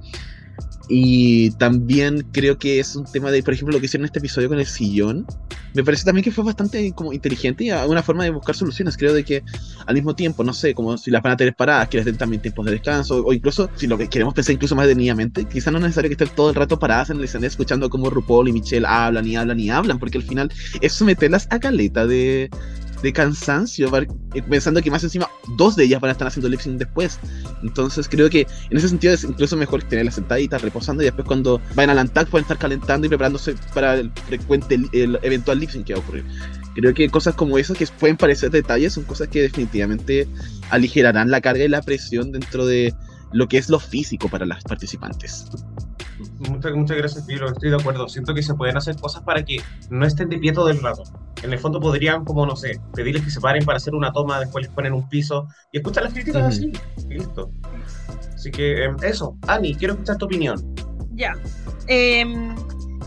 Y 0.94 1.52
también 1.52 2.28
creo 2.34 2.58
que 2.58 2.82
es 2.82 2.98
un 2.98 3.06
tema 3.06 3.32
de, 3.32 3.42
por 3.42 3.54
ejemplo, 3.54 3.74
lo 3.74 3.80
que 3.80 3.86
hicieron 3.86 4.04
en 4.04 4.08
este 4.08 4.20
episodio 4.20 4.50
con 4.50 4.60
el 4.60 4.66
sillón. 4.66 5.26
Me 5.74 5.86
parece 5.86 6.04
también 6.04 6.22
que 6.26 6.32
fue 6.32 6.44
bastante 6.44 6.92
como 6.92 7.14
inteligente 7.14 7.64
y 7.64 7.72
una 7.72 8.04
forma 8.04 8.26
de 8.26 8.30
buscar 8.30 8.56
soluciones. 8.56 8.98
Creo 8.98 9.14
de 9.14 9.24
que 9.24 9.42
al 9.86 9.96
mismo 9.96 10.16
tiempo, 10.16 10.44
no 10.44 10.52
sé, 10.52 10.74
como 10.74 10.98
si 10.98 11.10
las 11.10 11.24
van 11.24 11.32
a 11.32 11.38
tener 11.38 11.56
paradas, 11.56 11.88
que 11.88 11.96
les 11.96 12.06
den 12.06 12.18
también 12.18 12.42
tiempos 12.42 12.66
de 12.66 12.74
descanso, 12.74 13.24
o 13.24 13.32
incluso, 13.32 13.70
si 13.76 13.88
lo 13.88 13.98
que 13.98 14.10
queremos 14.10 14.34
pensar 14.34 14.54
incluso 14.54 14.76
más 14.76 14.86
detenidamente, 14.86 15.46
quizá 15.46 15.72
no 15.72 15.78
es 15.78 15.84
necesario 15.84 16.10
que 16.10 16.22
estén 16.22 16.36
todo 16.36 16.50
el 16.50 16.56
rato 16.56 16.78
paradas 16.78 17.10
en 17.10 17.20
el 17.20 17.24
escenario 17.24 17.48
escuchando 17.48 17.90
como 17.90 18.10
RuPaul 18.10 18.50
y 18.50 18.52
Michelle 18.52 18.86
hablan 18.86 19.26
y 19.26 19.38
hablan 19.38 19.62
y 19.62 19.70
hablan, 19.70 19.98
porque 19.98 20.18
al 20.18 20.26
final 20.26 20.52
es 20.82 20.92
someterlas 20.92 21.48
a 21.52 21.60
caleta 21.60 22.06
de, 22.06 22.50
de 23.02 23.14
cansancio, 23.14 23.90
pensando 24.50 24.82
que 24.82 24.92
más 24.92 25.04
encima 25.04 25.30
dos 25.58 25.76
de 25.76 25.86
ellas 25.86 26.00
van 26.00 26.10
a 26.10 26.12
estar 26.12 26.28
haciendo 26.28 26.50
lip 26.50 26.60
sync 26.60 26.78
después. 26.78 27.20
Entonces 27.64 28.08
creo 28.08 28.30
que 28.30 28.48
en 28.70 28.78
ese 28.78 28.90
sentido 28.90 29.14
es 29.14 29.24
incluso 29.24 29.58
mejor 29.58 29.84
tenerlas 29.84 30.16
sentaditas, 30.16 30.62
reposando 30.62 31.02
y 31.02 31.06
después 31.06 31.28
cuando 31.28 31.62
vayan 31.76 31.92
al 31.92 32.00
Antac 32.00 32.30
pueden 32.30 32.44
estar 32.44 32.58
calentando 32.58 33.08
y 33.08 33.10
preparándose 33.10 33.56
para 33.74 33.96
el 33.96 34.12
frecuente, 34.28 34.80
el 34.94 35.20
eventual 35.22 35.60
lip 35.60 35.72
que 35.84 35.94
va 35.94 36.00
a 36.00 36.04
ocurrir. 36.04 36.26
Creo 36.76 36.94
que 36.94 37.10
cosas 37.10 37.36
como 37.36 37.58
esas 37.58 37.78
que 37.78 37.88
pueden 37.88 38.18
parecer 38.18 38.52
detalles 38.52 38.94
son 38.94 39.04
cosas 39.04 39.28
que 39.28 39.42
definitivamente 39.42 40.28
aligerarán 40.70 41.30
la 41.30 41.42
carga 41.42 41.66
y 41.66 41.70
la 41.70 41.82
presión 41.82 42.32
dentro 42.32 42.66
de 42.66 42.94
lo 43.34 43.48
que 43.48 43.58
es 43.58 43.70
lo 43.70 43.80
físico 43.80 44.30
para 44.30 44.46
las 44.46 44.64
participantes. 44.64 45.46
Muchas, 46.50 46.74
muchas 46.74 46.98
gracias, 46.98 47.26
Pilo. 47.26 47.48
Estoy 47.48 47.70
de 47.70 47.76
acuerdo. 47.76 48.08
Siento 48.10 48.34
que 48.34 48.44
se 48.44 48.54
pueden 48.54 48.78
hacer 48.78 48.96
cosas 48.96 49.24
para 49.24 49.44
que 49.44 49.62
no 49.90 50.06
estén 50.06 50.30
de 50.30 50.38
pie 50.38 50.52
todo 50.52 50.70
el 50.70 50.82
rato. 50.82 51.04
En 51.44 51.54
el 51.54 51.60
fondo 51.60 51.80
podrían, 51.80 52.26
como 52.26 52.46
no 52.46 52.56
sé, 52.56 52.80
pedirles 52.94 53.24
que 53.24 53.32
se 53.32 53.42
paren 53.42 53.66
para 53.66 53.78
hacer 53.78 53.96
una 53.96 54.12
toma, 54.12 54.40
después 54.40 54.66
les 54.66 54.74
ponen 54.74 54.94
un 54.94 55.08
piso 55.10 55.48
y 55.72 55.78
escuchar 55.78 56.04
las 56.04 56.14
críticas 56.14 56.42
Ujú. 56.42 56.48
así. 56.48 56.72
Y 57.10 57.14
listo. 57.16 57.52
Así 58.34 58.52
que 58.52 58.86
em, 58.86 58.96
eso. 59.04 59.38
Ani, 59.48 59.76
quiero 59.76 59.94
escuchar 59.94 60.18
tu 60.18 60.26
opinión. 60.26 60.76
Ya. 61.14 61.34
Em, 61.88 62.56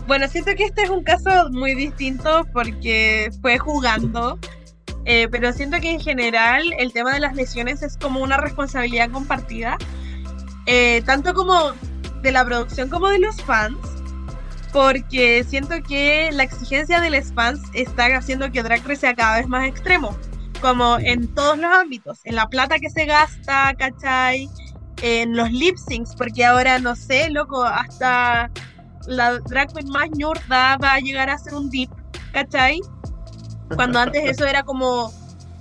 bueno, 0.07 0.27
siento 0.27 0.51
que 0.55 0.65
este 0.65 0.83
es 0.83 0.89
un 0.89 1.03
caso 1.03 1.49
muy 1.51 1.73
distinto 1.75 2.45
porque 2.53 3.31
fue 3.41 3.57
jugando, 3.57 4.37
eh, 5.05 5.27
pero 5.29 5.51
siento 5.53 5.79
que 5.79 5.91
en 5.91 5.99
general 5.99 6.63
el 6.77 6.93
tema 6.93 7.13
de 7.13 7.19
las 7.19 7.35
lesiones 7.35 7.81
es 7.81 7.97
como 7.97 8.21
una 8.21 8.37
responsabilidad 8.37 9.09
compartida, 9.11 9.77
eh, 10.67 11.01
tanto 11.05 11.33
como 11.33 11.73
de 12.25 12.31
la 12.31 12.43
producción 12.43 12.89
como 12.89 13.07
de 13.07 13.19
los 13.19 13.41
fans, 13.43 13.77
porque 14.73 15.45
siento 15.47 15.75
que 15.87 16.29
la 16.33 16.43
exigencia 16.43 16.99
de 16.99 17.09
los 17.09 17.31
fans 17.31 17.61
está 17.73 18.07
haciendo 18.17 18.51
que 18.51 18.63
Drag 18.63 18.81
Race 18.81 19.01
sea 19.01 19.15
cada 19.15 19.37
vez 19.37 19.47
más 19.47 19.67
extremo, 19.67 20.17
como 20.59 20.97
en 20.99 21.33
todos 21.33 21.57
los 21.57 21.71
ámbitos, 21.71 22.19
en 22.25 22.35
la 22.35 22.47
plata 22.47 22.79
que 22.79 22.89
se 22.89 23.05
gasta, 23.05 23.73
¿cachai? 23.77 24.49
en 25.01 25.35
los 25.35 25.51
lip 25.51 25.77
syncs, 25.77 26.15
porque 26.15 26.45
ahora 26.45 26.79
no 26.79 26.95
sé, 26.95 27.29
loco, 27.29 27.63
hasta 27.63 28.49
la 29.07 29.39
drag 29.39 29.71
queen 29.73 29.89
más 29.89 30.09
ñurda 30.15 30.77
va 30.77 30.93
a 30.93 30.99
llegar 30.99 31.29
a 31.29 31.37
ser 31.37 31.53
un 31.53 31.69
dip, 31.69 31.91
¿cachai? 32.31 32.79
Cuando 33.75 33.99
antes 33.99 34.23
eso 34.25 34.45
era 34.45 34.63
como 34.63 35.11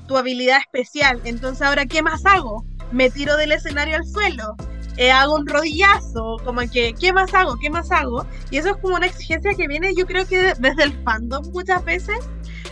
tu 0.06 0.16
habilidad 0.16 0.58
especial. 0.60 1.20
Entonces 1.24 1.62
ahora, 1.66 1.86
¿qué 1.86 2.02
más 2.02 2.24
hago? 2.26 2.64
Me 2.92 3.10
tiro 3.10 3.36
del 3.36 3.52
escenario 3.52 3.96
al 3.96 4.06
suelo. 4.06 4.56
Eh, 4.96 5.10
hago 5.10 5.34
un 5.34 5.46
rodillazo, 5.46 6.36
como 6.44 6.60
que, 6.70 6.94
¿qué 6.98 7.12
más 7.12 7.34
hago? 7.34 7.56
¿Qué 7.60 7.70
más 7.70 7.90
hago? 7.90 8.26
Y 8.50 8.58
eso 8.58 8.70
es 8.70 8.76
como 8.76 8.96
una 8.96 9.06
exigencia 9.06 9.52
que 9.54 9.66
viene, 9.66 9.94
yo 9.94 10.06
creo 10.06 10.26
que 10.26 10.54
desde 10.58 10.82
el 10.82 10.92
fandom 11.04 11.44
muchas 11.52 11.84
veces, 11.84 12.18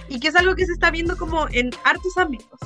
y 0.08 0.20
que 0.20 0.28
es 0.28 0.36
algo 0.36 0.54
que 0.54 0.66
se 0.66 0.72
está 0.72 0.90
viendo 0.90 1.16
como 1.16 1.48
en 1.50 1.70
hartos 1.84 2.16
ámbitos. 2.16 2.58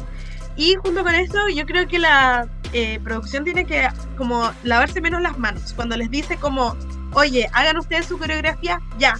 Y 0.56 0.74
junto 0.76 1.02
con 1.02 1.14
esto, 1.14 1.48
yo 1.48 1.66
creo 1.66 1.86
que 1.86 1.98
la 1.98 2.48
eh, 2.72 2.98
producción 3.04 3.44
tiene 3.44 3.66
que 3.66 3.88
como 4.16 4.50
lavarse 4.64 5.00
menos 5.00 5.20
las 5.20 5.38
manos. 5.38 5.72
Cuando 5.74 5.96
les 5.96 6.10
dice 6.10 6.36
como, 6.38 6.74
oye, 7.12 7.48
hagan 7.52 7.76
ustedes 7.76 8.06
su 8.06 8.18
coreografía, 8.18 8.80
ya, 8.98 9.18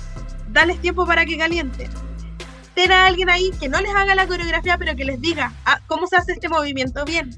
dales 0.49 0.81
tiempo 0.81 1.07
para 1.07 1.27
que 1.27 1.37
calienten. 1.37 1.91
Ten 2.77 2.93
a 2.93 3.07
alguien 3.07 3.31
ahí 3.31 3.51
que 3.59 3.69
no 3.71 3.81
les 3.81 3.95
haga 3.95 4.15
la 4.15 4.27
coreografía, 4.27 4.77
pero 4.79 4.95
que 4.95 5.05
les 5.07 5.21
diga 5.21 5.51
ah, 5.65 5.81
cómo 5.87 6.07
se 6.07 6.17
hace 6.17 6.33
este 6.33 6.49
movimiento 6.49 7.05
bien. 7.07 7.31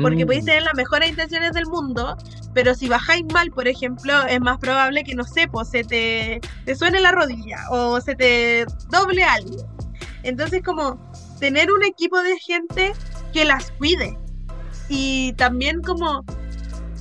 Porque 0.00 0.24
Mm. 0.24 0.26
podéis 0.26 0.44
tener 0.46 0.62
las 0.62 0.74
mejores 0.74 1.10
intenciones 1.10 1.52
del 1.52 1.66
mundo, 1.66 2.16
pero 2.54 2.74
si 2.74 2.88
bajáis 2.88 3.24
mal, 3.32 3.50
por 3.50 3.68
ejemplo, 3.68 4.26
es 4.26 4.40
más 4.40 4.58
probable 4.58 5.04
que, 5.04 5.14
no 5.14 5.24
sé, 5.24 5.48
pues 5.48 5.68
se 5.68 5.84
te, 5.84 6.40
te 6.64 6.74
suene 6.74 7.00
la 7.00 7.12
rodilla 7.12 7.58
o 7.70 8.00
se 8.00 8.14
te 8.16 8.64
doble 8.90 9.22
algo. 9.22 9.68
Entonces, 10.22 10.62
como 10.64 10.98
tener 11.38 11.70
un 11.70 11.84
equipo 11.84 12.18
de 12.22 12.38
gente 12.38 12.92
que 13.32 13.44
las 13.44 13.70
cuide. 13.72 14.18
Y 14.88 15.34
también 15.34 15.82
como 15.82 16.24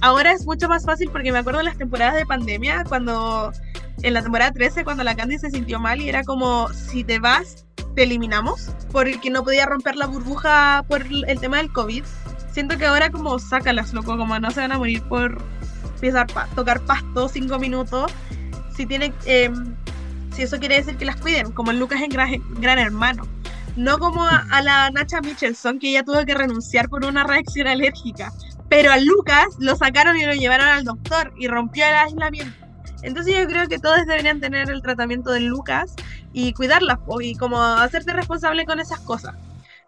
ahora 0.02 0.34
es 0.34 0.46
mucho 0.46 0.68
más 0.68 0.86
fácil 0.86 1.10
porque 1.12 1.32
me 1.32 1.40
acuerdo 1.40 1.60
de 1.60 1.66
las 1.66 1.78
temporadas 1.78 2.16
de 2.16 2.26
pandemia, 2.26 2.84
cuando 2.90 3.54
en 4.04 4.14
la 4.14 4.22
temporada 4.22 4.52
13, 4.52 4.84
cuando 4.84 5.04
la 5.04 5.16
Candy 5.16 5.38
se 5.40 5.50
sintió 5.50 5.80
mal 5.80 6.02
y 6.02 6.10
era 6.10 6.24
como, 6.24 6.68
si 6.74 7.04
te 7.06 7.20
vas, 7.20 7.65
te 7.96 8.04
eliminamos, 8.04 8.72
porque 8.92 9.30
no 9.30 9.44
podía 9.44 9.66
romper 9.66 9.96
la 9.96 10.06
burbuja 10.08 10.84
por 10.88 11.04
el 11.04 11.40
tema 11.40 11.58
del 11.58 11.72
COVID. 11.72 12.04
Siento 12.52 12.78
que 12.78 12.86
ahora 12.86 13.10
como 13.10 13.38
sácalas, 13.40 13.94
loco, 13.94 14.18
como 14.18 14.38
no 14.40 14.52
se 14.52 14.62
van 14.62 14.72
a 14.72 14.78
morir 14.78 15.02
por 15.04 15.42
pisar 16.00 16.28
pa- 16.28 16.48
tocar 16.56 16.82
pasto 16.82 17.28
cinco 17.30 17.58
minutos. 17.60 18.12
Si 18.76 18.86
tiene, 18.86 19.14
eh, 19.26 19.50
si 20.34 20.44
eso 20.44 20.60
quiere 20.60 20.76
decir 20.76 20.98
que 20.98 21.06
las 21.06 21.16
cuiden, 21.18 21.52
como 21.52 21.72
en 21.72 21.80
Lucas 21.80 22.02
en 22.02 22.10
Gran, 22.10 22.32
Gran 22.60 22.80
Hermano. 22.80 23.28
No 23.76 23.98
como 24.00 24.24
a, 24.24 24.46
a 24.52 24.62
la 24.62 24.90
Nacha 24.92 25.20
Michelson, 25.22 25.80
que 25.80 25.90
ella 25.90 26.04
tuvo 26.04 26.26
que 26.26 26.34
renunciar 26.34 26.88
por 26.88 27.04
una 27.06 27.24
reacción 27.26 27.68
alérgica. 27.68 28.32
Pero 28.70 28.92
a 28.92 28.98
Lucas 28.98 29.48
lo 29.60 29.76
sacaron 29.76 30.18
y 30.18 30.26
lo 30.26 30.34
llevaron 30.34 30.68
al 30.68 30.84
doctor 30.86 31.34
y 31.38 31.48
rompió 31.48 31.86
el 31.86 31.94
aislamiento. 31.94 32.56
Entonces 33.04 33.36
yo 33.38 33.46
creo 33.48 33.68
que 33.68 33.78
todos 33.78 33.98
deberían 34.08 34.40
tener 34.40 34.70
el 34.70 34.82
tratamiento 34.82 35.30
de 35.32 35.42
Lucas 35.42 35.94
y 36.38 36.52
cuidarlas 36.52 37.00
po, 37.00 37.22
y 37.22 37.34
como 37.36 37.62
hacerte 37.62 38.12
responsable 38.12 38.66
con 38.66 38.82
esas 38.82 39.00
cosas. 39.00 39.36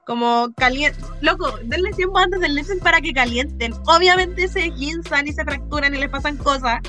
Como 0.06 0.54
caliente, 0.56 0.98
loco, 1.20 1.60
denle 1.66 1.92
tiempo 1.92 2.18
antes 2.18 2.40
del 2.40 2.64
sync 2.64 2.82
para 2.82 3.02
que 3.02 3.12
calienten. 3.12 3.74
Obviamente 3.86 4.48
se 4.48 4.62
guinzan 4.70 5.28
y 5.28 5.34
se 5.34 5.44
fracturan 5.44 5.94
y 5.94 5.98
les 5.98 6.10
pasan 6.10 6.38
cosas. 6.38 6.80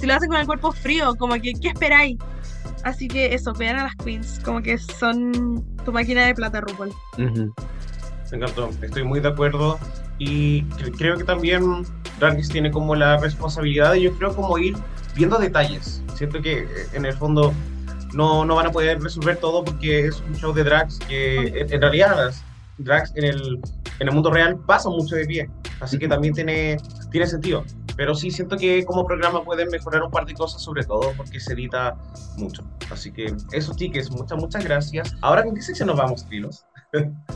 Si 0.00 0.06
lo 0.06 0.14
hacen 0.14 0.28
con 0.28 0.40
el 0.40 0.46
cuerpo 0.46 0.72
frío, 0.72 1.14
como 1.14 1.34
que, 1.34 1.52
¿qué 1.52 1.68
esperáis? 1.68 2.18
Así 2.82 3.06
que 3.06 3.32
eso, 3.32 3.52
vean 3.52 3.78
a 3.78 3.84
las 3.84 3.94
queens, 3.94 4.40
como 4.44 4.60
que 4.60 4.76
son 4.78 5.64
tu 5.84 5.92
máquina 5.92 6.26
de 6.26 6.34
plata, 6.34 6.60
RuPaul. 6.60 6.88
Ujú. 7.16 7.54
Me 8.32 8.36
encantó, 8.38 8.68
estoy 8.82 9.04
muy 9.04 9.20
de 9.20 9.28
acuerdo 9.28 9.78
y 10.18 10.62
cre- 10.64 10.92
creo 10.98 11.16
que 11.16 11.22
también 11.22 11.86
Race 12.18 12.50
tiene 12.50 12.72
como 12.72 12.96
la 12.96 13.18
responsabilidad 13.18 13.92
de 13.92 14.02
yo 14.02 14.12
creo 14.18 14.34
como 14.34 14.58
ir 14.58 14.76
viendo 15.14 15.38
detalles. 15.38 16.02
Siento 16.16 16.42
que 16.42 16.58
eh, 16.64 16.66
en 16.94 17.06
el 17.06 17.14
fondo 17.14 17.54
no, 18.14 18.44
no 18.44 18.54
van 18.54 18.66
a 18.66 18.72
poder 18.72 19.00
resolver 19.02 19.36
todo 19.36 19.64
porque 19.64 20.06
es 20.06 20.20
un 20.20 20.34
show 20.36 20.52
de 20.52 20.64
drags 20.64 20.98
que 21.00 21.66
en, 21.68 21.80
realidad 21.80 22.16
las 22.16 22.44
drags 22.78 23.12
en 23.16 23.24
el, 23.24 23.60
en 24.00 24.08
el 24.08 24.14
mundo 24.14 24.30
real 24.30 24.56
pasan 24.66 24.92
mucho 24.92 25.16
de 25.16 25.26
pie, 25.26 25.50
así 25.80 25.98
que 25.98 26.08
también 26.08 26.34
tiene, 26.34 26.76
tiene 27.10 27.26
sentido. 27.26 27.64
Pero 27.96 28.14
sí 28.14 28.30
siento 28.30 28.56
que 28.56 28.84
como 28.84 29.06
programa 29.06 29.44
pueden 29.44 29.68
mejorar 29.68 30.02
un 30.02 30.10
par 30.10 30.26
de 30.26 30.34
cosas, 30.34 30.62
sobre 30.62 30.84
todo 30.84 31.12
porque 31.16 31.38
se 31.38 31.52
edita 31.52 31.96
mucho. 32.36 32.64
Así 32.90 33.12
que 33.12 33.32
eso, 33.52 33.72
chiques, 33.76 34.10
muchas, 34.10 34.38
muchas 34.38 34.64
gracias. 34.64 35.14
Ahora, 35.20 35.44
¿con 35.44 35.54
qué 35.54 35.62
sección 35.62 35.86
nos 35.86 35.96
vamos, 35.96 36.24
Pilos? 36.24 36.64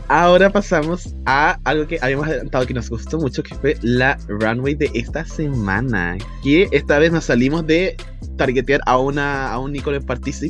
Ahora 0.09 0.51
pasamos 0.51 1.15
a 1.27 1.59
algo 1.65 1.87
que 1.87 1.99
habíamos 2.01 2.27
adelantado 2.27 2.67
que 2.67 2.75
nos 2.75 2.89
gustó 2.89 3.19
mucho, 3.19 3.43
que 3.43 3.55
fue 3.55 3.77
la 3.83 4.19
runway 4.29 4.75
de 4.75 4.91
esta 4.95 5.25
semana. 5.25 6.17
Que 6.43 6.69
esta 6.73 6.99
vez 6.99 7.13
nos 7.13 7.25
salimos 7.25 7.67
de 7.67 7.97
targetear 8.37 8.81
a 8.87 8.99
una 8.99 9.53
a 9.53 9.59
un 9.59 9.75
ícono 9.77 9.97
en 9.97 10.05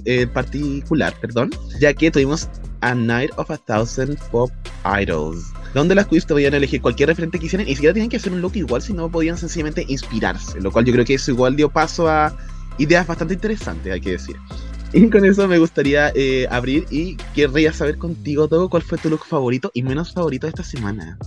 eh, 0.04 0.26
particular, 0.26 1.14
perdón, 1.20 1.50
ya 1.80 1.92
que 1.92 2.10
tuvimos 2.10 2.48
A 2.82 2.94
Night 2.94 3.30
of 3.36 3.50
a 3.50 3.56
Thousand 3.56 4.16
Pop 4.30 4.50
Idols, 4.84 5.52
donde 5.74 5.94
las 5.94 6.06
queens 6.06 6.26
podían 6.26 6.54
elegir 6.54 6.80
cualquier 6.80 7.08
referente 7.08 7.38
que 7.38 7.44
quisieran 7.44 7.66
y 7.66 7.74
siquiera 7.74 7.94
tenían 7.94 8.10
que 8.10 8.18
hacer 8.18 8.32
un 8.32 8.40
look 8.40 8.54
igual, 8.54 8.82
sino 8.82 9.10
podían 9.10 9.36
sencillamente 9.36 9.84
inspirarse, 9.88 10.60
lo 10.60 10.70
cual 10.70 10.84
yo 10.84 10.92
creo 10.92 11.04
que 11.04 11.14
eso 11.14 11.32
igual 11.32 11.56
dio 11.56 11.68
paso 11.68 12.08
a 12.08 12.36
ideas 12.76 13.06
bastante 13.06 13.34
interesantes, 13.34 13.92
hay 13.92 14.00
que 14.00 14.12
decir. 14.12 14.36
Y 14.92 15.10
con 15.10 15.24
eso 15.24 15.46
me 15.46 15.58
gustaría 15.58 16.10
eh, 16.14 16.46
abrir 16.50 16.86
y 16.90 17.16
querría 17.34 17.72
saber 17.72 17.98
contigo, 17.98 18.48
todo 18.48 18.70
cuál 18.70 18.82
fue 18.82 18.96
tu 18.98 19.10
look 19.10 19.24
favorito 19.24 19.70
y 19.74 19.82
menos 19.82 20.12
favorito 20.12 20.46
de 20.46 20.50
esta 20.50 20.64
semana. 20.64 21.18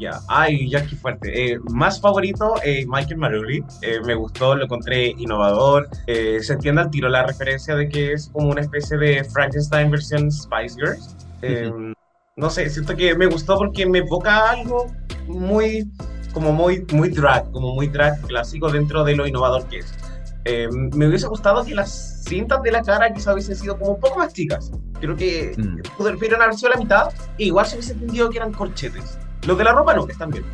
Ya, 0.00 0.18
ay, 0.28 0.70
ya 0.70 0.86
qué 0.86 0.96
fuerte. 0.96 1.52
Eh, 1.52 1.58
más 1.72 2.00
favorito, 2.00 2.54
eh, 2.64 2.86
Michael 2.88 3.18
Maruli. 3.18 3.62
Eh, 3.82 4.00
me 4.06 4.14
gustó, 4.14 4.54
lo 4.54 4.64
encontré 4.64 5.08
innovador. 5.18 5.88
Se 6.06 6.52
entiende 6.54 6.80
al 6.80 6.90
tiro 6.90 7.08
la 7.10 7.26
referencia 7.26 7.76
de 7.76 7.86
que 7.88 8.14
es 8.14 8.30
como 8.32 8.48
una 8.48 8.62
especie 8.62 8.96
de 8.96 9.22
Frankenstein 9.24 9.90
versión 9.90 10.32
Spice 10.32 10.76
Girls. 10.76 11.94
No 12.36 12.48
sé, 12.48 12.70
siento 12.70 12.96
que 12.96 13.14
me 13.14 13.26
gustó 13.26 13.58
porque 13.58 13.84
me 13.84 13.98
evoca 13.98 14.48
algo 14.48 14.86
muy, 15.26 15.90
como 16.32 16.50
muy, 16.52 16.86
muy 16.92 17.10
drag, 17.10 17.50
como 17.50 17.74
muy 17.74 17.88
drag 17.88 18.22
clásico 18.22 18.70
dentro 18.70 19.04
de 19.04 19.14
lo 19.14 19.26
innovador 19.26 19.66
que 19.66 19.80
es. 19.80 19.92
Eh, 20.46 20.68
me 20.72 21.06
hubiese 21.06 21.26
gustado 21.26 21.64
que 21.64 21.74
las 21.74 22.22
cintas 22.24 22.62
de 22.62 22.72
la 22.72 22.82
cara 22.82 23.12
quizá 23.12 23.32
hubiesen 23.34 23.56
sido 23.56 23.78
como 23.78 23.92
un 23.92 24.00
poco 24.00 24.18
más 24.18 24.32
chicas. 24.32 24.70
Creo 25.00 25.14
que 25.16 25.52
Mm. 25.56 25.80
pudieron 25.98 26.40
haber 26.42 26.54
sido 26.54 26.70
la 26.70 26.76
mitad 26.78 27.08
e 27.38 27.44
igual 27.44 27.66
se 27.66 27.76
hubiese 27.76 27.92
entendido 27.92 28.30
que 28.30 28.38
eran 28.38 28.52
corchetes. 28.52 29.18
Los 29.46 29.58
de 29.58 29.64
la 29.64 29.72
ropa 29.72 29.94
no, 29.94 30.06
que 30.06 30.12
están 30.12 30.30
bien. 30.30 30.44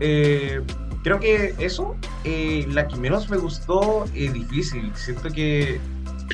Eh, 0.00 0.60
creo 1.02 1.18
que 1.18 1.54
eso, 1.58 1.96
eh, 2.24 2.66
la 2.68 2.86
que 2.88 2.96
menos 2.96 3.28
me 3.30 3.36
gustó, 3.36 4.04
es 4.14 4.32
difícil. 4.32 4.92
Siento 4.94 5.28
que 5.30 5.80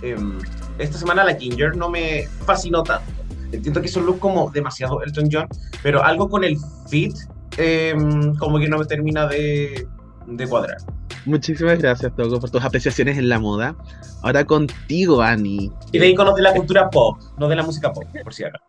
em, 0.03 0.39
esta 0.79 0.97
semana 0.99 1.25
la 1.25 1.35
Ginger 1.35 1.77
no 1.77 1.89
me 1.89 2.29
fascinó 2.47 2.83
tanto. 2.83 3.11
Entiendo 3.53 3.81
que 3.81 3.87
es 3.89 3.97
un 3.97 4.05
look 4.07 4.19
como 4.19 4.51
demasiado 4.51 5.03
Elton 5.03 5.29
John, 5.33 5.49
pero 5.83 6.03
algo 6.05 6.29
con 6.29 6.45
el 6.45 6.57
fit 6.89 7.17
em, 7.57 8.35
como 8.37 8.59
que 8.59 8.69
no 8.69 8.79
me 8.79 8.85
termina 8.85 9.27
de, 9.27 9.87
de 10.27 10.47
cuadrar. 10.47 10.77
Muchísimas 11.25 11.79
gracias, 11.79 12.15
Togo, 12.17 12.41
por 12.41 12.51
tus 12.51 12.63
apreciaciones 12.63 13.19
en 13.19 13.29
la 13.29 13.39
moda. 13.39 13.77
Ahora 14.23 14.45
contigo, 14.45 15.23
Ani. 15.23 15.73
Y 15.93 15.99
de 15.99 16.09
iconos 16.09 16.35
de 16.35 16.43
la 16.43 16.55
cultura 16.55 16.91
pop, 16.91 17.19
no 17.39 17.49
de 17.49 17.57
la 17.57 17.63
música 17.63 17.93
pop, 17.93 18.05
por 18.23 18.35
si 18.35 18.45
acaso. 18.45 18.65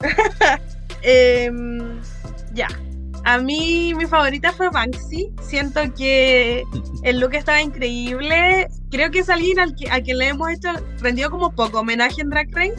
Em, 1.02 2.00
ya. 2.54 2.68
A 3.24 3.38
mí 3.38 3.94
mi 3.94 4.06
favorita 4.06 4.52
fue 4.52 4.68
Banksy. 4.70 5.32
Siento 5.42 5.80
que 5.94 6.64
el 7.02 7.20
look 7.20 7.34
estaba 7.34 7.60
increíble. 7.60 8.68
Creo 8.90 9.10
que 9.10 9.20
es 9.20 9.30
alguien 9.30 9.60
al 9.60 9.74
que, 9.76 9.90
a 9.90 10.00
quien 10.00 10.18
le 10.18 10.28
hemos 10.28 10.50
hecho 10.50 10.68
rendido 10.98 11.30
como 11.30 11.52
poco 11.52 11.80
homenaje 11.80 12.20
en 12.20 12.30
Drag 12.30 12.48
Race, 12.52 12.74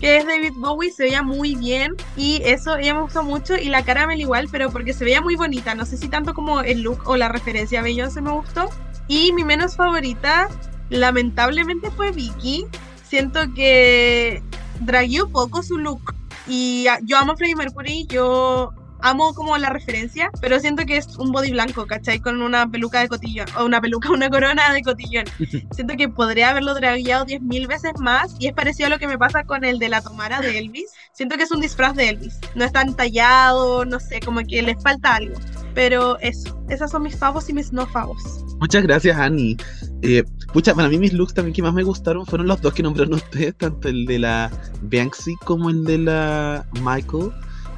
que 0.00 0.16
es 0.16 0.26
David 0.26 0.54
Bowie. 0.56 0.90
Se 0.90 1.04
veía 1.04 1.22
muy 1.22 1.54
bien 1.54 1.94
y 2.16 2.40
eso 2.44 2.76
ella 2.76 2.94
me 2.94 3.02
gustó 3.02 3.22
mucho. 3.22 3.56
Y 3.56 3.66
la 3.66 3.84
caramel 3.84 4.20
igual, 4.20 4.48
pero 4.50 4.70
porque 4.70 4.92
se 4.92 5.04
veía 5.04 5.20
muy 5.20 5.36
bonita. 5.36 5.74
No 5.74 5.84
sé 5.84 5.96
si 5.96 6.08
tanto 6.08 6.34
como 6.34 6.60
el 6.60 6.82
look 6.82 7.02
o 7.06 7.16
la 7.16 7.28
referencia 7.28 7.80
a 7.80 7.82
Beyoncé 7.82 8.20
me 8.20 8.32
gustó. 8.32 8.68
Y 9.08 9.32
mi 9.32 9.44
menos 9.44 9.76
favorita, 9.76 10.48
lamentablemente, 10.90 11.90
fue 11.90 12.12
Vicky. 12.12 12.66
Siento 13.08 13.40
que 13.54 14.42
dragueó 14.80 15.28
poco 15.28 15.62
su 15.62 15.78
look. 15.78 16.14
Y 16.46 16.86
ah, 16.88 16.98
yo 17.02 17.18
amo 17.18 17.32
a 17.32 17.36
Freddie 17.36 17.56
Mercury, 17.56 18.06
yo 18.06 18.72
amo 19.00 19.34
como 19.34 19.56
la 19.58 19.70
referencia, 19.70 20.30
pero 20.40 20.60
siento 20.60 20.84
que 20.84 20.96
es 20.96 21.16
un 21.16 21.32
body 21.32 21.52
blanco, 21.52 21.86
¿cachai? 21.86 22.20
Con 22.20 22.42
una 22.42 22.68
peluca 22.70 23.00
de 23.00 23.08
cotillón, 23.08 23.46
o 23.56 23.64
una 23.64 23.80
peluca, 23.80 24.10
una 24.12 24.30
corona 24.30 24.72
de 24.72 24.82
cotillón. 24.82 25.24
siento 25.72 25.94
que 25.96 26.08
podría 26.08 26.50
haberlo 26.50 26.74
dragueado 26.74 27.26
10.000 27.26 27.68
veces 27.68 27.92
más, 27.98 28.34
y 28.38 28.48
es 28.48 28.52
parecido 28.54 28.86
a 28.86 28.90
lo 28.90 28.98
que 28.98 29.06
me 29.06 29.18
pasa 29.18 29.44
con 29.44 29.64
el 29.64 29.78
de 29.78 29.88
la 29.88 30.00
Tomara 30.00 30.40
de 30.40 30.58
Elvis. 30.58 30.90
Siento 31.12 31.36
que 31.36 31.44
es 31.44 31.50
un 31.50 31.60
disfraz 31.60 31.94
de 31.94 32.10
Elvis, 32.10 32.38
no 32.54 32.64
es 32.64 32.72
tan 32.72 32.94
tallado, 32.94 33.84
no 33.84 34.00
sé, 34.00 34.20
como 34.20 34.40
que 34.40 34.62
le 34.62 34.76
falta 34.76 35.16
algo. 35.16 35.34
Pero 35.74 36.18
eso, 36.20 36.58
esas 36.68 36.90
son 36.90 37.02
mis 37.04 37.16
favos 37.16 37.48
y 37.48 37.52
mis 37.52 37.72
no 37.72 37.86
favos. 37.86 38.44
Muchas 38.60 38.82
gracias, 38.82 39.16
Ani. 39.16 39.56
Eh, 40.02 40.24
pucha, 40.52 40.74
para 40.74 40.88
mí 40.88 40.98
mis 40.98 41.12
looks 41.12 41.34
también 41.34 41.54
que 41.54 41.62
más 41.62 41.74
me 41.74 41.82
gustaron 41.82 42.26
fueron 42.26 42.46
los 42.46 42.60
dos 42.60 42.74
que 42.74 42.82
nombraron 42.82 43.14
ustedes, 43.14 43.56
tanto 43.56 43.88
el 43.88 44.06
de 44.06 44.18
la 44.18 44.50
Banksy 44.82 45.36
como 45.44 45.70
el 45.70 45.84
de 45.84 45.98
la 45.98 46.66
Michael. 46.82 47.30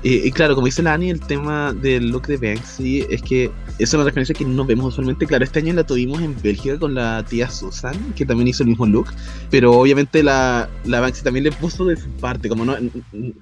Eh, 0.03 0.23
y 0.25 0.31
claro, 0.31 0.55
como 0.55 0.67
dice 0.67 0.83
la 0.83 0.95
Ani, 0.95 1.11
el 1.11 1.21
tema 1.21 1.75
del 1.75 2.09
look 2.09 2.27
de 2.27 2.39
Banksy 2.39 3.07
es 3.11 3.21
que 3.21 3.51
es 3.79 3.93
una 3.93 4.05
referencia 4.05 4.35
que 4.35 4.45
no 4.45 4.65
vemos 4.65 4.87
usualmente. 4.87 5.27
Claro, 5.27 5.45
este 5.45 5.59
año 5.59 5.75
la 5.75 5.85
tuvimos 5.85 6.23
en 6.23 6.35
Bélgica 6.41 6.79
con 6.79 6.95
la 6.95 7.25
tía 7.29 7.51
Susan, 7.51 7.95
que 8.15 8.25
también 8.25 8.49
hizo 8.49 8.63
el 8.63 8.71
mismo 8.71 8.87
look, 8.87 9.09
pero 9.51 9.73
obviamente 9.73 10.23
la, 10.23 10.71
la 10.85 11.01
Banksy 11.01 11.23
también 11.23 11.45
le 11.45 11.53
puso 11.53 11.85
de 11.85 11.97
su 11.97 12.09
parte, 12.13 12.49
como 12.49 12.65
no, 12.65 12.77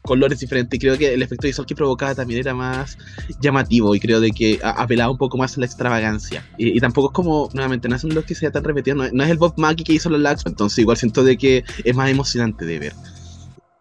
colores 0.03 0.41
diferentes. 0.41 0.77
Y 0.77 0.81
creo 0.81 0.99
que 0.99 1.15
el 1.15 1.23
efecto 1.23 1.47
visual 1.47 1.67
que 1.67 1.77
provocaba 1.77 2.15
también 2.15 2.41
era 2.41 2.55
más 2.55 2.99
llamativo 3.41 3.95
y 3.95 4.01
creo 4.01 4.21
de 4.21 4.33
que 4.33 4.59
apelaba 4.63 5.13
un 5.13 5.19
poco 5.19 5.39
más 5.39 5.57
a 5.57 5.61
la 5.61 5.67
extravagancia. 5.67 6.45
Y, 6.59 6.77
y 6.77 6.81
tampoco 6.81 7.09
es 7.09 7.15
como, 7.15 7.51
nuevamente, 7.53 7.89
no 7.89 7.95
es 7.95 8.03
un 8.03 8.15
look 8.15 8.25
que 8.25 8.35
sea 8.35 8.51
tan 8.51 8.65
repetido, 8.65 8.97
no, 8.97 9.05
no 9.13 9.23
es 9.23 9.31
el 9.31 9.39
Bob 9.39 9.55
Mackie 9.57 9.85
que 9.85 9.93
hizo 9.93 10.11
los 10.11 10.21
lags, 10.21 10.45
entonces 10.45 10.79
igual 10.79 10.97
siento 10.97 11.23
de 11.23 11.37
que 11.37 11.65
es 11.85 11.95
más 11.95 12.11
emocionante 12.11 12.65
de 12.65 12.79
ver. 12.81 12.93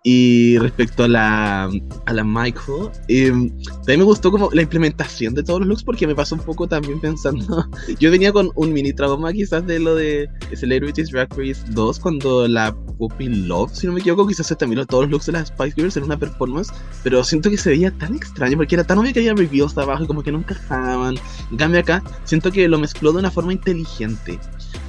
Y 0.09 0.57
respecto 0.59 1.03
a 1.03 1.09
la, 1.09 1.69
a 2.05 2.13
la 2.13 2.23
Michael, 2.23 2.91
eh, 3.09 3.29
también 3.29 3.99
me 3.99 4.05
gustó 4.05 4.31
como 4.31 4.49
la 4.53 4.61
implementación 4.61 5.33
de 5.33 5.43
todos 5.43 5.59
los 5.59 5.67
looks 5.67 5.83
porque 5.83 6.07
me 6.07 6.15
pasó 6.15 6.35
un 6.35 6.41
poco 6.41 6.65
también 6.65 7.01
pensando, 7.01 7.67
yo 7.99 8.09
venía 8.09 8.31
con 8.31 8.49
un 8.55 8.71
mini 8.71 8.93
trauma 8.93 9.33
quizás 9.33 9.67
de 9.67 9.79
lo 9.79 9.95
de 9.95 10.29
Celebrities 10.55 11.11
Drag 11.11 11.27
Race 11.37 11.61
2 11.71 11.99
cuando 11.99 12.47
la 12.47 12.73
Poppy 12.97 13.27
Love, 13.27 13.73
si 13.73 13.85
no 13.85 13.91
me 13.91 13.99
equivoco, 13.99 14.25
quizás 14.25 14.47
también 14.57 14.85
todos 14.85 15.03
los 15.03 15.11
looks 15.11 15.25
de 15.25 15.33
las 15.33 15.49
Spice 15.49 15.73
Girls 15.75 15.97
en 15.97 16.03
una 16.03 16.17
performance, 16.17 16.71
pero 17.03 17.21
siento 17.25 17.49
que 17.49 17.57
se 17.57 17.71
veía 17.71 17.91
tan 17.91 18.15
extraño 18.15 18.55
porque 18.55 18.75
era 18.75 18.85
tan 18.85 18.99
obvio 18.99 19.11
que 19.11 19.19
había 19.19 19.33
reviews 19.33 19.77
abajo 19.77 20.05
y 20.05 20.07
como 20.07 20.23
que 20.23 20.31
no 20.31 20.37
encajaban. 20.37 21.15
En 21.51 21.57
cambio 21.57 21.81
acá, 21.81 22.01
siento 22.23 22.49
que 22.49 22.65
lo 22.69 22.79
mezcló 22.79 23.11
de 23.11 23.19
una 23.19 23.29
forma 23.29 23.51
inteligente. 23.51 24.39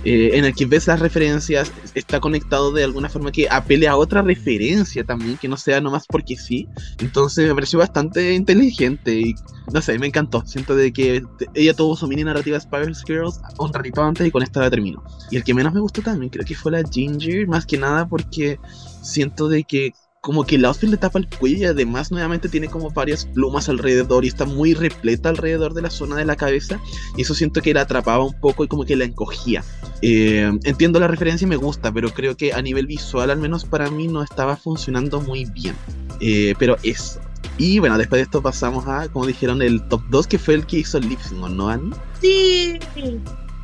eh, 0.04 0.30
en 0.34 0.44
el 0.44 0.54
que 0.54 0.64
ves 0.64 0.86
las 0.86 1.00
referencias, 1.00 1.72
está 1.94 2.20
conectado 2.20 2.70
de 2.72 2.84
alguna 2.84 3.08
forma 3.08 3.32
que 3.32 3.48
apele 3.50 3.88
a 3.88 3.96
otra 3.96 4.22
referencia 4.22 5.04
también, 5.08 5.36
que 5.36 5.48
no 5.48 5.56
sea 5.56 5.80
nomás 5.80 6.06
porque 6.06 6.36
sí. 6.36 6.68
Entonces 7.00 7.48
me 7.48 7.54
pareció 7.54 7.80
bastante 7.80 8.34
inteligente 8.34 9.18
y 9.18 9.34
no 9.72 9.82
sé, 9.82 9.98
me 9.98 10.06
encantó. 10.06 10.44
Siento 10.46 10.76
de 10.76 10.92
que 10.92 11.24
ella 11.54 11.74
tuvo 11.74 11.96
su 11.96 12.06
mini 12.06 12.22
narrativa 12.22 12.60
Spice 12.60 13.02
Girls 13.06 13.40
un 13.58 13.72
ratito 13.72 14.02
antes 14.02 14.26
y 14.26 14.30
con 14.30 14.42
esta 14.42 14.60
la 14.60 14.70
termino. 14.70 15.02
Y 15.32 15.36
el 15.36 15.42
que 15.42 15.54
menos 15.54 15.74
me 15.74 15.80
gustó 15.80 16.02
también 16.02 16.30
creo 16.30 16.44
que 16.44 16.54
fue 16.54 16.70
la 16.70 16.82
Ginger, 16.88 17.48
más 17.48 17.66
que 17.66 17.78
nada 17.78 18.06
porque 18.06 18.60
siento 19.02 19.48
de 19.48 19.64
que 19.64 19.92
como 20.28 20.44
que 20.44 20.56
el 20.56 20.66
outfit 20.66 20.90
le 20.90 20.98
tapa 20.98 21.18
el 21.18 21.26
cuello 21.26 21.56
y 21.56 21.64
además 21.64 22.10
nuevamente 22.12 22.50
tiene 22.50 22.68
como 22.68 22.90
varias 22.90 23.24
plumas 23.24 23.70
alrededor 23.70 24.26
y 24.26 24.28
está 24.28 24.44
muy 24.44 24.74
repleta 24.74 25.30
alrededor 25.30 25.72
de 25.72 25.80
la 25.80 25.88
zona 25.88 26.16
de 26.16 26.26
la 26.26 26.36
cabeza 26.36 26.78
y 27.16 27.22
eso 27.22 27.34
siento 27.34 27.62
que 27.62 27.72
la 27.72 27.80
atrapaba 27.80 28.22
un 28.22 28.38
poco 28.38 28.62
y 28.62 28.68
como 28.68 28.84
que 28.84 28.94
la 28.94 29.06
encogía. 29.06 29.64
Eh, 30.02 30.52
entiendo 30.64 31.00
la 31.00 31.08
referencia 31.08 31.46
y 31.46 31.48
me 31.48 31.56
gusta, 31.56 31.90
pero 31.92 32.10
creo 32.10 32.36
que 32.36 32.52
a 32.52 32.60
nivel 32.60 32.86
visual 32.86 33.30
al 33.30 33.38
menos 33.38 33.64
para 33.64 33.90
mí 33.90 34.06
no 34.06 34.22
estaba 34.22 34.54
funcionando 34.58 35.22
muy 35.22 35.46
bien. 35.46 35.74
Eh, 36.20 36.52
pero 36.58 36.76
eso. 36.82 37.22
Y 37.56 37.78
bueno, 37.78 37.96
después 37.96 38.18
de 38.18 38.24
esto 38.24 38.42
pasamos 38.42 38.86
a, 38.86 39.08
como 39.08 39.24
dijeron, 39.24 39.62
el 39.62 39.80
top 39.88 40.02
2 40.10 40.26
que 40.26 40.38
fue 40.38 40.56
el 40.56 40.66
que 40.66 40.80
hizo 40.80 40.98
el 40.98 41.08
lip 41.08 41.20
sync, 41.20 41.42
¿o 41.42 41.48
¿no, 41.48 41.70
Ani? 41.70 41.90
Sí. 42.20 42.78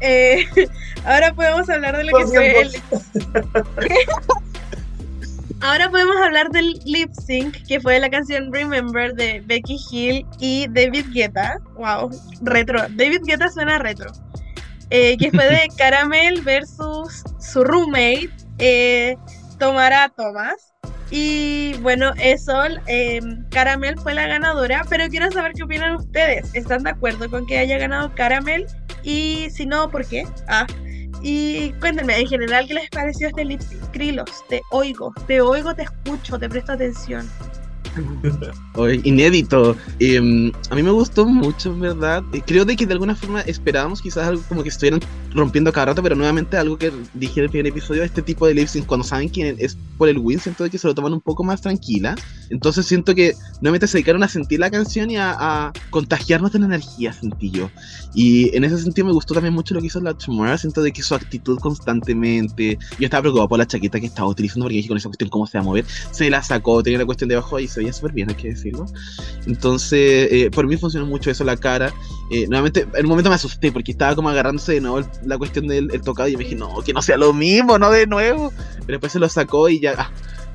Eh, 0.01 0.47
ahora 1.05 1.35
podemos 1.35 1.69
hablar 1.69 1.95
de 1.99 2.05
lo 2.05 2.17
que 2.17 2.27
fue 2.27 2.61
el, 2.63 2.71
Ahora 5.65 5.89
podemos 5.89 6.15
hablar 6.19 6.51
del 6.51 6.79
lip 6.85 7.11
sync, 7.15 7.57
que 7.67 7.81
fue 7.81 7.99
la 7.99 8.11
canción 8.11 8.53
Remember 8.53 9.15
de 9.15 9.43
Becky 9.47 9.79
Hill 9.91 10.27
y 10.39 10.67
David 10.69 11.07
Guetta. 11.15 11.59
Wow, 11.79 12.11
retro. 12.43 12.83
David 12.91 13.23
Guetta 13.25 13.49
suena 13.49 13.79
retro. 13.79 14.13
Eh, 14.91 15.17
que 15.17 15.31
fue 15.31 15.43
de 15.47 15.67
Caramel 15.79 16.43
versus 16.43 17.25
su 17.41 17.65
roommate, 17.65 18.29
eh, 18.59 19.17
Tomara 19.59 20.11
Thomas. 20.11 20.75
Y 21.11 21.73
bueno, 21.81 22.13
eso, 22.19 22.63
eh, 22.87 23.23
Caramel 23.51 23.99
fue 23.99 24.13
la 24.13 24.27
ganadora, 24.27 24.85
pero 24.91 25.09
quiero 25.09 25.31
saber 25.31 25.55
qué 25.55 25.63
opinan 25.63 25.97
ustedes. 25.97 26.55
¿Están 26.55 26.83
de 26.83 26.91
acuerdo 26.91 27.31
con 27.31 27.47
que 27.47 27.57
haya 27.57 27.79
ganado 27.79 28.15
Caramel? 28.15 28.67
Y 29.03 29.49
si 29.49 29.65
no, 29.65 29.91
¿por 29.91 30.05
qué? 30.05 30.27
Ah, 30.47 30.67
y 31.25 31.73
cuéntenme, 31.81 32.21
en 32.21 32.27
general, 32.27 32.67
¿qué 32.69 32.75
les 32.75 32.91
pareció 32.91 33.29
este 33.29 33.47
lip? 33.47 33.61
Krilos, 33.93 34.45
te 34.51 34.61
oigo, 34.71 35.11
te 35.27 35.41
oigo, 35.41 35.75
te 35.75 35.85
escucho, 35.85 36.39
te 36.39 36.51
presto 36.51 36.73
atención. 36.73 37.27
Inédito. 39.05 39.77
Em, 39.99 40.53
a 40.71 40.75
mí 40.75 40.83
me 40.83 40.91
gustó 40.91 41.27
mucho, 41.27 41.73
en 41.73 41.81
verdad. 41.81 42.23
Eh, 42.33 42.43
creo 42.45 42.65
de 42.65 42.77
que 42.77 42.87
de 42.87 42.93
alguna 42.93 43.15
forma 43.15 43.41
esperábamos 43.43 44.03
quizás 44.03 44.29
algo 44.29 44.43
como 44.49 44.63
que 44.63 44.69
estuvieran 44.69 45.01
rompiendo 45.35 45.73
cada 45.73 45.87
rato, 45.87 46.03
pero 46.03 46.17
nuevamente 46.17 46.57
algo 46.57 46.77
que 46.77 46.93
dije 47.15 47.41
en 47.41 47.45
el 47.45 47.51
primer 47.51 47.67
episodio, 47.67 48.03
este 48.03 48.23
tipo 48.23 48.47
de 48.47 48.55
lip 48.55 48.69
cuando 48.87 49.05
saben 49.05 49.29
quién 49.29 49.57
es 49.59 49.77
por 49.99 50.09
el 50.09 50.19
win, 50.19 50.41
siento 50.41 50.65
de 50.65 50.71
que 50.71 50.79
se 50.79 50.87
lo 50.87 50.95
toman 50.95 51.13
un 51.13 51.21
poco 51.21 51.45
más 51.45 51.61
tranquila. 51.61 52.17
Entonces 52.51 52.87
siento 52.87 53.15
que 53.15 53.35
nuevamente 53.61 53.87
se 53.87 53.99
dedicaron 53.99 54.23
a 54.23 54.29
sentir 54.29 54.61
la 54.61 54.71
canción 54.71 55.11
y 55.11 55.17
a, 55.17 55.35
a 55.39 55.73
contagiarnos 55.91 56.53
de 56.53 56.59
la 56.59 56.67
energía, 56.67 57.13
sentí 57.13 57.51
yo. 57.51 57.71
Y 58.15 58.55
en 58.57 58.65
ese 58.65 58.79
sentido 58.79 59.07
me 59.07 59.13
gustó 59.13 59.35
también 59.35 59.55
mucho 59.55 59.75
lo 59.75 59.81
que 59.81 59.89
hizo 59.89 60.01
la 60.01 60.15
Tomorrow, 60.15 60.59
siento 60.59 60.83
de 60.83 60.93
que 60.93 61.03
su 61.03 61.15
actitud 61.15 61.59
constantemente, 61.59 62.79
yo 62.99 63.05
estaba 63.05 63.23
preocupado 63.23 63.49
por 63.49 63.59
la 63.59 63.67
chaqueta 63.67 64.01
que 64.01 64.07
estaba 64.07 64.29
utilizando 64.29 64.65
porque 64.65 64.77
dije 64.77 64.89
con 64.89 64.97
esa 64.97 65.09
cuestión 65.09 65.31
cómo 65.31 65.47
se 65.47 65.59
va 65.59 65.63
a 65.63 65.65
mover, 65.65 65.85
se 66.11 66.31
la 66.31 66.43
sacó, 66.43 66.83
tenía 66.83 66.99
la 66.99 67.07
cuestión 67.07 67.29
de 67.29 67.37
abajo 67.37 67.59
y 67.59 67.69
se 67.69 67.84
veía 67.85 67.93
súper 67.93 68.13
bien, 68.13 68.29
hay 68.31 68.37
que 68.37 68.49
decirlo. 68.49 68.87
Entonces, 69.47 70.29
eh, 70.31 70.51
por 70.51 70.67
mí 70.67 70.77
funcionó 70.77 71.07
mucho 71.07 71.31
eso, 71.31 71.45
la 71.45 71.57
cara. 71.57 71.93
Eh, 72.31 72.47
nuevamente, 72.49 72.87
en 72.95 73.05
un 73.05 73.09
momento 73.11 73.29
me 73.31 73.37
asusté 73.37 73.71
porque 73.73 73.93
estaba 73.93 74.15
como 74.15 74.29
agarrándose 74.29 74.73
de 74.73 74.81
nuevo 74.81 74.99
el- 74.99 75.07
la 75.25 75.39
cuestión 75.39 75.67
del 75.69 75.91
el 75.93 76.01
tocado 76.03 76.29
y 76.29 76.37
me 76.37 76.45
dije, 76.45 76.57
no, 76.57 76.75
que 76.85 76.93
no 76.93 77.03
sea 77.03 77.17
lo 77.17 77.33
mismo, 77.33 77.79
no 77.79 77.91
de 77.91 78.07
nuevo. 78.07 78.53
Pero 78.81 78.87
después 78.99 79.13
se 79.13 79.19
lo 79.19 79.29
sacó 79.29 79.69
y 79.69 79.81
ya, 79.81 79.95
ah, 79.99 80.11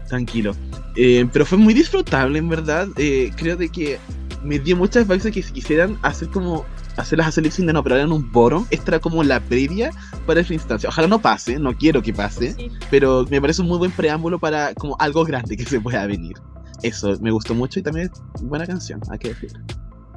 tranquilo. 0.07 0.55
Eh, 0.95 1.25
pero 1.31 1.45
fue 1.45 1.57
muy 1.57 1.73
disfrutable, 1.73 2.39
en 2.39 2.49
verdad. 2.49 2.87
Eh, 2.97 3.31
creo 3.35 3.55
de 3.55 3.69
que 3.69 3.99
me 4.43 4.57
dio 4.59 4.75
muchas 4.75 5.07
vibes 5.07 5.23
que 5.33 5.41
si 5.43 5.51
quisieran 5.51 5.97
hacer 6.01 6.29
como 6.29 6.65
hacerlas 6.97 7.27
hacer 7.27 7.43
lip 7.45 7.53
sync 7.53 7.67
de 7.67 7.73
no, 7.73 7.81
pero 7.83 7.97
en 7.97 8.11
un 8.11 8.29
boro, 8.31 8.65
esta 8.71 8.91
era 8.91 8.99
como 8.99 9.23
la 9.23 9.39
previa 9.39 9.91
para 10.25 10.41
esa 10.41 10.53
instancia. 10.53 10.89
Ojalá 10.89 11.07
no 11.07 11.19
pase, 11.19 11.57
no 11.57 11.73
quiero 11.77 12.01
que 12.01 12.13
pase, 12.13 12.53
Sí. 12.55 12.69
pero 12.89 13.25
me 13.29 13.39
parece 13.39 13.61
un 13.61 13.67
muy 13.69 13.77
buen 13.77 13.91
preámbulo 13.91 14.37
para 14.37 14.73
como 14.73 14.97
algo 14.99 15.23
grande 15.23 15.55
que 15.55 15.63
se 15.65 15.79
pueda 15.79 16.05
venir. 16.07 16.35
Eso, 16.83 17.13
me 17.21 17.31
gustó 17.31 17.53
mucho 17.55 17.79
y 17.79 17.83
también 17.83 18.09
es 18.35 18.41
buena 18.43 18.65
canción, 18.65 19.01
hay 19.09 19.19
que 19.19 19.29
decir. 19.29 19.51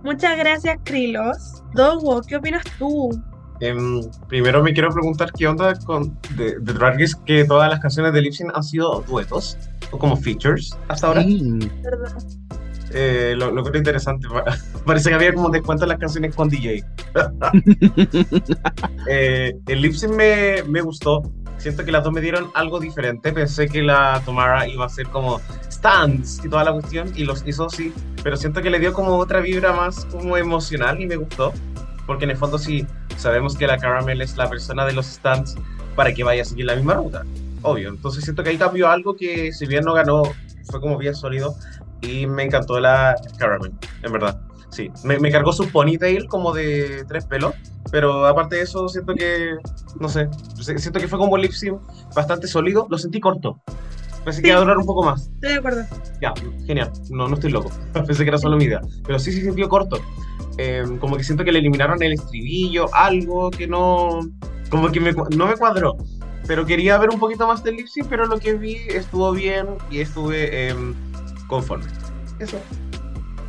Muchas 0.05 0.37
gracias, 0.39 0.79
Krilos. 0.85 1.63
Dogo, 1.75 2.23
¿qué 2.23 2.37
opinas 2.37 2.65
tú? 2.79 3.11
Em, 3.61 4.01
primero 4.29 4.61
me 4.63 4.73
quiero 4.73 4.91
preguntar 4.91 5.31
qué 5.33 5.47
onda 5.47 5.75
con 5.87 6.19
de, 6.37 6.59
de 6.59 6.73
Drag 6.73 6.99
Race 6.99 7.15
que 7.25 7.45
todas 7.45 7.71
las 7.71 7.79
canciones 7.79 8.13
de 8.13 8.21
Lip 8.23 8.33
Sync 8.33 8.51
han 8.57 8.63
sido 8.65 9.03
duetos 9.03 9.57
o 9.93 9.99
como 9.99 10.17
features 10.17 10.77
hasta 10.89 11.07
ahora. 11.07 11.23
¿Verdad? 11.83 12.17
Eh, 12.95 13.35
lo, 13.37 13.53
lo 13.53 13.63
creo 13.63 13.79
interesante. 13.79 14.27
pa- 14.29 14.45
Parece 14.85 15.11
que 15.11 15.15
había 15.15 15.33
como 15.33 15.49
descuento 15.51 15.85
en 15.85 15.91
las 15.91 15.99
canciones 15.99 16.35
con 16.35 16.49
DJ. 16.49 16.85
Eh, 19.09 19.55
el 19.67 19.83
lip 19.83 19.93
sync 19.95 20.13
me, 20.15 20.63
me 20.69 20.81
gustó. 20.81 21.23
Siento 21.59 21.85
que 21.85 21.93
las 21.93 22.03
dos 22.05 22.13
me 22.13 22.21
dieron 22.21 22.51
algo 22.55 22.81
diferente. 22.81 23.33
Pensé 23.33 23.69
que 23.69 23.83
la 23.83 24.21
Tomara 24.25 24.67
iba 24.69 24.85
a 24.87 24.89
ser 24.89 25.07
como 25.09 25.41
stands 25.83 26.41
y 26.45 26.49
toda 26.49 26.63
la 26.65 26.73
cuestión, 26.73 27.13
y 27.17 27.25
los 27.25 27.43
hizo 27.47 27.69
sí. 27.69 27.93
Pero 28.23 28.37
siento 28.37 28.63
que 28.63 28.71
le 28.71 28.79
dio 28.79 28.93
como 28.93 29.17
otra 29.17 29.41
vibra 29.41 29.73
más 29.73 30.05
como 30.07 30.37
emocional 30.37 31.01
y 31.01 31.07
me 31.07 31.17
gustó. 31.17 31.53
Porque 32.07 32.25
en 32.25 32.31
el 32.31 32.37
fondo 32.37 32.57
sí 32.59 32.87
sabemos 33.17 33.57
que 33.57 33.67
la 33.67 33.79
Caramel 33.79 34.21
es 34.23 34.37
la 34.37 34.49
persona 34.49 34.85
de 34.87 34.93
los 34.93 35.07
stands 35.07 35.57
para 35.97 36.13
que 36.15 36.23
vaya 36.25 36.43
a 36.43 36.45
seguir 36.45 36.67
la 36.67 36.77
misma 36.77 36.95
ruta. 36.95 37.25
Obvio. 37.63 37.89
Entonces 37.89 38.23
siento 38.25 38.43
que 38.45 38.51
ahí 38.51 38.59
cambió 38.59 38.89
algo 38.89 39.17
que 39.17 39.53
si 39.53 39.67
bien 39.67 39.85
no 39.85 39.93
ganó, 39.93 40.23
fue 40.71 40.81
como 40.81 40.97
bien 40.99 41.15
sólido. 41.15 41.55
Y 42.01 42.27
me 42.27 42.43
encantó 42.45 42.79
la 42.81 43.15
Caramel, 43.39 43.73
en 44.03 44.13
verdad. 44.13 44.41
Sí, 44.71 44.91
me, 45.05 45.19
me 45.19 45.31
cargó 45.31 45.53
su 45.53 45.69
ponytail 45.69 46.27
como 46.27 46.53
de 46.53 47.05
tres 47.07 47.27
pelos, 47.27 47.55
pero 47.91 48.27
aparte 48.27 48.57
de 48.57 48.63
eso, 48.63 48.89
siento 48.89 49.15
que, 49.15 49.57
no 50.01 50.09
sé, 50.09 50.29
si- 50.61 50.79
siento 50.79 50.99
que 50.99 51.07
fue 51.09 51.19
como 51.19 51.35
un 51.35 51.43
lip 51.43 51.53
bastante 52.17 52.47
sólido, 52.49 52.87
lo 52.91 52.97
sentí 52.99 53.21
corto. 53.21 53.61
Pensé 54.25 54.43
que 54.43 54.49
iba 54.49 54.59
a 54.59 54.61
durar 54.61 54.79
un 54.79 54.87
poco 54.87 55.03
más. 55.03 55.31
Estoy 55.35 55.51
de 55.51 55.57
acuerdo. 55.57 55.85
Ya, 56.21 56.33
genial, 56.67 56.93
no, 57.11 57.29
no 57.29 57.35
estoy 57.35 57.51
loco, 57.51 57.71
pensé 57.93 58.23
que 58.23 58.29
era 58.29 58.39
solo 58.39 58.57
mi 58.57 58.65
idea, 58.65 58.81
pero 59.05 59.19
sí 59.19 59.33
se 59.33 59.43
sintió 59.43 59.69
corto. 59.69 59.99
Eh, 60.59 60.85
como 61.01 61.17
que 61.17 61.25
siento 61.25 61.45
que 61.45 61.53
le 61.53 61.61
eliminaron 61.61 62.03
el 62.03 62.13
estribillo, 62.13 62.93
algo 62.95 63.51
que 63.51 63.67
no, 63.67 64.21
como 64.71 64.91
que 64.91 65.01
me 65.01 65.13
no 65.13 65.47
me 65.47 65.57
cuadró. 65.57 65.97
Pero 66.47 66.67
quería 66.67 66.99
ver 66.99 67.11
un 67.11 67.19
poquito 67.19 67.47
más 67.47 67.63
del 67.63 67.77
lip 67.77 67.87
sync, 67.87 68.07
pero 68.09 68.27
lo 68.27 68.39
que 68.39 68.55
vi 68.55 68.77
estuvo 68.89 69.31
bien 69.33 69.67
y 69.91 70.01
estuve 70.01 70.69
em, 70.69 70.95
conforme. 71.47 71.87
Eso. 72.39 72.59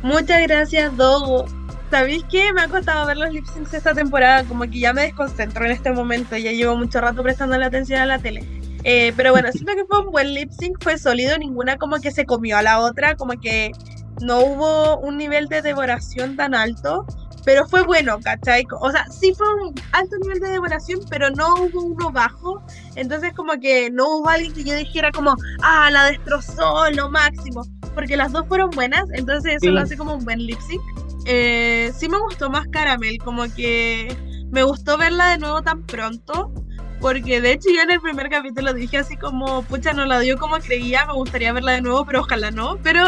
Muchas 0.02 0.42
gracias, 0.42 0.96
Dogo. 0.96 1.44
¿Sabéis 1.90 2.24
qué? 2.30 2.52
Me 2.52 2.62
ha 2.62 2.68
costado 2.68 3.06
ver 3.06 3.16
los 3.16 3.32
lip 3.32 3.44
syncs 3.46 3.74
esta 3.74 3.94
temporada, 3.94 4.44
como 4.44 4.64
que 4.64 4.78
ya 4.78 4.92
me 4.92 5.02
desconcentro 5.02 5.64
en 5.64 5.72
este 5.72 5.92
momento, 5.92 6.36
ya 6.36 6.52
llevo 6.52 6.76
mucho 6.76 7.00
rato 7.00 7.22
prestando 7.22 7.58
la 7.58 7.66
atención 7.66 8.00
a 8.00 8.06
la 8.06 8.18
tele. 8.18 8.44
Eh, 8.84 9.12
pero 9.16 9.32
bueno, 9.32 9.50
siento 9.50 9.72
que 9.74 9.84
fue 9.86 10.00
un 10.04 10.10
buen 10.12 10.34
lip 10.34 10.50
sync, 10.52 10.76
fue 10.82 10.98
sólido, 10.98 11.36
ninguna 11.38 11.76
como 11.78 11.96
que 12.00 12.10
se 12.10 12.26
comió 12.26 12.58
a 12.58 12.62
la 12.62 12.80
otra, 12.80 13.16
como 13.16 13.32
que 13.40 13.72
no 14.20 14.40
hubo 14.40 14.98
un 14.98 15.16
nivel 15.16 15.48
de 15.48 15.62
devoración 15.62 16.36
tan 16.36 16.54
alto, 16.54 17.06
pero 17.44 17.66
fue 17.66 17.82
bueno, 17.82 18.18
¿cachai? 18.22 18.66
O 18.80 18.90
sea, 18.90 19.06
sí 19.10 19.32
fue 19.34 19.46
un 19.54 19.74
alto 19.92 20.16
nivel 20.18 20.38
de 20.40 20.50
devoración, 20.50 21.00
pero 21.10 21.30
no 21.30 21.54
hubo 21.54 21.82
uno 21.82 22.10
bajo, 22.12 22.62
entonces 22.94 23.32
como 23.34 23.54
que 23.60 23.90
no 23.90 24.18
hubo 24.18 24.28
alguien 24.28 24.52
que 24.52 24.64
yo 24.64 24.74
dijera 24.74 25.10
como, 25.12 25.34
ah, 25.62 25.90
la 25.90 26.04
destrozó, 26.04 26.90
lo 26.90 27.10
máximo, 27.10 27.62
porque 27.94 28.16
las 28.16 28.32
dos 28.32 28.46
fueron 28.48 28.70
buenas, 28.70 29.04
entonces 29.14 29.52
eso 29.54 29.66
Sí. 29.66 29.68
lo 29.70 29.80
hace 29.80 29.96
como 29.96 30.14
un 30.14 30.24
buen 30.24 30.44
lip 30.46 30.58
sync. 30.60 30.80
Eh, 31.26 31.90
sí 31.96 32.08
me 32.08 32.18
gustó 32.18 32.50
más 32.50 32.66
Caramel, 32.68 33.16
como 33.18 33.44
que 33.54 34.14
me 34.50 34.62
gustó 34.62 34.98
verla 34.98 35.30
de 35.30 35.38
nuevo 35.38 35.62
tan 35.62 35.82
pronto, 35.84 36.52
porque 37.00 37.40
de 37.40 37.52
hecho 37.52 37.68
yo 37.74 37.82
en 37.82 37.90
el 37.90 38.00
primer 38.00 38.28
capítulo 38.30 38.72
dije 38.72 38.98
así 38.98 39.16
como, 39.16 39.62
pucha, 39.62 39.92
no 39.92 40.04
la 40.06 40.20
dio 40.20 40.38
como 40.38 40.56
creía, 40.58 41.04
me 41.06 41.12
gustaría 41.14 41.52
verla 41.52 41.72
de 41.72 41.82
nuevo, 41.82 42.04
pero 42.04 42.20
ojalá 42.20 42.50
no, 42.50 42.76
pero 42.82 43.06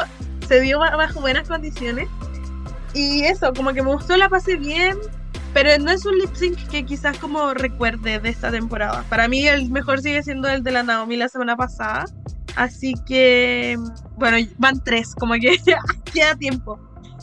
se 0.48 0.60
dio 0.60 0.78
ba- 0.78 0.96
bajo 0.96 1.20
buenas 1.20 1.48
condiciones. 1.48 2.08
Y 2.94 3.22
eso, 3.24 3.52
como 3.54 3.72
que 3.72 3.82
me 3.82 3.92
gustó, 3.92 4.16
la 4.16 4.28
pasé 4.28 4.56
bien, 4.56 4.96
pero 5.52 5.70
no 5.82 5.90
es 5.90 6.04
un 6.06 6.18
lip 6.18 6.34
sync 6.34 6.58
que 6.68 6.84
quizás 6.84 7.18
como 7.18 7.52
recuerde 7.54 8.18
de 8.20 8.28
esta 8.28 8.50
temporada. 8.50 9.04
Para 9.08 9.28
mí 9.28 9.46
el 9.46 9.70
mejor 9.70 10.00
sigue 10.00 10.22
siendo 10.22 10.48
el 10.48 10.62
de 10.62 10.70
la 10.72 10.82
Naomi 10.82 11.16
la 11.16 11.28
semana 11.28 11.56
pasada. 11.56 12.06
Así 12.56 12.94
que, 13.06 13.76
bueno, 14.16 14.38
van 14.56 14.82
tres, 14.82 15.14
como 15.14 15.34
que 15.34 15.56
queda 16.14 16.34
tiempo. 16.36 16.78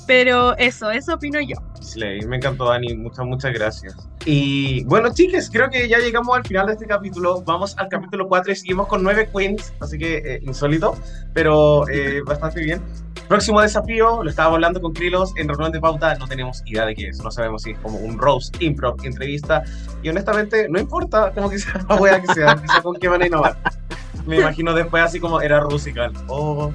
Pero 0.05 0.55
eso, 0.57 0.91
eso 0.91 1.15
opino 1.15 1.39
yo. 1.41 1.55
Slay, 1.83 2.25
me 2.25 2.37
encantó 2.37 2.65
Dani, 2.65 2.95
muchas, 2.95 3.25
muchas 3.25 3.53
gracias. 3.53 3.95
Y 4.25 4.83
bueno, 4.85 5.13
chicas, 5.13 5.49
creo 5.51 5.69
que 5.69 5.87
ya 5.87 5.99
llegamos 5.99 6.35
al 6.35 6.45
final 6.45 6.67
de 6.67 6.73
este 6.73 6.85
capítulo. 6.85 7.41
Vamos 7.41 7.75
al 7.77 7.89
capítulo 7.89 8.27
4 8.27 8.51
y 8.51 8.55
seguimos 8.55 8.87
con 8.87 9.03
nueve 9.03 9.29
queens, 9.35 9.73
así 9.79 9.97
que 9.97 10.17
eh, 10.17 10.39
insólito, 10.43 10.95
pero 11.33 11.87
eh, 11.89 12.21
bastante 12.25 12.61
bien. 12.61 12.81
Próximo 13.27 13.61
desafío, 13.61 14.23
lo 14.23 14.29
estaba 14.29 14.53
hablando 14.53 14.81
con 14.81 14.93
Krilos 14.93 15.33
en 15.37 15.47
reunión 15.47 15.71
de 15.71 15.79
pauta, 15.79 16.15
no 16.15 16.27
tenemos 16.27 16.61
idea 16.65 16.85
de 16.85 16.93
qué 16.93 17.07
es, 17.07 17.23
no 17.23 17.31
sabemos 17.31 17.63
si 17.63 17.71
es 17.71 17.79
como 17.79 17.97
un 17.97 18.17
roast, 18.17 18.61
improv, 18.61 18.97
entrevista, 19.03 19.63
y 20.01 20.09
honestamente 20.09 20.67
no 20.69 20.79
importa 20.79 21.31
como 21.33 21.49
que 21.49 21.57
sea 21.57 21.85
la 21.87 21.95
wea 21.95 22.21
que 22.21 22.33
sea, 22.33 22.55
que 22.55 22.67
sea 22.67 22.81
con 22.81 22.95
qué 22.95 23.07
van 23.07 23.21
a 23.21 23.27
innovar. 23.27 23.57
Me 24.25 24.37
imagino 24.39 24.73
después 24.73 25.03
así 25.03 25.19
como 25.19 25.41
era 25.41 25.59
Rusical. 25.59 26.13
Oh. 26.27 26.71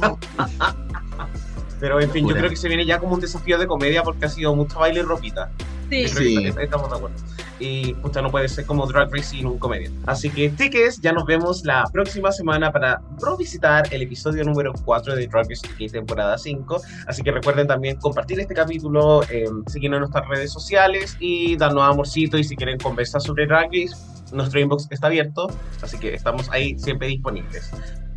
Pero 1.80 2.00
en 2.00 2.10
fin, 2.10 2.22
yo 2.22 2.28
Locura. 2.28 2.40
creo 2.40 2.50
que 2.50 2.56
se 2.56 2.68
viene 2.68 2.86
ya 2.86 2.98
como 2.98 3.14
un 3.14 3.20
desafío 3.20 3.58
de 3.58 3.66
comedia 3.66 4.02
porque 4.02 4.26
ha 4.26 4.28
sido 4.28 4.54
mucho 4.54 4.78
baile 4.78 5.00
y 5.00 5.02
ropita. 5.02 5.50
Sí, 5.90 6.02
Yo 6.06 6.08
Sí. 6.18 6.46
est- 6.46 6.58
estamos 6.58 6.90
de 6.90 6.96
acuerdo. 6.96 7.16
Y 7.58 7.94
puta, 7.94 8.20
no 8.20 8.30
puede 8.30 8.48
ser 8.48 8.66
como 8.66 8.86
Drag 8.86 9.10
Race 9.10 9.30
sin 9.30 9.46
un 9.46 9.58
comedia. 9.58 9.90
Así 10.04 10.28
que, 10.28 10.50
tickets, 10.50 11.00
ya 11.00 11.12
nos 11.12 11.24
vemos 11.24 11.64
la 11.64 11.84
próxima 11.92 12.30
semana 12.32 12.70
para 12.72 13.00
revisitar 13.22 13.86
el 13.94 14.02
episodio 14.02 14.44
número 14.44 14.72
4 14.84 15.14
de 15.14 15.26
Drag 15.26 15.48
Race 15.48 15.66
UK 15.66 15.90
temporada 15.90 16.36
5. 16.36 16.82
Así 17.06 17.22
que 17.22 17.30
recuerden 17.30 17.66
también 17.66 17.96
compartir 17.96 18.40
este 18.40 18.52
capítulo, 18.54 19.22
eh, 19.30 19.44
seguirnos 19.68 19.98
en 19.98 20.00
nuestras 20.02 20.28
redes 20.28 20.52
sociales 20.52 21.16
y 21.20 21.56
darnos 21.56 21.84
amorcito. 21.84 22.36
Y 22.36 22.44
si 22.44 22.56
quieren 22.56 22.78
conversar 22.78 23.22
sobre 23.22 23.46
Drag 23.46 23.66
Race, 23.72 23.94
nuestro 24.32 24.60
inbox 24.60 24.88
está 24.90 25.06
abierto. 25.06 25.48
Así 25.80 25.96
que 25.98 26.12
estamos 26.14 26.50
ahí 26.50 26.78
siempre 26.78 27.08
disponibles. 27.08 27.70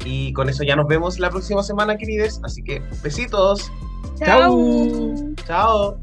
Y 0.05 0.33
con 0.33 0.49
eso 0.49 0.63
ya 0.63 0.75
nos 0.75 0.87
vemos 0.87 1.19
la 1.19 1.29
próxima 1.29 1.63
semana, 1.63 1.97
queridos. 1.97 2.39
Así 2.43 2.63
que 2.63 2.81
besitos. 3.03 3.71
Chao. 4.17 4.55
Chao. 5.45 5.99